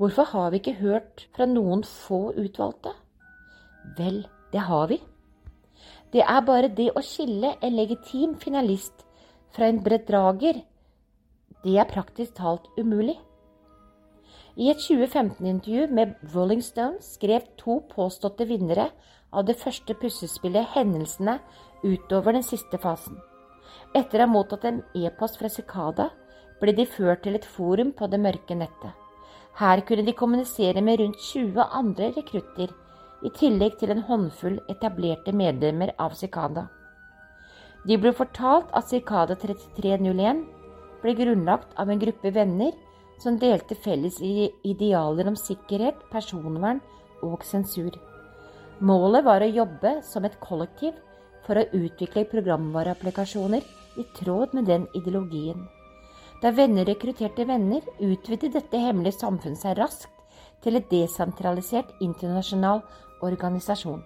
Hvorfor 0.00 0.32
har 0.32 0.48
vi 0.54 0.62
ikke 0.62 0.78
hørt 0.80 1.26
fra 1.36 1.44
noen 1.44 1.84
få 1.84 2.30
utvalgte? 2.40 2.94
Vel, 3.98 4.22
det 4.54 4.64
har 4.64 4.88
vi. 4.88 5.02
Det 6.16 6.24
er 6.24 6.46
bare 6.48 6.72
det 6.72 6.88
å 6.96 7.04
skille 7.04 7.58
en 7.60 7.76
legitim 7.76 8.38
finalist 8.40 9.04
fra 9.52 9.68
en 9.68 9.84
bedrager. 9.84 10.64
Det 11.60 11.76
er 11.76 11.92
praktisk 11.92 12.40
talt 12.40 12.72
umulig. 12.80 13.20
I 14.58 14.70
et 14.72 14.80
2015-intervju 14.82 15.86
med 15.94 16.14
Rolling 16.34 16.62
Stone 16.62 16.98
skrev 17.04 17.44
to 17.58 17.80
påståtte 17.92 18.48
vinnere 18.48 18.88
av 19.30 19.46
det 19.46 19.54
første 19.60 19.94
puslespillet 19.94 20.72
hendelsene 20.74 21.36
utover 21.84 22.34
den 22.34 22.42
siste 22.42 22.80
fasen. 22.82 23.20
Etter 23.94 24.18
å 24.18 24.26
ha 24.26 24.32
mottatt 24.32 24.66
en 24.66 24.82
e-post 24.98 25.38
fra 25.38 25.50
Cicada 25.52 26.08
ble 26.60 26.74
de 26.74 26.86
ført 26.86 27.22
til 27.22 27.38
et 27.38 27.46
forum 27.46 27.94
på 27.94 28.10
det 28.10 28.20
mørke 28.20 28.58
nettet. 28.58 28.90
Her 29.60 29.84
kunne 29.86 30.06
de 30.06 30.16
kommunisere 30.18 30.82
med 30.82 30.98
rundt 31.00 31.22
20 31.30 31.70
andre 31.70 32.10
rekrutter, 32.18 32.74
i 33.22 33.30
tillegg 33.36 33.74
til 33.78 33.90
en 33.92 34.04
håndfull 34.08 34.58
etablerte 34.72 35.32
medlemmer 35.36 35.92
av 36.00 36.14
Cicada. 36.16 36.66
De 37.86 37.98
ble 38.00 38.12
fortalt 38.16 38.70
at 38.74 38.88
Cicada 38.90 39.36
3301 39.38 40.46
ble 41.02 41.16
grunnlagt 41.18 41.76
av 41.78 41.90
en 41.90 42.00
gruppe 42.00 42.32
venner 42.34 42.72
som 43.20 43.38
delte 43.38 43.76
felles 43.76 44.18
idealer 44.20 45.28
om 45.28 45.36
sikkerhet, 45.36 45.98
personvern 46.12 46.80
og 47.22 47.44
sensur. 47.44 47.92
Målet 48.80 49.26
var 49.26 49.44
å 49.44 49.50
jobbe 49.50 49.98
som 50.06 50.24
et 50.24 50.38
kollektiv 50.40 50.96
for 51.44 51.60
å 51.60 51.66
utvikle 51.76 52.24
programvareapplikasjoner 52.30 53.66
i 54.00 54.06
tråd 54.16 54.54
med 54.56 54.70
den 54.70 54.86
ideologien. 54.96 55.66
Da 56.40 56.52
venner 56.56 56.88
rekrutterte 56.88 57.44
venner, 57.44 57.84
utvidet 58.00 58.54
dette 58.54 58.80
hemmelige 58.80 59.18
samfunnet 59.18 59.60
seg 59.60 59.76
raskt 59.76 60.08
til 60.64 60.78
et 60.78 60.88
desentralisert 60.88 61.92
internasjonal 62.00 62.80
organisasjon. 63.24 64.00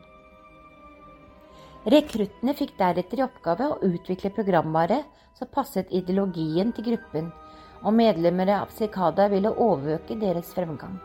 Rekruttene 1.94 2.54
fikk 2.56 2.74
deretter 2.80 3.20
i 3.20 3.26
oppgave 3.26 3.68
å 3.70 3.78
utvikle 3.86 4.32
programvare 4.34 5.02
som 5.38 5.50
passet 5.52 5.90
ideologien 5.92 6.72
til 6.74 6.88
gruppen, 6.88 7.30
og 7.84 7.94
medlemmer 7.94 8.50
av 8.56 8.72
Cicada 8.72 9.28
ville 9.32 9.52
overøke 9.52 10.16
deres 10.20 10.52
fremgang. 10.56 10.96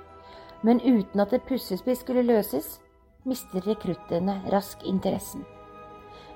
Men 0.63 0.81
uten 0.83 1.21
at 1.23 1.33
et 1.35 1.45
puslespill 1.47 1.97
skulle 1.99 2.25
løses, 2.25 2.79
mistet 3.27 3.67
rekruttene 3.67 4.39
raskt 4.51 4.83
interessen. 4.87 5.45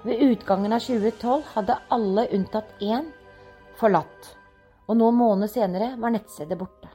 Ved 0.03 0.19
utgangen 0.19 0.75
av 0.75 0.83
2012 0.83 1.43
hadde 1.55 1.79
alle 1.95 2.27
unntatt 2.35 2.71
én 2.83 3.07
forlatt, 3.79 4.33
og 4.87 4.99
noen 4.99 5.15
måneder 5.15 5.51
senere 5.51 5.93
var 5.99 6.11
nettstedet 6.11 6.59
borte. 6.59 6.91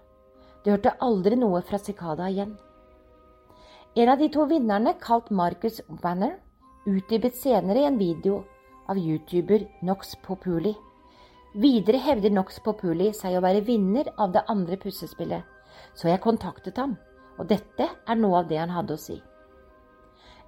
De 0.65 0.75
hørte 0.75 0.97
aldri 1.05 1.39
noe 1.41 1.63
fra 1.65 1.81
Cicada 1.81 2.29
igjen. 2.29 2.53
En 3.97 4.13
av 4.13 4.21
de 4.21 4.29
to 4.29 4.45
vinnerne, 4.47 4.93
kalt 5.01 5.31
Marcus 5.33 5.81
Banner, 6.03 6.37
utdypet 6.87 7.37
senere 7.37 7.83
i 7.83 7.89
en 7.89 7.97
video 7.99 8.43
av 8.89 9.01
youtuber 9.01 9.65
Nox 9.85 10.15
Populi 10.25 10.75
Videre 11.57 11.97
hevder 12.05 12.31
Nox 12.31 12.59
Populi 12.61 13.09
seg 13.17 13.39
å 13.39 13.41
være 13.41 13.65
vinner 13.65 14.11
av 14.21 14.35
det 14.35 14.43
andre 14.53 14.77
puslespillet, 14.77 15.45
så 15.97 16.11
jeg 16.11 16.21
kontaktet 16.21 16.77
ham, 16.77 16.93
og 17.41 17.49
dette 17.49 17.87
er 17.89 18.19
noe 18.21 18.43
av 18.43 18.51
det 18.51 18.59
han 18.61 18.75
hadde 18.75 18.99
å 18.99 19.01
si. 19.01 19.17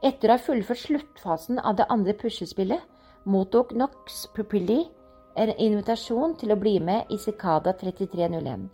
Etter 0.04 0.28
å 0.28 0.36
ha 0.36 0.42
fullført 0.44 0.82
sluttfasen 0.82 1.60
av 1.64 1.78
det 1.80 1.88
andre 1.88 2.12
puslespillet, 2.20 2.84
mottok 3.24 3.72
Nox 3.72 4.26
Populi 4.36 4.82
en 5.40 5.54
invitasjon 5.56 6.36
til 6.36 6.52
å 6.52 6.58
bli 6.60 6.76
med 6.84 7.08
i 7.08 7.18
Cicada 7.20 7.72
3301. 7.80 8.68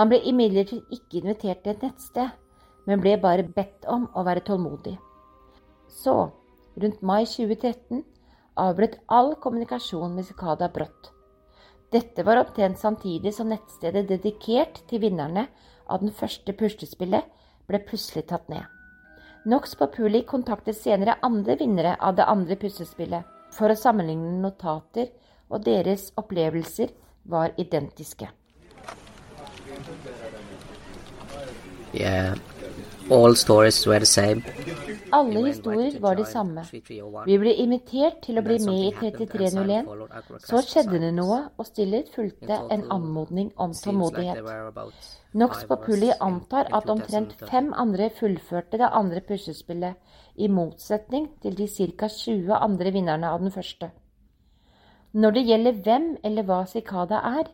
Han 0.00 0.08
ble 0.08 0.22
imidlertid 0.32 0.88
ikke 0.96 1.20
invitert 1.20 1.64
til 1.64 1.74
et 1.74 1.84
nettsted, 1.84 2.32
men 2.88 3.04
ble 3.04 3.18
bare 3.20 3.44
bedt 3.44 3.84
om 3.84 4.08
å 4.16 4.24
være 4.24 4.46
tålmodig. 4.48 4.96
Så, 5.92 6.30
rundt 6.80 7.00
mai 7.04 7.24
2013, 7.28 8.04
avbrøt 8.56 9.00
all 9.08 9.34
kommunikasjon 9.36 10.16
med 10.16 10.28
Cicada 10.28 10.72
brått. 10.72 11.12
Dette 11.90 12.22
var 12.22 12.38
omtrent 12.38 12.78
samtidig 12.78 13.32
som 13.34 13.48
nettstedet 13.50 14.06
dedikert 14.08 14.78
til 14.90 15.02
vinnerne 15.02 15.48
av 15.90 16.04
den 16.04 16.12
første 16.14 16.54
puslespillet 16.54 17.26
ble 17.66 17.80
plutselig 17.86 18.28
tatt 18.30 18.46
ned. 18.52 18.62
Nox 19.50 19.74
Populi 19.74 20.22
kontaktet 20.28 20.78
senere 20.78 21.16
andre 21.26 21.56
vinnere 21.58 21.96
av 21.98 22.14
det 22.18 22.28
andre 22.30 22.58
puslespillet 22.60 23.26
for 23.56 23.72
å 23.72 23.78
sammenligne 23.78 24.36
notater, 24.42 25.08
og 25.50 25.64
deres 25.66 26.12
opplevelser 26.20 26.92
var 27.26 27.56
identiske. 27.58 28.28
Yeah. 31.92 32.36
All 33.10 33.34
stories 33.34 33.84
were 33.86 33.98
the 33.98 34.06
same. 34.06 34.44
Alle 35.12 35.42
historier 35.46 35.98
var 36.00 36.16
de 36.16 36.24
samme. 36.24 36.64
Vi 37.26 37.36
ble 37.42 37.52
invitert 37.62 38.20
til 38.24 38.38
å 38.38 38.44
bli 38.46 38.58
med 38.64 38.80
i 38.86 38.90
3301. 38.98 39.88
Så 40.46 40.62
skjedde 40.66 41.00
det 41.02 41.12
noe, 41.16 41.40
og 41.56 41.68
stillhet 41.68 42.10
fulgte 42.14 42.58
en 42.70 42.86
anmodning 42.92 43.52
om 43.56 43.74
tålmodighet. 43.76 44.42
Nox 45.40 45.64
Populi 45.70 46.10
antar 46.20 46.70
at 46.74 46.90
omtrent 46.90 47.36
fem 47.50 47.72
andre 47.76 48.10
fullførte 48.18 48.80
det 48.80 48.90
andre 48.90 49.22
puslespillet, 49.26 49.96
i 50.40 50.48
motsetning 50.48 51.28
til 51.42 51.56
de 51.58 51.66
ca. 51.68 52.08
20 52.08 52.54
andre 52.56 52.92
vinnerne 52.94 53.30
av 53.30 53.42
den 53.42 53.52
første. 53.54 53.90
Når 55.12 55.30
det 55.36 55.46
gjelder 55.48 55.80
hvem 55.84 56.10
eller 56.24 56.46
hva 56.46 56.64
Cicada 56.70 57.18
er, 57.32 57.50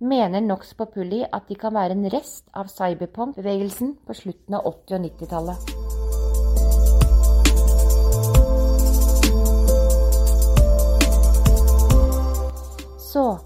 mener 0.00 0.40
Nox 0.44 0.74
Populi 0.74 1.24
at 1.24 1.48
de 1.48 1.56
kan 1.58 1.74
være 1.74 1.96
en 1.96 2.08
rest 2.12 2.46
av 2.54 2.68
cyberpunk-bevegelsen 2.70 3.96
på 4.06 4.20
slutten 4.22 4.60
av 4.60 4.68
80- 4.74 4.98
og 4.98 5.06
90-tallet. 5.08 5.87
Så 13.18 13.38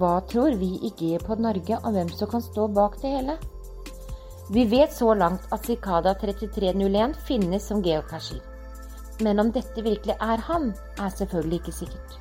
hva 0.00 0.18
tror 0.28 0.52
vi 0.60 0.68
i 0.84 0.90
Geopod 0.98 1.40
Norge 1.40 1.78
om 1.80 1.94
hvem 1.94 2.10
som 2.12 2.28
kan 2.28 2.42
stå 2.44 2.66
bak 2.76 2.98
det 3.00 3.12
hele? 3.14 3.36
Vi 4.52 4.64
vet 4.68 4.92
så 4.92 5.14
langt 5.16 5.46
at 5.54 5.64
Cicada 5.64 6.12
3301 6.20 7.14
finnes 7.28 7.68
som 7.70 7.80
geocacher. 7.86 8.42
Men 9.24 9.40
om 9.40 9.52
dette 9.54 9.84
virkelig 9.86 10.16
er 10.26 10.42
han, 10.48 10.66
er 11.00 11.14
selvfølgelig 11.14 11.60
ikke 11.60 11.74
sikkert. 11.78 12.18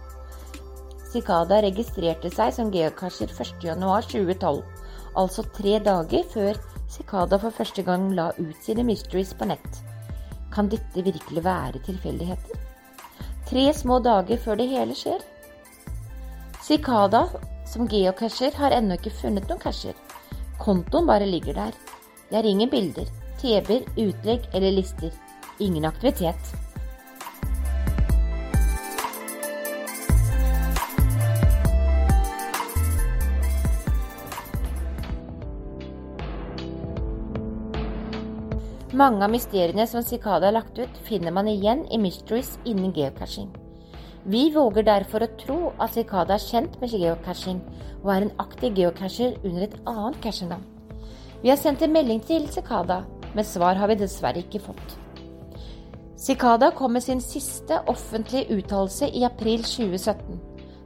Cicada 1.11 1.57
registrerte 1.65 2.32
seg 2.32 2.53
som 2.55 2.72
geocacher 2.72 3.34
1.1.2012, 3.36 4.63
altså 5.24 5.45
tre 5.57 5.76
dager 5.89 6.24
før 6.38 6.61
Cicada 6.95 7.41
for 7.41 7.57
første 7.59 7.84
gang 7.89 8.07
la 8.15 8.30
ut 8.39 8.63
sine 8.63 8.88
mysteries 8.88 9.36
på 9.36 9.49
nett. 9.51 9.84
Kan 10.55 10.72
dette 10.72 11.03
virkelig 11.03 11.43
være 11.43 11.84
tilfeldigheter? 11.84 12.63
Tre 13.51 13.67
små 13.76 13.99
dager 14.07 14.39
før 14.39 14.63
det 14.63 14.72
hele 14.72 14.95
skjer? 14.95 15.31
Cicada 16.62 17.28
som 17.66 17.88
geocacher 17.88 18.51
har 18.53 18.72
ennå 18.76 18.93
ikke 18.99 19.09
funnet 19.18 19.47
noen 19.49 19.59
casher. 19.59 19.95
Kontoen 20.62 21.07
bare 21.09 21.26
ligger 21.26 21.57
der. 21.57 21.78
Det 22.30 22.38
er 22.38 22.45
ingen 22.45 22.70
bilder, 22.70 23.07
TV-er, 23.41 23.88
utlegg 23.97 24.45
eller 24.53 24.76
lister. 24.76 25.09
Ingen 25.57 25.88
aktivitet. 25.89 26.38
Mange 38.93 39.26
av 39.26 39.34
mysteriene 39.34 39.89
som 39.89 40.05
Cicada 40.05 40.51
har 40.51 40.59
lagt 40.59 40.78
ut, 40.78 41.03
finner 41.09 41.34
man 41.34 41.49
igjen 41.49 41.88
i 41.89 41.97
Mysteries 41.97 42.59
innen 42.70 42.93
geocaching. 42.93 43.49
Vi 44.24 44.51
våger 44.53 44.86
derfor 44.86 45.24
å 45.26 45.32
tro 45.39 45.59
at 45.82 45.95
Cicada 45.95 46.36
er 46.36 46.43
kjent 46.43 46.76
med 46.82 46.91
geocaching, 46.93 47.61
og 48.03 48.09
er 48.13 48.26
en 48.28 48.36
aktiv 48.43 48.76
geocacher 48.78 49.38
under 49.41 49.63
et 49.65 49.78
annet 49.89 50.19
cashenavn. 50.22 50.65
Vi 51.41 51.49
har 51.49 51.57
sendt 51.57 51.82
en 51.82 51.93
melding 51.93 52.22
til 52.28 52.45
Cicada, 52.53 52.99
men 53.34 53.47
svar 53.47 53.80
har 53.80 53.89
vi 53.89 53.97
dessverre 53.97 54.43
ikke 54.43 54.61
fått. 54.61 54.97
Cicada 56.22 56.69
kom 56.78 56.93
med 56.93 57.01
sin 57.01 57.22
siste 57.24 57.80
offentlige 57.89 58.53
uttalelse 58.59 59.09
i 59.09 59.24
april 59.26 59.63
2017. 59.65 60.38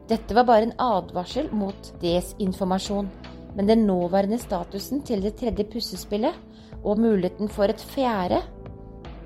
Dette 0.07 0.37
var 0.37 0.47
bare 0.47 0.69
en 0.69 0.77
advarsel 0.79 1.49
mot 1.51 1.89
desinformasjon, 1.99 3.09
men 3.57 3.67
den 3.67 3.83
nåværende 3.89 4.39
statusen 4.39 5.03
til 5.03 5.25
det 5.25 5.33
tredje 5.41 5.65
pussespillet 5.73 6.39
og 6.85 7.03
muligheten 7.03 7.51
for 7.51 7.67
et 7.67 7.83
fjerde 7.91 8.39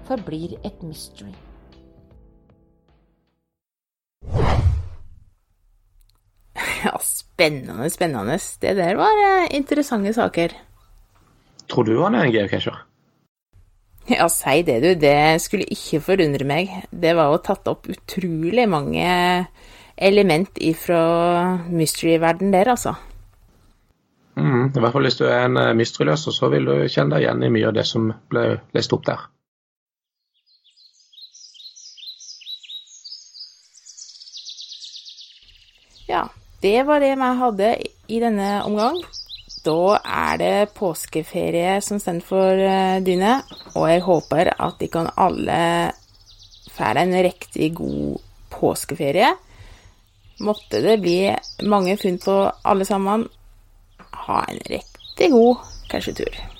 forblir 0.10 0.58
et 0.66 0.82
mystery. 0.82 1.36
Ja, 6.86 6.96
spennende, 7.04 7.90
spennende. 7.90 8.38
Det 8.62 8.76
der 8.78 8.96
var 8.96 9.24
eh, 9.26 9.56
interessante 9.56 10.14
saker. 10.14 10.54
Tror 11.70 11.84
du 11.84 11.98
han 12.02 12.16
er 12.16 12.28
en 12.28 12.34
geocacher? 12.34 12.86
Ja, 14.10 14.28
si 14.32 14.62
det, 14.66 14.80
du. 14.82 14.94
Det 14.98 15.42
skulle 15.42 15.68
ikke 15.70 16.02
forundre 16.02 16.48
meg. 16.48 16.72
Det 16.90 17.14
var 17.16 17.30
jo 17.30 17.44
tatt 17.46 17.68
opp 17.70 17.90
utrolig 17.92 18.66
mange 18.70 19.10
element 19.98 20.58
ifra 20.58 21.02
mystery-verden 21.70 22.54
der, 22.54 22.72
altså. 22.72 22.96
Mm, 24.40 24.72
I 24.72 24.80
hvert 24.80 24.96
fall 24.96 25.06
hvis 25.06 25.20
du 25.20 25.26
er 25.28 25.46
en 25.46 25.60
mysteryløser, 25.78 26.32
så 26.32 26.50
vil 26.50 26.66
du 26.66 26.88
kjenne 26.88 27.18
deg 27.18 27.28
igjen 27.28 27.44
i 27.44 27.52
mye 27.54 27.68
av 27.70 27.76
det 27.76 27.86
som 27.86 28.08
ble 28.32 28.46
lest 28.74 28.96
opp 28.96 29.06
der. 29.06 29.28
Ja, 36.10 36.24
det 36.62 36.84
var 36.88 37.00
det 37.00 37.16
vi 37.16 37.32
hadde 37.42 37.70
i 38.08 38.20
denne 38.20 38.50
omgang. 38.68 39.00
Da 39.66 40.00
er 40.00 40.38
det 40.40 40.74
påskeferie 40.78 41.80
som 41.84 42.00
står 42.00 42.22
for 42.26 42.64
dyne, 43.04 43.42
og 43.76 43.90
jeg 43.92 44.06
håper 44.06 44.54
at 44.56 44.80
de 44.80 44.88
kan 44.92 45.12
alle 45.20 45.60
få 46.76 46.94
en 46.96 47.16
riktig 47.24 47.74
god 47.76 48.20
påskeferie. 48.54 49.34
Måtte 50.40 50.80
det 50.84 51.02
bli 51.04 51.20
mange 51.68 51.98
funn 52.00 52.20
på 52.24 52.38
alle 52.64 52.88
sammen. 52.88 53.28
Ha 54.28 54.46
en 54.48 54.64
riktig 54.70 55.32
god 55.32 55.68
cashetur. 55.92 56.59